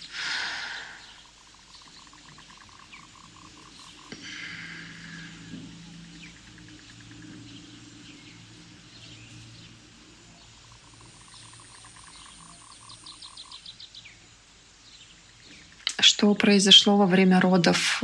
Что 16.00 16.27
произошло 16.38 16.96
во 16.96 17.06
время 17.06 17.40
родов 17.40 18.02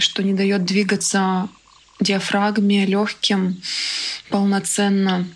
что 0.00 0.22
не 0.22 0.34
дает 0.34 0.64
двигаться 0.64 1.48
диафрагме, 2.00 2.86
легким 2.86 3.62
полноценно. 4.28 5.26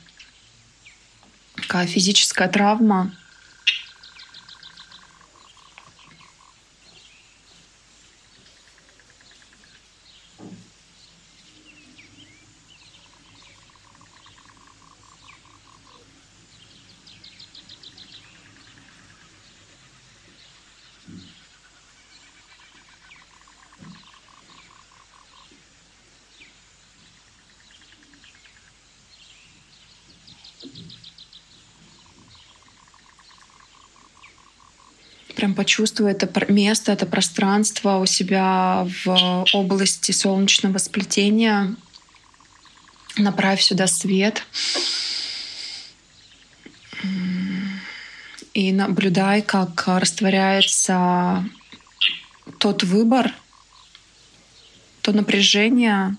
Такая 1.54 1.86
физическая 1.86 2.48
травма, 2.48 3.14
прям 35.44 35.54
почувствуй 35.54 36.10
это 36.10 36.26
место, 36.50 36.90
это 36.90 37.04
пространство 37.04 37.98
у 37.98 38.06
себя 38.06 38.88
в 39.04 39.44
области 39.52 40.10
солнечного 40.10 40.78
сплетения. 40.78 41.76
Направь 43.18 43.60
сюда 43.60 43.86
свет. 43.86 44.42
И 48.54 48.72
наблюдай, 48.72 49.42
как 49.42 49.84
растворяется 49.86 51.44
тот 52.58 52.82
выбор, 52.82 53.30
то 55.02 55.12
напряжение 55.12 56.16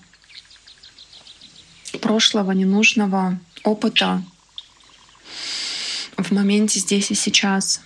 прошлого, 2.00 2.52
ненужного 2.52 3.40
опыта 3.64 4.22
в 6.16 6.30
моменте 6.30 6.78
здесь 6.78 7.10
и 7.10 7.16
сейчас 7.16 7.80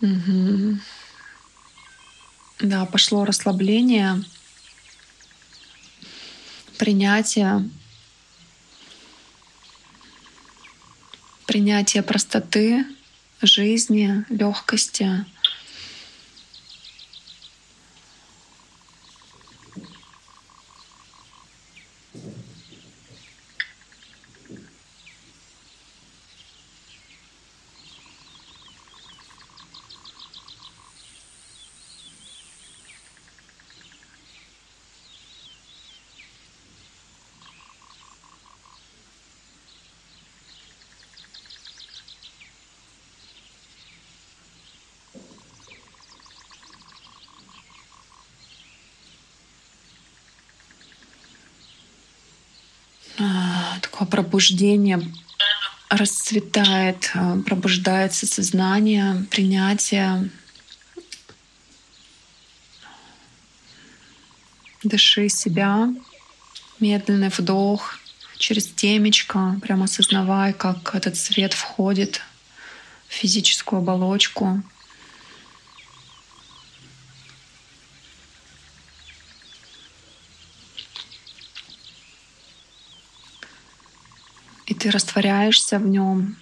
Угу. 0.00 0.78
Да, 2.60 2.86
пошло 2.86 3.24
расслабление, 3.24 4.24
принятие, 6.76 7.68
принятие 11.46 12.02
простоты 12.02 12.84
жизни, 13.42 14.24
легкости. 14.28 15.24
такое 53.80 54.08
пробуждение 54.28 55.00
расцветает, 55.88 57.10
э, 57.14 57.40
пробуждается 57.46 58.26
сознание, 58.26 59.24
принятие. 59.30 60.28
Дыши 64.84 65.30
себя, 65.30 65.88
медленный 66.78 67.30
вдох 67.30 67.98
через 68.36 68.66
темечко, 68.66 69.58
прямо 69.62 69.84
осознавай, 69.84 70.52
как 70.52 70.94
этот 70.94 71.16
свет 71.16 71.54
входит 71.54 72.20
в 73.08 73.14
физическую 73.14 73.80
оболочку. 73.80 74.62
Ты 84.88 84.92
растворяешься 84.92 85.78
в 85.78 85.86
нем, 85.86 86.38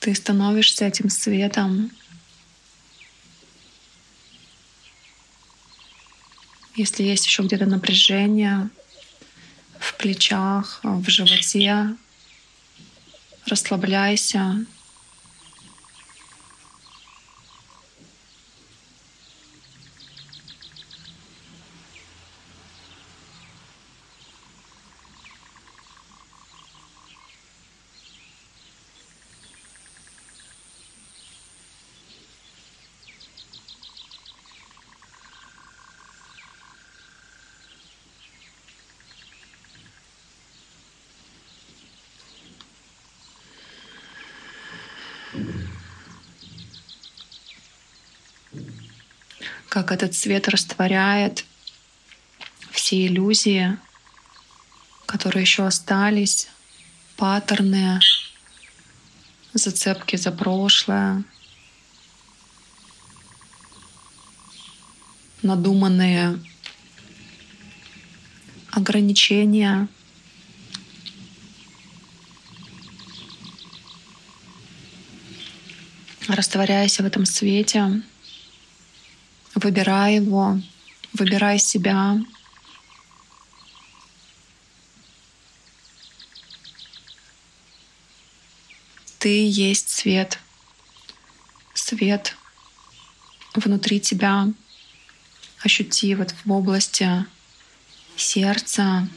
ты 0.00 0.14
становишься 0.14 0.86
этим 0.86 1.10
светом. 1.10 1.90
Если 6.76 7.02
есть 7.02 7.26
еще 7.26 7.42
где-то 7.42 7.66
напряжение 7.66 8.70
в 9.78 9.94
плечах, 9.98 10.80
в 10.82 11.06
животе, 11.10 11.94
расслабляйся. 13.44 14.64
Как 49.78 49.92
этот 49.92 50.12
свет 50.12 50.48
растворяет 50.48 51.44
все 52.72 53.06
иллюзии, 53.06 53.78
которые 55.06 55.42
еще 55.42 55.64
остались, 55.68 56.48
паттерны, 57.16 58.00
зацепки 59.52 60.16
за 60.16 60.32
прошлое, 60.32 61.22
надуманные 65.42 66.40
ограничения. 68.72 69.86
Растворяясь 76.26 76.98
в 76.98 77.04
этом 77.04 77.24
свете, 77.24 78.02
Выбирай 79.60 80.14
его, 80.14 80.60
выбирай 81.14 81.58
себя. 81.58 82.16
Ты 89.18 89.50
есть 89.50 89.88
свет. 89.88 90.38
Свет 91.74 92.36
внутри 93.52 94.00
тебя. 94.00 94.46
Ощути 95.64 96.14
вот 96.14 96.32
в 96.44 96.52
области 96.52 97.26
сердца, 98.14 99.08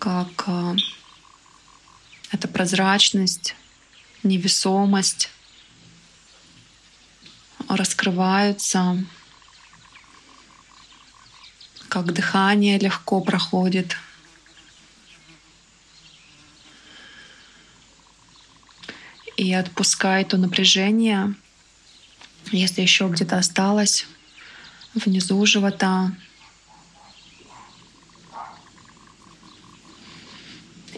как 0.00 0.48
э, 0.48 0.76
эта 2.32 2.48
прозрачность, 2.48 3.54
невесомость 4.24 5.30
раскрываются, 7.68 9.04
как 11.88 12.12
дыхание 12.12 12.78
легко 12.78 13.20
проходит. 13.20 13.96
И 19.36 19.54
отпускай 19.54 20.24
то 20.24 20.36
напряжение, 20.36 21.34
если 22.50 22.82
еще 22.82 23.08
где-то 23.08 23.38
осталось 23.38 24.06
внизу 24.94 25.44
живота. 25.46 26.12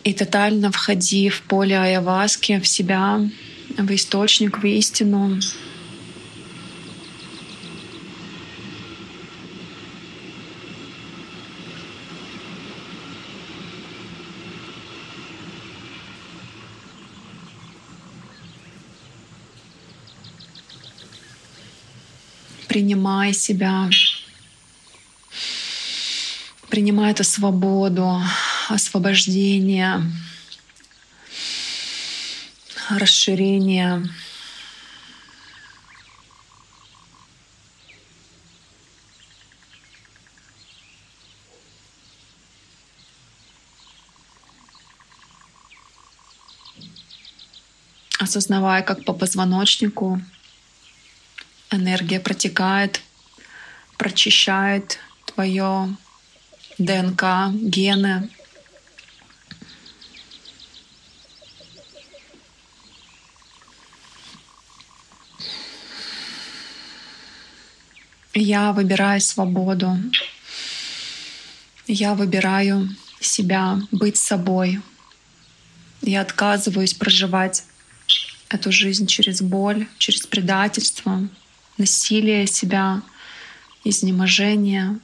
И 0.03 0.15
тотально 0.15 0.73
входи 0.73 1.29
в 1.29 1.43
поле 1.43 1.79
айаваски, 1.79 2.59
в 2.59 2.67
себя, 2.67 3.21
в 3.77 3.95
источник, 3.95 4.59
в 4.59 4.65
истину, 4.65 5.39
принимай 22.81 23.35
себя, 23.35 23.91
принимай 26.71 27.13
эту 27.13 27.25
свободу, 27.25 28.23
освобождение, 28.71 30.03
расширение. 32.89 34.03
осознавая, 48.19 48.83
как 48.83 49.05
по 49.05 49.13
позвоночнику 49.13 50.21
энергия 51.71 52.21
протекает, 52.21 53.01
прочищает 53.97 54.99
твое 55.27 55.97
ДНК, 56.79 57.53
гены. 57.53 58.31
Я 68.33 68.73
выбираю 68.73 69.21
свободу. 69.21 69.99
Я 71.87 72.15
выбираю 72.15 72.89
себя, 73.21 73.81
быть 73.91 74.17
собой. 74.17 74.81
Я 76.01 76.23
отказываюсь 76.23 76.95
проживать 76.95 77.65
эту 78.49 78.73
жизнь 78.73 79.07
через 79.07 79.43
боль, 79.43 79.87
через 79.99 80.27
предательство, 80.27 81.29
насилие 81.81 82.47
себя, 82.47 83.03
изнеможение. 83.83 84.99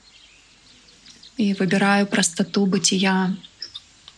И 1.36 1.54
выбираю 1.54 2.06
простоту 2.06 2.66
бытия, 2.66 3.34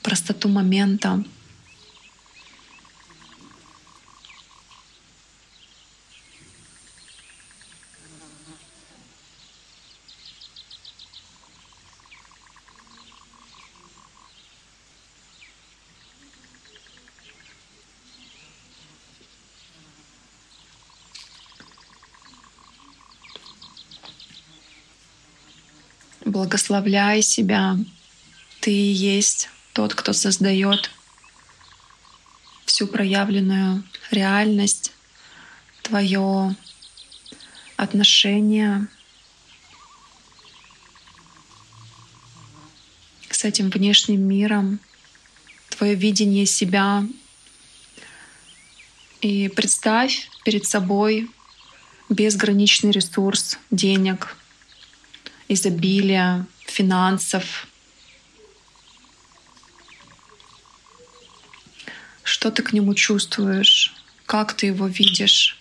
простоту 0.02 0.48
момента— 0.48 1.24
благословляй 26.39 27.20
себя. 27.20 27.77
Ты 28.60 28.70
есть 28.70 29.48
тот, 29.73 29.94
кто 29.94 30.12
создает 30.12 30.89
всю 32.65 32.86
проявленную 32.86 33.82
реальность, 34.12 34.93
твое 35.82 36.55
отношение 37.77 38.86
с 43.31 43.44
этим 43.44 43.69
внешним 43.69 44.23
миром, 44.23 44.78
твое 45.70 45.97
видение 45.97 46.47
себя. 46.47 47.05
И 49.20 49.48
представь 49.48 50.31
перед 50.44 50.65
собой 50.66 51.28
безграничный 52.09 52.93
ресурс 52.93 53.59
денег, 53.73 54.38
изобилия, 55.48 56.46
финансов. 56.60 57.66
Что 62.22 62.50
ты 62.50 62.62
к 62.62 62.72
нему 62.72 62.94
чувствуешь? 62.94 63.94
Как 64.26 64.52
ты 64.52 64.66
его 64.66 64.86
видишь? 64.86 65.58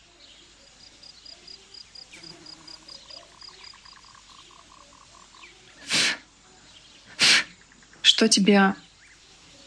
Что 8.02 8.28
тебя, 8.28 8.76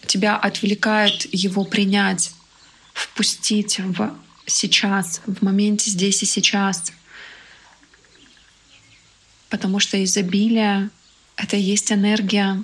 тебя 0.07 0.37
отвлекает 0.37 1.33
его 1.33 1.65
принять, 1.65 2.33
впустить 2.93 3.79
в 3.79 4.15
сейчас, 4.47 5.21
в 5.25 5.43
моменте 5.43 5.91
здесь 5.91 6.23
и 6.23 6.27
сейчас— 6.27 6.93
потому 9.51 9.81
что 9.81 10.03
изобилие— 10.03 10.89
это 11.37 11.57
и 11.57 11.61
есть 11.61 11.93
энергия. 11.93 12.63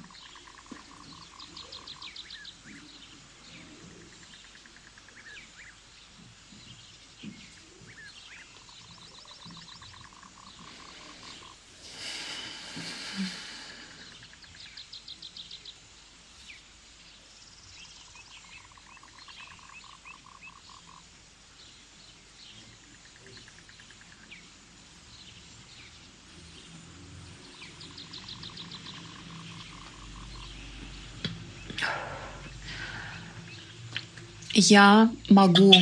Я 34.57 35.11
могу, 35.29 35.73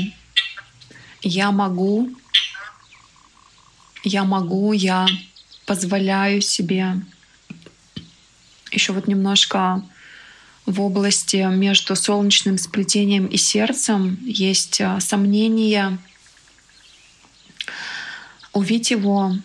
я 1.23 1.53
могу, 1.53 2.11
я 4.03 4.25
могу, 4.25 4.73
я 4.73 5.07
позволяю 5.65 6.41
себе. 6.41 6.97
Еще 8.73 8.93
вот 8.93 9.07
немножко 9.07 9.81
в 10.67 10.81
области 10.81 11.37
между 11.37 11.95
солнечным 11.95 12.59
сплетением 12.59 13.27
и 13.27 13.37
сердцем 13.37 14.19
есть 14.25 14.81
а, 14.81 14.99
сомнения. 14.99 15.99
Увидеть 18.53 18.91
его, 18.91 19.37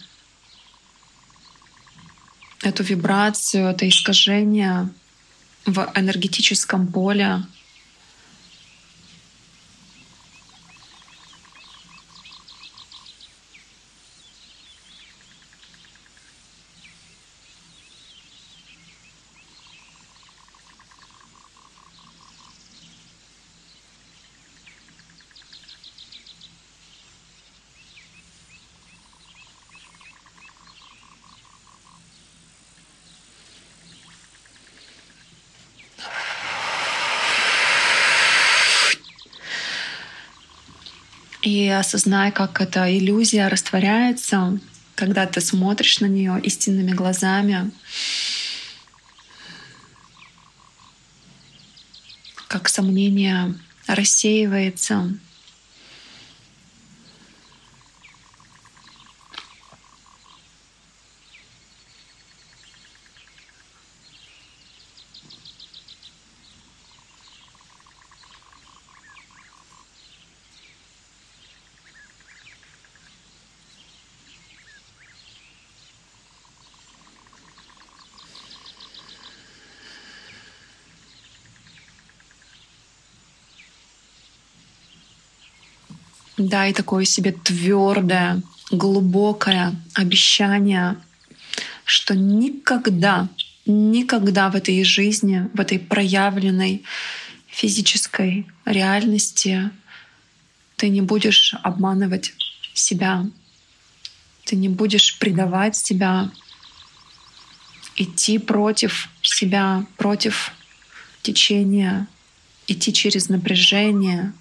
эту 2.64 2.81
вибрацию, 2.84 3.68
это 3.68 3.88
искажение 3.88 4.89
в 5.65 5.91
энергетическом 5.95 6.88
поле— 6.88 7.43
И 41.49 41.67
осознай, 41.67 42.31
как 42.31 42.61
эта 42.61 42.95
иллюзия 42.95 43.47
растворяется, 43.47 44.59
когда 44.93 45.26
ты 45.26 45.41
смотришь 45.41 45.99
на 45.99 46.05
нее 46.05 46.39
истинными 46.43 46.91
глазами. 46.91 47.71
Как 52.47 52.69
сомнение 52.69 53.55
рассеивается, 53.88 55.17
Дай 86.40 86.72
такое 86.72 87.03
себе 87.03 87.34
твердое, 87.34 88.41
глубокое 88.72 89.76
обещание, 89.94 90.95
что 91.84 92.16
никогда, 92.16 93.28
никогда 93.66 94.49
в 94.49 94.56
этой 94.56 94.82
жизни, 94.86 95.49
в 95.53 95.60
этой 95.60 95.80
проявленной 95.80 96.86
физической 97.45 98.48
реальности 98.64 99.70
ты 100.78 100.88
не 100.88 101.02
будешь 101.02 101.56
обманывать 101.61 102.32
себя, 102.74 103.26
ты 104.45 104.56
не 104.56 104.70
будешь 104.70 105.20
предавать 105.20 105.76
себя, 105.76 106.32
идти 107.98 108.38
против 108.38 109.10
себя, 109.22 109.86
против 109.98 110.53
течения, 111.22 112.07
идти 112.66 112.94
через 112.94 113.28
напряжение, 113.28 114.32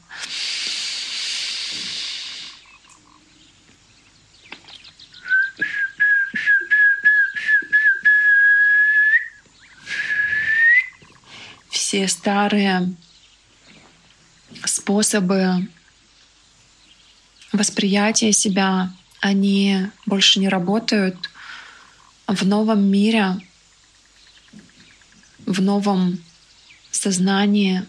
все 11.99 12.07
старые 12.07 12.95
способы 14.65 15.67
восприятия 17.53 18.31
себя, 18.33 18.93
они 19.21 19.89
больше 20.07 20.39
не 20.39 20.49
работают 20.49 21.29
в 22.29 22.47
новом 22.47 22.85
мире, 22.89 23.41
в 25.45 25.61
новом 25.61 26.23
сознании. 26.93 27.85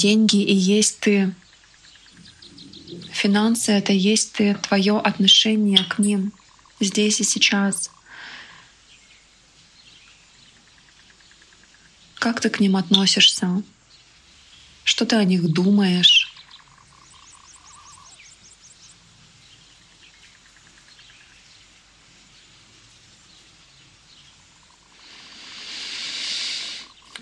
Деньги 0.00 0.42
и 0.42 0.54
есть 0.54 1.00
ты. 1.00 1.34
Финансы— 3.12 3.70
это 3.80 3.92
есть 3.92 4.32
ты, 4.32 4.54
твое 4.54 4.98
отношение 4.98 5.84
к 5.84 5.98
ним 5.98 6.32
здесь 6.80 7.20
и 7.20 7.24
сейчас. 7.24 7.90
Как 12.14 12.40
ты 12.40 12.48
к 12.48 12.60
ним 12.60 12.76
относишься? 12.76 13.62
Что 14.84 15.04
ты 15.04 15.16
о 15.16 15.24
них 15.24 15.46
думаешь? 15.52 16.32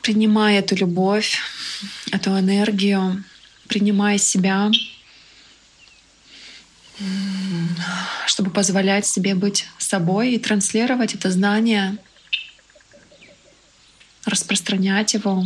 Принимай 0.09 0.57
эту 0.57 0.75
любовь, 0.75 1.39
эту 2.13 2.31
энергию, 2.31 3.23
принимай 3.67 4.17
себя, 4.17 4.71
чтобы 8.27 8.51
позволять 8.51 9.05
себе 9.05 9.35
быть 9.35 9.67
собой 9.77 10.33
и 10.33 10.39
транслировать 10.39 11.15
это 11.15 11.31
знание, 11.31 11.99
распространять 14.25 15.13
его, 15.13 15.45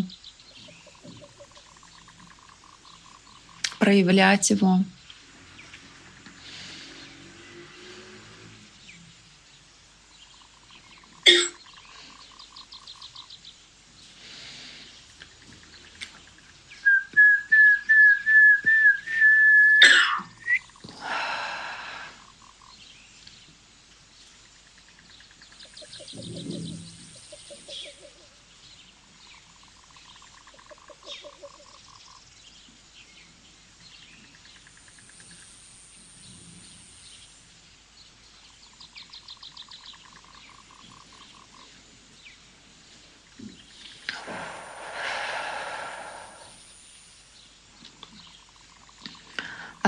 проявлять 3.80 4.48
его. 4.50 4.84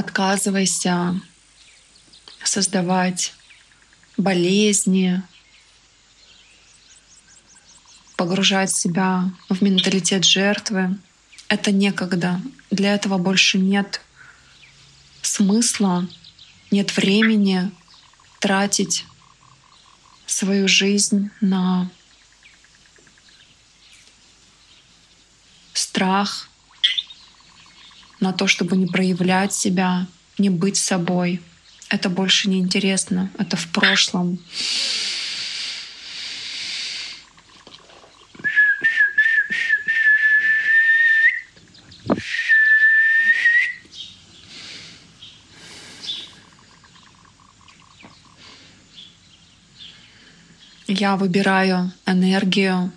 Отказывайся 0.05 1.19
создавать 2.45 3.33
болезни, 4.19 5.23
погружать 8.15 8.71
себя 8.71 9.31
в 9.49 9.63
менталитет 9.63 10.27
жертвы. 10.27 10.99
Это 11.49 11.73
некогда. 11.73 12.39
Для 12.71 12.95
этого 12.95 13.17
больше 13.17 13.57
нет 13.57 14.03
смысла, 15.23 16.07
нет 16.71 16.95
времени 16.99 17.73
тратить 18.41 19.07
свою 20.27 20.69
жизнь 20.69 21.31
на 21.41 21.91
страх, 25.73 26.51
на 28.25 28.33
то, 28.33 28.47
чтобы 28.47 28.77
не 28.77 28.87
проявлять 28.87 29.53
себя, 29.53 30.07
не 30.39 30.49
быть 30.49 30.79
собой. 30.79 31.43
Это 31.91 32.09
больше 32.09 32.49
не 32.49 32.59
интересно, 32.59 33.31
это 33.37 33.57
в 33.59 33.67
прошлом. 33.69 34.39
Я 50.87 51.17
выбираю 51.17 51.93
энергию. 52.07 52.91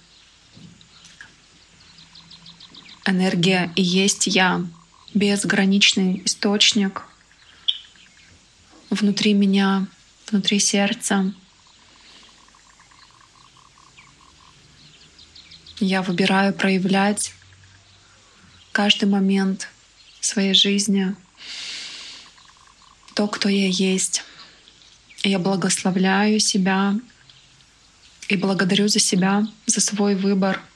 Энергия 3.06 3.72
и 3.76 3.82
есть 3.82 4.28
я 4.28 4.66
безграничный 5.18 6.22
источник 6.26 7.04
внутри 8.90 9.34
меня, 9.34 9.88
внутри 10.30 10.60
сердца. 10.60 11.34
Я 15.80 16.02
выбираю 16.02 16.54
проявлять 16.54 17.34
каждый 18.72 19.10
момент 19.10 19.70
своей 20.22 20.54
жизни 20.54 21.16
то, 23.16 23.28
кто 23.28 23.50
я 23.50 23.68
есть. 23.68 24.24
Я 25.24 25.40
благословляю 25.40 26.40
себя 26.40 26.94
и 28.30 28.36
благодарю 28.36 28.88
за 28.88 29.00
себя, 29.00 29.48
за 29.66 29.82
свой 29.82 30.16
выбор— 30.16 30.62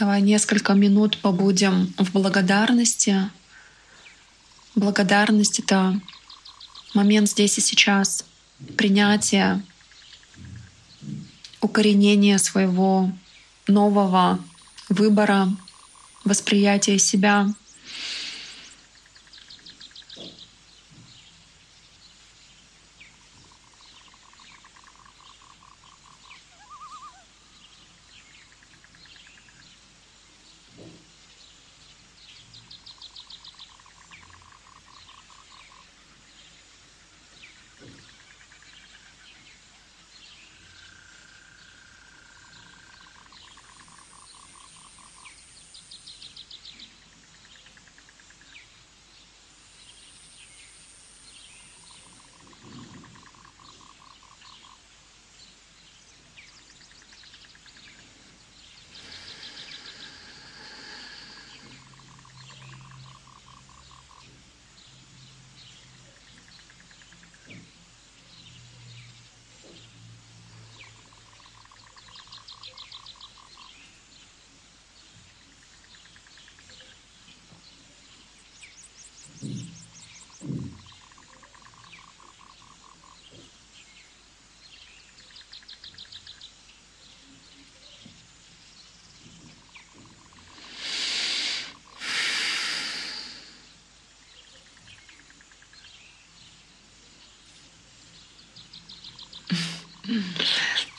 Давай 0.00 0.22
несколько 0.22 0.72
минут 0.72 1.18
побудем 1.18 1.92
в 1.98 2.12
благодарности. 2.12 3.30
Благодарность— 4.74 5.58
это 5.60 6.00
момент 6.94 7.28
здесь 7.28 7.58
и 7.58 7.60
сейчас, 7.60 8.24
принятие, 8.78 9.62
укоренение 11.60 12.38
своего 12.38 13.12
нового 13.68 14.38
выбора, 14.88 15.54
восприятия 16.24 16.98
себя— 16.98 17.54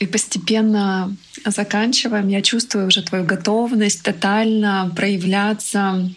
И 0.02 0.06
постепенно 0.06 1.16
заканчиваем. 1.44 2.26
Я 2.26 2.42
чувствую 2.42 2.88
уже 2.88 3.02
твою 3.02 3.24
готовность 3.24 4.02
тотально 4.02 4.92
проявляться, 4.96 6.10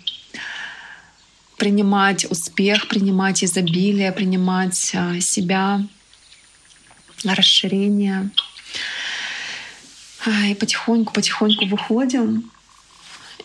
принимать 1.57 2.25
успех, 2.25 2.87
принимать 2.87 3.43
изобилие, 3.43 4.11
принимать 4.11 4.91
а, 4.95 5.19
себя, 5.19 5.85
расширение. 7.23 8.31
И 10.49 10.55
потихоньку-потихоньку 10.55 11.67
выходим 11.67 12.49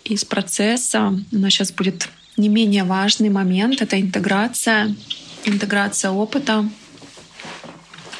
из 0.05 0.25
процесса. 0.25 1.23
У 1.33 1.39
нас 1.39 1.53
сейчас 1.53 1.71
будет 1.71 2.09
не 2.39 2.49
менее 2.49 2.85
важный 2.85 3.29
момент— 3.29 3.83
это 3.83 4.01
интеграция, 4.01 4.97
интеграция 5.45 6.13
опыта. 6.13 6.67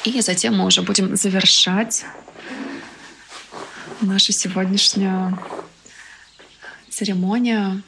И 0.03 0.19
затем 0.21 0.57
мы 0.57 0.65
уже 0.65 0.81
будем 0.81 1.15
завершать 1.15 2.05
нашу 4.01 4.31
сегодняшнюю 4.31 5.37
церемонию. 6.89 7.83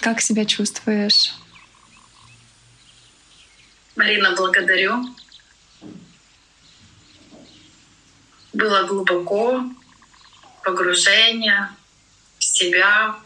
Как 0.00 0.22
себя 0.22 0.46
чувствуешь? 0.46 1.34
Марина, 3.94 4.34
благодарю. 4.34 5.04
Было 8.54 8.86
глубоко 8.86 9.64
погружение 10.68 11.70
в 12.38 12.44
себя, 12.44 13.16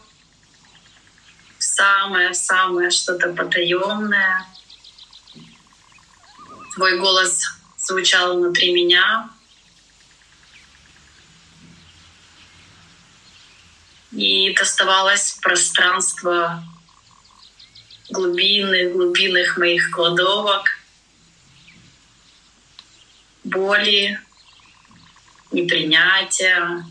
в 1.59 1.63
самое-самое 1.63 2.89
что-то 2.89 3.33
потаенное. 3.33 4.45
Твой 6.73 6.97
голос 6.99 7.41
звучал 7.77 8.37
внутри 8.37 8.71
меня. 8.73 9.29
И 14.13 14.53
доставалось 14.53 15.37
пространство 15.41 16.63
глубины, 18.09 18.89
глубинных 18.93 19.57
моих 19.57 19.91
кладовок, 19.91 20.69
боли, 23.43 24.17
непринятия, 25.51 26.85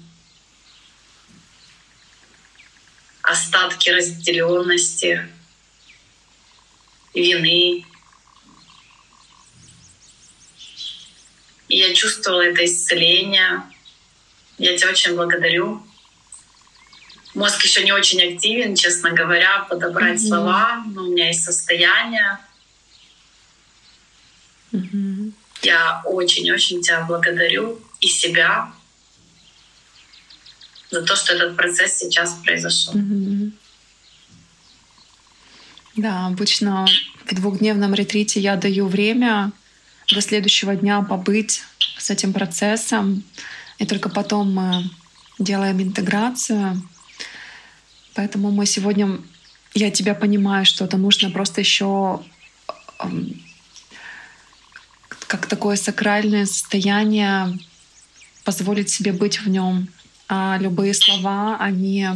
остатки 3.22 3.90
разделенности, 3.90 5.28
вины. 7.14 7.84
И 11.68 11.78
я 11.78 11.94
чувствовала 11.94 12.42
это 12.42 12.64
исцеление. 12.64 13.62
Я 14.58 14.76
тебя 14.76 14.90
очень 14.90 15.14
благодарю. 15.14 15.86
Мозг 17.34 17.64
еще 17.64 17.82
не 17.82 17.92
очень 17.92 18.34
активен, 18.34 18.74
честно 18.74 19.12
говоря, 19.12 19.60
подобрать 19.70 20.20
mm-hmm. 20.20 20.28
слова, 20.28 20.84
но 20.86 21.04
у 21.04 21.12
меня 21.12 21.28
есть 21.28 21.44
состояние. 21.44 22.38
Mm-hmm. 24.72 25.32
Я 25.62 26.02
очень-очень 26.04 26.82
тебя 26.82 27.04
благодарю 27.04 27.80
и 28.00 28.08
себя 28.08 28.72
за 30.92 31.02
то, 31.02 31.16
что 31.16 31.32
этот 31.32 31.56
процесс 31.56 31.96
сейчас 31.96 32.34
произошел. 32.44 32.94
Да, 35.96 36.26
обычно 36.26 36.86
в 37.24 37.34
двухдневном 37.34 37.94
ретрите 37.94 38.40
я 38.40 38.56
даю 38.56 38.86
время 38.86 39.52
до 40.12 40.20
следующего 40.20 40.76
дня 40.76 41.02
побыть 41.02 41.62
с 41.98 42.10
этим 42.10 42.32
процессом, 42.32 43.24
и 43.78 43.86
только 43.86 44.08
потом 44.08 44.54
мы 44.54 44.90
делаем 45.38 45.82
интеграцию. 45.82 46.82
Поэтому 48.14 48.50
мы 48.50 48.66
сегодня, 48.66 49.18
я 49.74 49.90
тебя 49.90 50.14
понимаю, 50.14 50.66
что 50.66 50.84
это 50.84 50.96
нужно 50.98 51.30
просто 51.30 51.60
еще 51.60 52.22
как 55.26 55.46
такое 55.46 55.76
сакральное 55.76 56.44
состояние 56.44 57.58
позволить 58.44 58.90
себе 58.90 59.12
быть 59.12 59.40
в 59.40 59.48
нем. 59.48 59.88
А 60.28 60.56
любые 60.58 60.94
слова, 60.94 61.56
они 61.58 62.08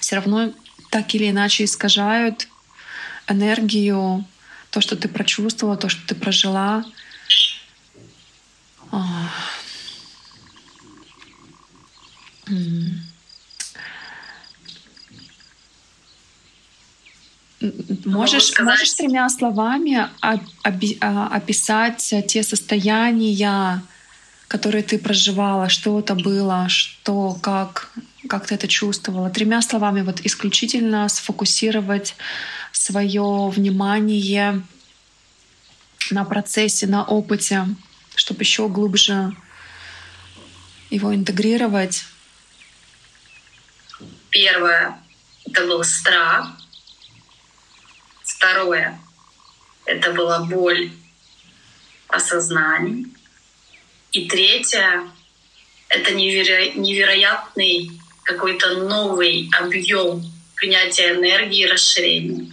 все 0.00 0.16
равно 0.16 0.52
так 0.90 1.14
или 1.14 1.30
иначе 1.30 1.64
искажают 1.64 2.48
энергию, 3.28 4.26
то, 4.70 4.80
что 4.80 4.96
ты 4.96 5.08
прочувствовала, 5.08 5.76
то, 5.76 5.88
что 5.88 6.06
ты 6.06 6.14
прожила. 6.14 6.84
Можешь, 18.04 18.58
можешь 18.58 18.92
тремя 18.94 19.28
словами 19.28 20.08
а, 20.20 20.38
описать 21.28 22.14
те 22.26 22.42
состояния, 22.42 23.84
которые 24.52 24.82
ты 24.82 24.98
проживала, 24.98 25.70
что 25.70 25.98
это 25.98 26.14
было, 26.14 26.68
что, 26.68 27.32
как, 27.40 27.90
как 28.28 28.46
ты 28.46 28.54
это 28.54 28.68
чувствовала. 28.68 29.30
Тремя 29.30 29.62
словами 29.62 30.02
вот 30.02 30.20
исключительно 30.26 31.08
сфокусировать 31.08 32.14
свое 32.70 33.48
внимание 33.48 34.62
на 36.10 36.24
процессе, 36.26 36.86
на 36.86 37.02
опыте, 37.02 37.66
чтобы 38.14 38.42
еще 38.42 38.68
глубже 38.68 39.34
его 40.90 41.14
интегрировать. 41.14 42.04
Первое— 44.28 44.98
это 45.46 45.66
был 45.66 45.82
страх, 45.82 46.58
Второе— 48.22 49.00
это 49.86 50.12
была 50.12 50.40
боль 50.44 50.92
осознания. 52.08 53.06
И 54.12 54.28
третье— 54.28 55.10
это 55.88 56.12
неверо- 56.12 56.72
невероятный 56.74 57.90
какой-то 58.24 58.76
новый 58.86 59.50
объем 59.58 60.22
принятия 60.54 61.14
энергии 61.14 61.62
и 61.62 61.66
расширения. 61.66 62.52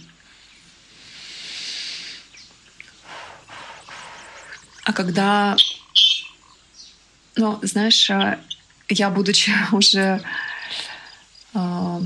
А 4.84 4.92
когда, 4.92 5.56
ну, 7.36 7.58
знаешь, 7.62 8.10
а, 8.10 8.40
я, 8.88 9.10
будучи 9.10 9.52
уже 9.72 10.22
э, 11.54 12.00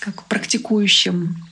как 0.00 0.24
практикующим 0.24 1.47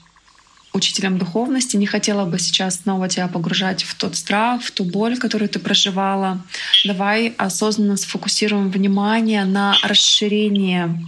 учителем 0.77 1.17
духовности, 1.17 1.75
не 1.75 1.85
хотела 1.85 2.25
бы 2.25 2.39
сейчас 2.39 2.81
снова 2.81 3.09
тебя 3.09 3.27
погружать 3.27 3.83
в 3.83 3.95
тот 3.95 4.15
страх, 4.15 4.61
в 4.61 4.71
ту 4.71 4.85
боль, 4.85 5.17
которую 5.17 5.49
ты 5.49 5.59
проживала. 5.59 6.41
Давай 6.85 7.33
осознанно 7.37 7.97
сфокусируем 7.97 8.71
внимание 8.71 9.43
на 9.43 9.75
расширение, 9.83 11.03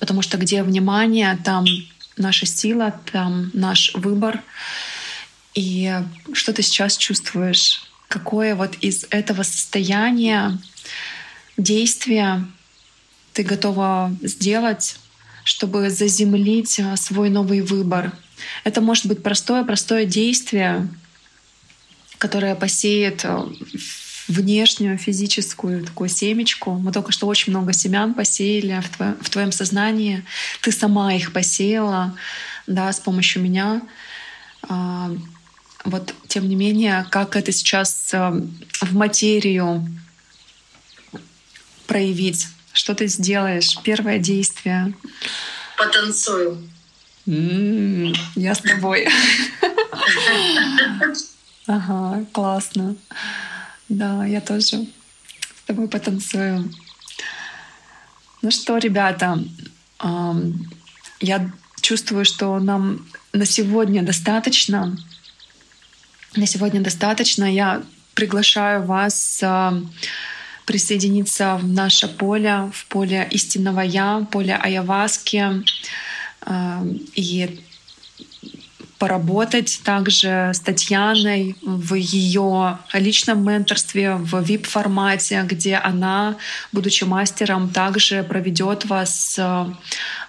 потому 0.00 0.22
что 0.22 0.38
где 0.38 0.62
внимание, 0.62 1.38
там 1.44 1.64
наша 2.16 2.46
сила, 2.46 2.94
там 3.12 3.50
наш 3.52 3.94
выбор. 3.94 4.42
И 5.54 5.92
что 6.32 6.52
ты 6.52 6.62
сейчас 6.62 6.96
чувствуешь? 6.96 7.82
Какое 8.08 8.54
вот 8.54 8.74
из 8.80 9.06
этого 9.10 9.42
состояния 9.42 10.58
действия 11.56 12.44
ты 13.32 13.42
готова 13.42 14.14
сделать, 14.22 14.96
чтобы 15.44 15.90
заземлить 15.90 16.80
свой 16.96 17.30
новый 17.30 17.60
выбор, 17.60 18.12
это 18.64 18.80
может 18.80 19.06
быть 19.06 19.22
простое-простое 19.22 20.06
действие, 20.06 20.88
которое 22.18 22.54
посеет 22.54 23.24
э, 23.24 23.46
внешнюю 24.28 24.96
физическую 24.96 25.84
такую 25.84 26.08
семечку. 26.08 26.72
Мы 26.72 26.92
только 26.92 27.12
что 27.12 27.26
очень 27.26 27.52
много 27.52 27.72
семян 27.72 28.14
посеяли 28.14 28.80
в, 28.80 28.96
твоем, 28.96 29.16
в 29.20 29.30
твоем 29.30 29.52
сознании. 29.52 30.24
Ты 30.62 30.72
сама 30.72 31.14
их 31.14 31.32
посеяла 31.32 32.16
да, 32.66 32.90
с 32.92 33.00
помощью 33.00 33.42
меня. 33.42 33.82
А, 34.62 35.10
вот, 35.84 36.14
тем 36.28 36.48
не 36.48 36.56
менее, 36.56 37.06
как 37.10 37.36
это 37.36 37.52
сейчас 37.52 38.10
в 38.12 38.94
материю 38.94 39.86
проявить? 41.86 42.48
Что 42.74 42.94
ты 42.94 43.06
сделаешь? 43.06 43.78
Первое 43.82 44.18
действие. 44.18 44.92
Потанцую. 45.78 46.68
Я 47.24 48.54
с 48.54 48.60
тобой. 48.60 49.08
Ага, 51.66 52.26
классно. 52.32 52.96
Да, 53.88 54.26
я 54.26 54.42
тоже 54.42 54.86
с 55.56 55.62
тобой 55.66 55.88
потанцую. 55.88 56.70
Ну 58.42 58.50
что, 58.50 58.76
ребята, 58.76 59.38
я 61.20 61.50
чувствую, 61.80 62.26
что 62.26 62.58
нам 62.58 63.06
на 63.32 63.46
сегодня 63.46 64.02
достаточно. 64.02 64.96
На 66.36 66.46
сегодня 66.46 66.80
достаточно. 66.82 67.44
Я 67.44 67.82
приглашаю 68.14 68.82
вас 68.82 69.42
присоединиться 70.66 71.56
в 71.56 71.66
наше 71.66 72.08
поле, 72.08 72.70
в 72.72 72.86
поле 72.86 73.26
истинного 73.30 73.80
Я, 73.80 74.26
поле 74.30 74.54
Аяваски. 74.54 75.64
И 77.14 77.64
поработать 78.98 79.80
также 79.84 80.50
с 80.54 80.60
Татьяной 80.60 81.56
в 81.62 81.94
ее 81.94 82.78
личном 82.94 83.46
менторстве 83.46 84.14
в 84.14 84.34
VIP-формате, 84.36 85.44
где 85.46 85.76
она, 85.76 86.36
будучи 86.72 87.04
мастером, 87.04 87.68
также 87.68 88.22
проведет 88.22 88.86
вас 88.86 89.38
э, 89.38 89.66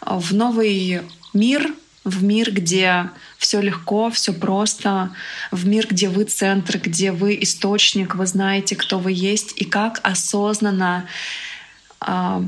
в 0.02 0.34
новый 0.34 1.02
мир, 1.34 1.74
в 2.06 2.24
мир, 2.24 2.52
где 2.52 3.10
все 3.38 3.60
легко, 3.60 4.10
все 4.12 4.32
просто, 4.32 5.12
в 5.52 5.68
мир, 5.68 5.88
где 5.90 6.08
вы 6.08 6.24
центр, 6.24 6.78
где 6.78 7.12
вы 7.12 7.38
источник, 7.42 8.16
вы 8.16 8.28
знаете, 8.28 8.76
кто 8.76 9.00
вы 9.00 9.12
есть 9.12 9.54
и 9.56 9.66
как 9.66 10.00
осознанно 10.04 11.08
э, 12.06 12.44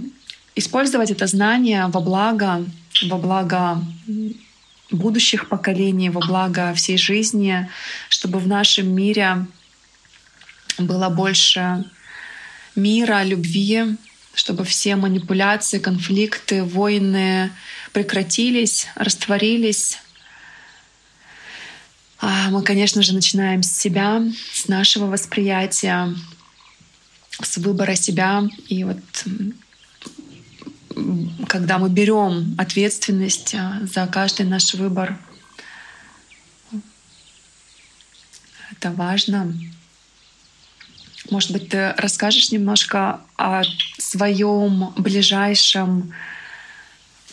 использовать 0.56 1.12
это 1.12 1.26
знание 1.26 1.88
во 1.88 2.02
благо, 2.02 2.66
во 3.10 3.18
благо 3.18 3.84
будущих 4.92 5.50
поколений, 5.50 6.12
во 6.12 6.22
благо 6.22 6.74
всей 6.76 6.98
жизни, 6.98 7.68
чтобы 8.10 8.40
в 8.40 8.48
нашем 8.48 8.94
мире 8.96 9.48
было 10.78 11.10
больше 11.10 11.84
мира, 12.76 13.24
любви, 13.24 13.98
чтобы 14.36 14.64
все 14.66 14.96
манипуляции, 14.96 15.80
конфликты, 15.80 16.64
войны 16.64 17.52
прекратились, 17.98 18.86
растворились. 18.94 19.98
А 22.20 22.52
мы, 22.52 22.62
конечно 22.62 23.02
же, 23.02 23.12
начинаем 23.12 23.64
с 23.64 23.72
себя, 23.76 24.22
с 24.54 24.68
нашего 24.68 25.08
восприятия, 25.08 26.14
с 27.42 27.58
выбора 27.58 27.96
себя. 27.96 28.44
И 28.68 28.84
вот 28.84 29.00
когда 31.48 31.80
мы 31.80 31.90
берем 31.90 32.54
ответственность 32.60 33.56
а, 33.56 33.80
за 33.82 34.06
каждый 34.06 34.46
наш 34.46 34.76
выбор. 34.76 35.18
Это 38.74 38.92
важно. 38.92 39.56
Может 41.32 41.50
быть, 41.50 41.70
ты 41.70 41.94
расскажешь 41.98 42.52
немножко 42.52 43.22
о 43.38 43.64
своем 43.98 44.94
ближайшем 44.98 46.14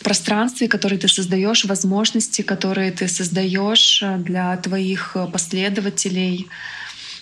пространстве, 0.05 0.67
которое 0.67 0.99
ты 0.99 1.07
создаешь, 1.07 1.65
возможности, 1.65 2.43
которые 2.43 2.91
ты 2.91 3.07
создаешь 3.07 4.03
для 4.19 4.55
твоих 4.57 5.17
последователей, 5.33 6.47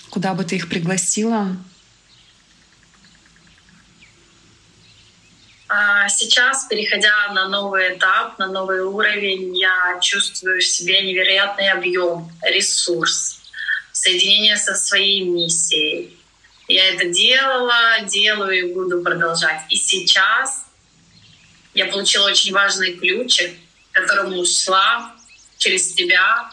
куда 0.10 0.34
бы 0.34 0.44
ты 0.44 0.58
их 0.58 0.68
пригласила? 0.68 1.56
А 5.70 6.10
сейчас, 6.10 6.66
переходя 6.66 7.32
на 7.34 7.48
новый 7.48 7.96
этап, 7.96 8.38
на 8.38 8.48
новый 8.48 8.82
уровень, 8.82 9.58
я 9.58 9.98
чувствую 10.02 10.60
в 10.60 10.66
себе 10.66 11.02
невероятный 11.02 11.72
объем, 11.72 12.30
ресурс, 12.42 13.40
соединение 13.94 14.58
со 14.58 14.76
своей 14.76 15.24
миссией. 15.24 16.20
Я 16.68 16.90
это 16.90 17.06
делала, 17.10 18.02
делаю 18.02 18.60
и 18.60 18.74
буду 18.74 19.02
продолжать. 19.02 19.62
И 19.70 19.78
сейчас 19.78 20.66
я 21.74 21.88
получила 21.88 22.28
очень 22.28 22.54
важный 22.54 22.94
ключик, 22.94 23.54
которому 23.92 24.46
шла 24.46 25.16
через 25.58 25.94
тебя 25.94 26.50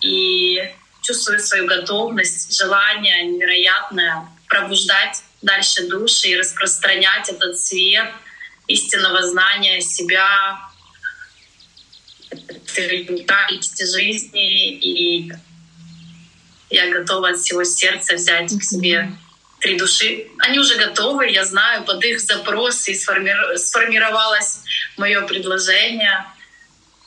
и 0.00 0.58
чувствую 1.02 1.40
свою 1.40 1.66
готовность, 1.66 2.56
желание 2.56 3.24
невероятное 3.24 4.28
пробуждать 4.48 5.22
дальше 5.42 5.88
души 5.88 6.28
и 6.28 6.36
распространять 6.36 7.28
этот 7.28 7.58
свет 7.58 8.10
истинного 8.66 9.26
знания 9.28 9.80
себя, 9.80 10.58
реальности 13.74 13.84
жизни. 13.84 14.72
И 14.78 15.32
я 16.70 16.90
готова 16.90 17.30
от 17.30 17.38
всего 17.38 17.64
сердца 17.64 18.14
взять 18.14 18.58
к 18.58 18.62
себе 18.62 19.12
три 19.64 19.78
души. 19.78 20.26
Они 20.40 20.58
уже 20.58 20.76
готовы, 20.76 21.30
я 21.30 21.42
знаю, 21.44 21.84
под 21.84 22.04
их 22.04 22.20
запрос 22.20 22.86
и 22.86 22.94
сформировалось 22.94 24.60
мое 24.98 25.22
предложение, 25.22 26.26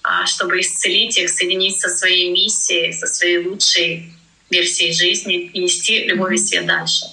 а, 0.02 0.26
чтобы 0.26 0.60
исцелить 0.60 1.18
их, 1.20 1.30
соединить 1.30 1.80
со 1.80 1.88
своей 1.90 2.32
миссией, 2.32 2.94
со 2.94 3.06
своей 3.06 3.46
лучшей 3.46 4.12
версией 4.50 4.92
жизни 4.92 5.52
и 5.54 5.60
нести 5.60 6.06
любовь 6.06 6.34
и 6.34 6.38
свет 6.38 6.66
дальше. 6.66 7.06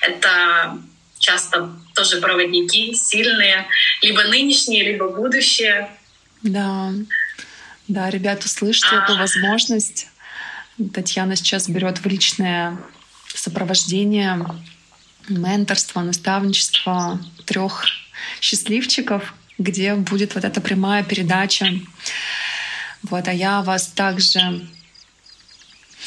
Это 0.00 0.76
часто 1.20 1.70
тоже 1.94 2.20
проводники 2.20 2.94
сильные, 2.94 3.68
либо 4.02 4.24
нынешние, 4.24 4.82
либо 4.82 5.08
будущее. 5.08 5.88
Да, 6.42 6.90
да, 7.86 8.10
ребята, 8.10 8.48
слышите 8.48 8.88
а... 8.90 9.04
эту 9.04 9.16
возможность. 9.16 10.08
Татьяна 10.92 11.36
сейчас 11.36 11.68
берет 11.68 11.98
в 11.98 12.06
личное 12.06 12.76
сопровождение, 13.44 14.46
менторство, 15.28 16.00
наставничество 16.00 17.20
трех 17.44 17.84
счастливчиков, 18.40 19.34
где 19.58 19.94
будет 19.94 20.34
вот 20.34 20.44
эта 20.44 20.60
прямая 20.60 21.04
передача. 21.04 21.66
Вот, 23.02 23.28
а 23.28 23.32
я 23.32 23.62
вас 23.62 23.88
также 23.88 24.66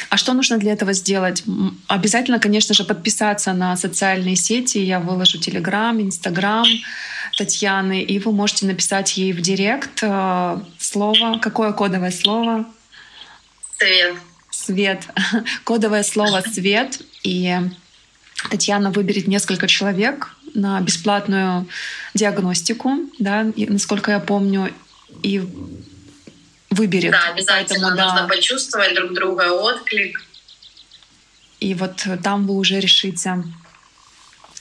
а 0.09 0.17
что 0.17 0.33
нужно 0.33 0.57
для 0.57 0.73
этого 0.73 0.93
сделать? 0.93 1.43
Обязательно, 1.87 2.39
конечно 2.39 2.75
же, 2.75 2.83
подписаться 2.83 3.53
на 3.53 3.75
социальные 3.75 4.35
сети. 4.35 4.77
Я 4.77 4.99
выложу 4.99 5.39
Телеграм, 5.39 5.99
Инстаграм 5.99 6.67
Татьяны, 7.35 8.03
и 8.03 8.19
вы 8.19 8.31
можете 8.31 8.67
написать 8.67 9.17
ей 9.17 9.33
в 9.33 9.41
директ 9.41 9.99
э, 10.03 10.59
слово. 10.77 11.39
Какое 11.39 11.71
кодовое 11.71 12.11
слово? 12.11 12.65
Свет. 13.77 14.15
Свет. 14.49 15.07
Кодовое 15.63 16.03
слово 16.03 16.41
«свет». 16.41 16.99
И 17.27 17.53
Татьяна 18.49 18.89
выберет 18.89 19.27
несколько 19.27 19.67
человек 19.67 20.29
на 20.53 20.79
бесплатную 20.79 21.67
диагностику, 22.13 22.99
да, 23.19 23.51
насколько 23.57 24.11
я 24.11 24.19
помню, 24.21 24.73
и 25.23 25.45
выберет. 26.69 27.11
Да, 27.11 27.33
обязательно 27.33 27.89
Поэтому, 27.89 28.07
нужно 28.07 28.21
да. 28.21 28.27
почувствовать 28.27 28.95
друг 28.95 29.13
друга, 29.13 29.51
отклик. 29.51 30.23
И 31.59 31.73
вот 31.73 32.07
там 32.23 32.47
вы 32.47 32.55
уже 32.55 32.79
решите, 32.79 33.43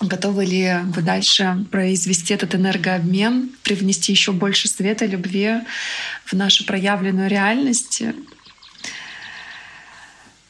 готовы 0.00 0.44
ли 0.44 0.78
вы 0.86 1.02
дальше 1.02 1.64
произвести 1.70 2.34
этот 2.34 2.56
энергообмен, 2.56 3.50
привнести 3.62 4.10
еще 4.10 4.32
больше 4.32 4.66
света, 4.66 5.06
любви 5.06 5.60
в 6.24 6.32
нашу 6.32 6.64
проявленную 6.64 7.30
реальность. 7.30 8.02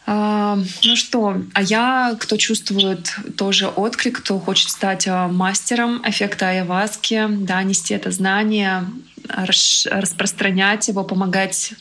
А, 0.08 0.56
ну 0.84 0.94
что, 0.94 1.42
а 1.52 1.62
я, 1.62 2.16
кто 2.20 2.36
чувствует 2.36 3.12
тоже 3.36 3.66
отклик, 3.66 4.20
кто 4.20 4.38
хочет 4.38 4.70
стать 4.70 5.08
а, 5.08 5.26
мастером 5.26 6.00
эффекта 6.08 6.50
Айаваски, 6.50 7.26
да, 7.28 7.60
нести 7.64 7.92
это 7.92 8.12
знание, 8.12 8.84
распространять 9.28 10.86
его, 10.86 11.02
помогать 11.02 11.72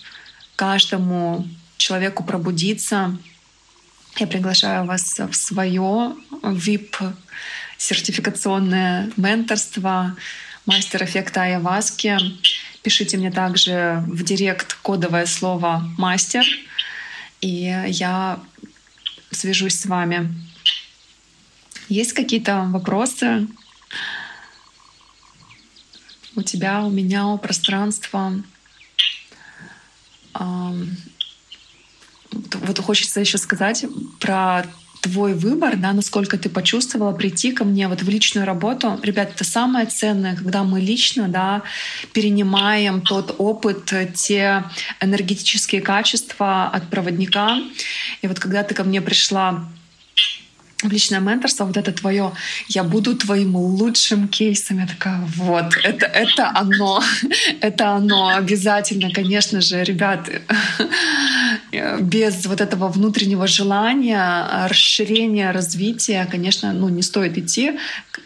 каждому 0.56 1.48
человеку 1.78 2.24
пробудиться. 2.24 3.16
Я 4.18 4.26
приглашаю 4.26 4.86
вас 4.86 5.20
в 5.20 5.36
свое 5.36 6.16
VIP 6.42 7.14
сертификационное 7.78 9.12
менторство 9.18 10.16
мастер 10.66 11.04
эффекта 11.04 11.44
Айаваски. 11.44 12.18
Пишите 12.82 13.18
мне 13.18 13.32
также 13.32 14.04
в 14.08 14.24
директ 14.24 14.74
кодовое 14.82 15.28
слово 15.28 15.84
«мастер», 15.98 16.44
и 17.41 17.84
я 17.88 18.40
свяжусь 19.32 19.80
с 19.80 19.86
вами. 19.86 20.34
Есть 21.90 22.14
какие-то 22.14 22.68
вопросы? 22.70 23.48
у 26.36 26.41
тебя, 26.41 26.84
у 26.84 26.90
меня, 26.90 27.28
у 27.28 27.38
пространства. 27.38 28.34
Вот 32.34 32.80
хочется 32.80 33.22
еще 33.22 33.38
сказать 33.38 33.86
про 34.20 34.66
твой 35.06 35.36
выбор, 35.36 35.77
да, 35.77 35.94
насколько 35.94 36.36
ты 36.36 36.49
почувствовала 36.49 37.11
прийти 37.11 37.52
ко 37.52 37.64
мне 37.64 37.88
вот 37.88 38.02
в 38.02 38.10
личную 38.10 38.48
работу. 38.48 38.99
Ребят, 39.03 39.34
это 39.36 39.44
самое 39.44 39.86
ценное, 39.86 40.36
когда 40.36 40.64
мы 40.64 40.82
лично 40.82 41.27
да, 41.27 41.61
перенимаем 42.11 43.02
тот 43.02 43.36
опыт, 43.38 43.94
те 44.15 44.64
энергетические 44.99 45.82
качества 45.82 46.65
от 46.73 46.90
проводника. 46.90 47.60
И 48.23 48.27
вот 48.27 48.40
когда 48.40 48.64
ты 48.64 48.73
ко 48.73 48.84
мне 48.84 48.99
пришла 48.99 49.69
личное 50.90 51.20
менторство, 51.20 51.66
вот 51.66 51.78
это 51.78 51.91
твое, 51.91 52.32
я 52.68 52.84
буду 52.84 53.16
твоим 53.16 53.56
лучшим 53.56 54.28
кейсом. 54.28 54.80
Я 54.80 54.88
такая, 54.88 55.20
вот, 55.36 55.76
это, 55.84 56.06
это 56.06 56.52
оно, 56.56 57.02
это 57.62 57.90
оно 57.91 58.36
обязательно, 58.36 59.12
конечно 59.12 59.62
же, 59.62 59.84
ребят, 59.84 60.30
без 62.02 62.45
вот 62.45 62.62
этого 62.62 62.88
внутреннего 62.88 63.48
желания, 63.48 64.68
расширения, 64.68 65.52
развития, 65.52 66.28
конечно, 66.32 66.74
ну, 66.74 66.90
не 66.90 67.02
стоит 67.02 67.38
идти 67.38 67.74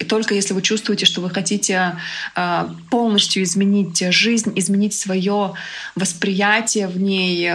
Только 0.08 0.34
если 0.34 0.54
вы 0.54 0.62
чувствуете, 0.62 1.06
что 1.06 1.22
вы 1.22 1.30
хотите 1.30 1.98
э, 2.36 2.70
полностью 2.90 3.44
изменить 3.44 4.00
жизнь, 4.12 4.54
изменить 4.56 4.94
свое 4.94 5.54
восприятие 5.96 6.88
в 6.88 7.00
ней, 7.00 7.52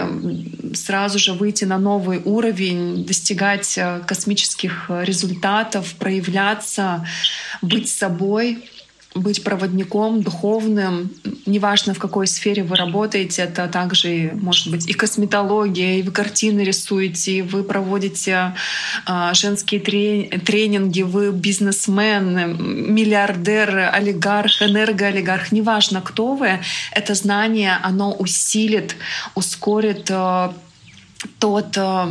сразу 0.73 1.19
же 1.19 1.33
выйти 1.33 1.65
на 1.65 1.77
новый 1.77 2.21
уровень, 2.23 3.05
достигать 3.05 3.77
э, 3.77 4.01
космических 4.07 4.89
результатов, 4.89 5.95
проявляться, 5.95 7.07
быть 7.61 7.89
собой, 7.89 8.63
быть 9.15 9.43
проводником 9.43 10.21
духовным, 10.21 11.09
неважно 11.45 11.93
в 11.93 11.99
какой 11.99 12.27
сфере 12.27 12.63
вы 12.63 12.75
работаете, 12.75 13.43
это 13.43 13.67
также 13.67 14.31
может 14.33 14.69
быть 14.69 14.87
и 14.89 14.93
косметология, 14.93 15.99
и 15.99 16.01
вы 16.01 16.11
картины 16.11 16.61
рисуете, 16.61 17.37
и 17.37 17.41
вы 17.41 17.63
проводите 17.63 18.53
э, 19.07 19.29
женские 19.33 19.79
тренинги, 19.79 21.01
вы 21.01 21.31
бизнесмен, 21.31 22.93
миллиардер, 22.93 23.89
олигарх, 23.93 24.61
энергоолигарх, 24.61 25.53
неважно 25.53 26.01
кто 26.01 26.35
вы, 26.35 26.59
это 26.91 27.13
знание, 27.15 27.77
оно 27.81 28.11
усилит, 28.13 28.97
ускорит 29.33 30.07
э, 30.09 30.51
тот 31.39 31.77
э, 31.77 32.07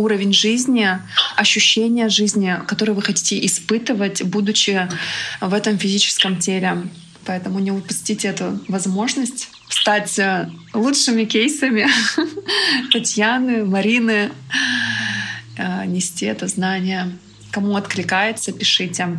уровень 0.00 0.32
жизни, 0.32 0.98
ощущения 1.36 2.08
жизни, 2.08 2.56
которые 2.66 2.94
вы 2.94 3.02
хотите 3.02 3.44
испытывать, 3.46 4.22
будучи 4.22 4.88
в 5.40 5.54
этом 5.54 5.78
физическом 5.78 6.38
теле. 6.38 6.88
Поэтому 7.26 7.58
не 7.58 7.70
упустите 7.70 8.28
эту 8.28 8.58
возможность 8.68 9.50
стать 9.68 10.18
э, 10.18 10.50
лучшими 10.74 11.24
кейсами 11.24 11.86
Татьяны, 12.92 13.64
Марины, 13.64 14.32
э, 15.56 15.84
нести 15.86 16.26
это 16.26 16.46
знание. 16.46 17.16
Кому 17.50 17.76
откликается, 17.76 18.52
пишите 18.52 19.18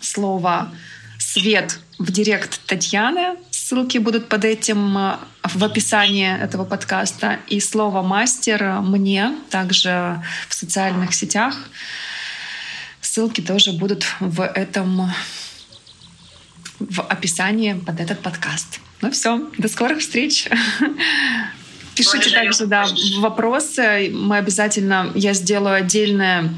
слово 0.00 0.72
«свет» 1.18 1.80
в 1.98 2.10
директ 2.10 2.60
Татьяны. 2.66 3.36
Ссылки 3.70 3.98
будут 3.98 4.28
под 4.28 4.44
этим 4.44 4.98
э, 4.98 5.16
в 5.44 5.62
описании 5.62 6.36
этого 6.42 6.64
подкаста. 6.64 7.38
И 7.46 7.60
слово 7.60 8.02
«мастер» 8.02 8.80
мне 8.80 9.32
также 9.48 10.20
в 10.48 10.54
социальных 10.54 11.14
сетях. 11.14 11.56
Ссылки 13.00 13.40
тоже 13.40 13.70
будут 13.70 14.06
в 14.18 14.44
этом 14.44 15.12
в 16.80 17.00
описании 17.00 17.74
под 17.74 18.00
этот 18.00 18.18
подкаст. 18.18 18.80
Ну 19.02 19.12
все, 19.12 19.48
до 19.56 19.68
скорых 19.68 20.00
встреч. 20.00 20.48
Пишите 21.94 22.30
также 22.30 22.66
да, 22.66 22.88
вопросы. 23.18 24.10
Мы 24.12 24.38
обязательно, 24.38 25.12
я 25.14 25.32
сделаю 25.32 25.76
отдельное 25.76 26.52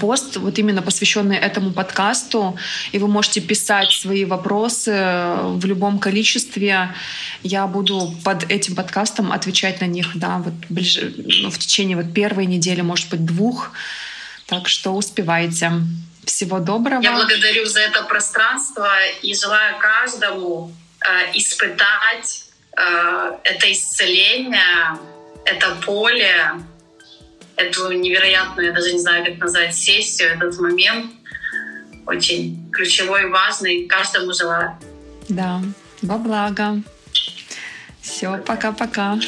пост, 0.00 0.36
вот 0.36 0.58
именно 0.58 0.82
посвященный 0.82 1.36
этому 1.36 1.72
подкасту, 1.72 2.56
и 2.92 2.98
вы 2.98 3.08
можете 3.08 3.40
писать 3.40 3.92
свои 3.92 4.24
вопросы 4.24 4.92
в 5.42 5.64
любом 5.64 5.98
количестве. 5.98 6.94
Я 7.42 7.66
буду 7.66 8.14
под 8.24 8.50
этим 8.50 8.74
подкастом 8.74 9.32
отвечать 9.32 9.80
на 9.80 9.86
них, 9.86 10.10
да, 10.14 10.38
вот 10.38 10.54
ближе, 10.68 11.14
ну, 11.16 11.50
в 11.50 11.58
течение 11.58 11.96
вот 11.96 12.12
первой 12.12 12.46
недели, 12.46 12.82
может 12.82 13.10
быть, 13.10 13.24
двух. 13.24 13.72
Так 14.46 14.68
что 14.68 14.92
успевайте. 14.92 15.72
Всего 16.24 16.60
доброго. 16.60 17.02
Я 17.02 17.12
благодарю 17.16 17.66
за 17.66 17.80
это 17.80 18.04
пространство 18.04 18.88
и 19.22 19.34
желаю 19.34 19.76
каждому 19.80 20.72
э, 21.00 21.36
испытать 21.36 22.44
э, 22.76 23.32
это 23.42 23.72
исцеление, 23.72 24.98
это 25.44 25.74
поле, 25.84 26.62
эту 27.56 27.92
невероятную, 27.92 28.68
я 28.68 28.74
даже 28.74 28.92
не 28.92 28.98
знаю, 28.98 29.24
как 29.24 29.38
назвать, 29.38 29.74
сессию, 29.74 30.36
этот 30.36 30.58
момент 30.58 31.10
очень 32.06 32.70
ключевой 32.72 33.28
важный. 33.28 33.86
Каждому 33.86 34.32
желаю. 34.32 34.76
Да, 35.28 35.62
во 36.02 36.18
благо. 36.18 36.82
Все, 38.00 38.38
пока-пока. 38.38 39.18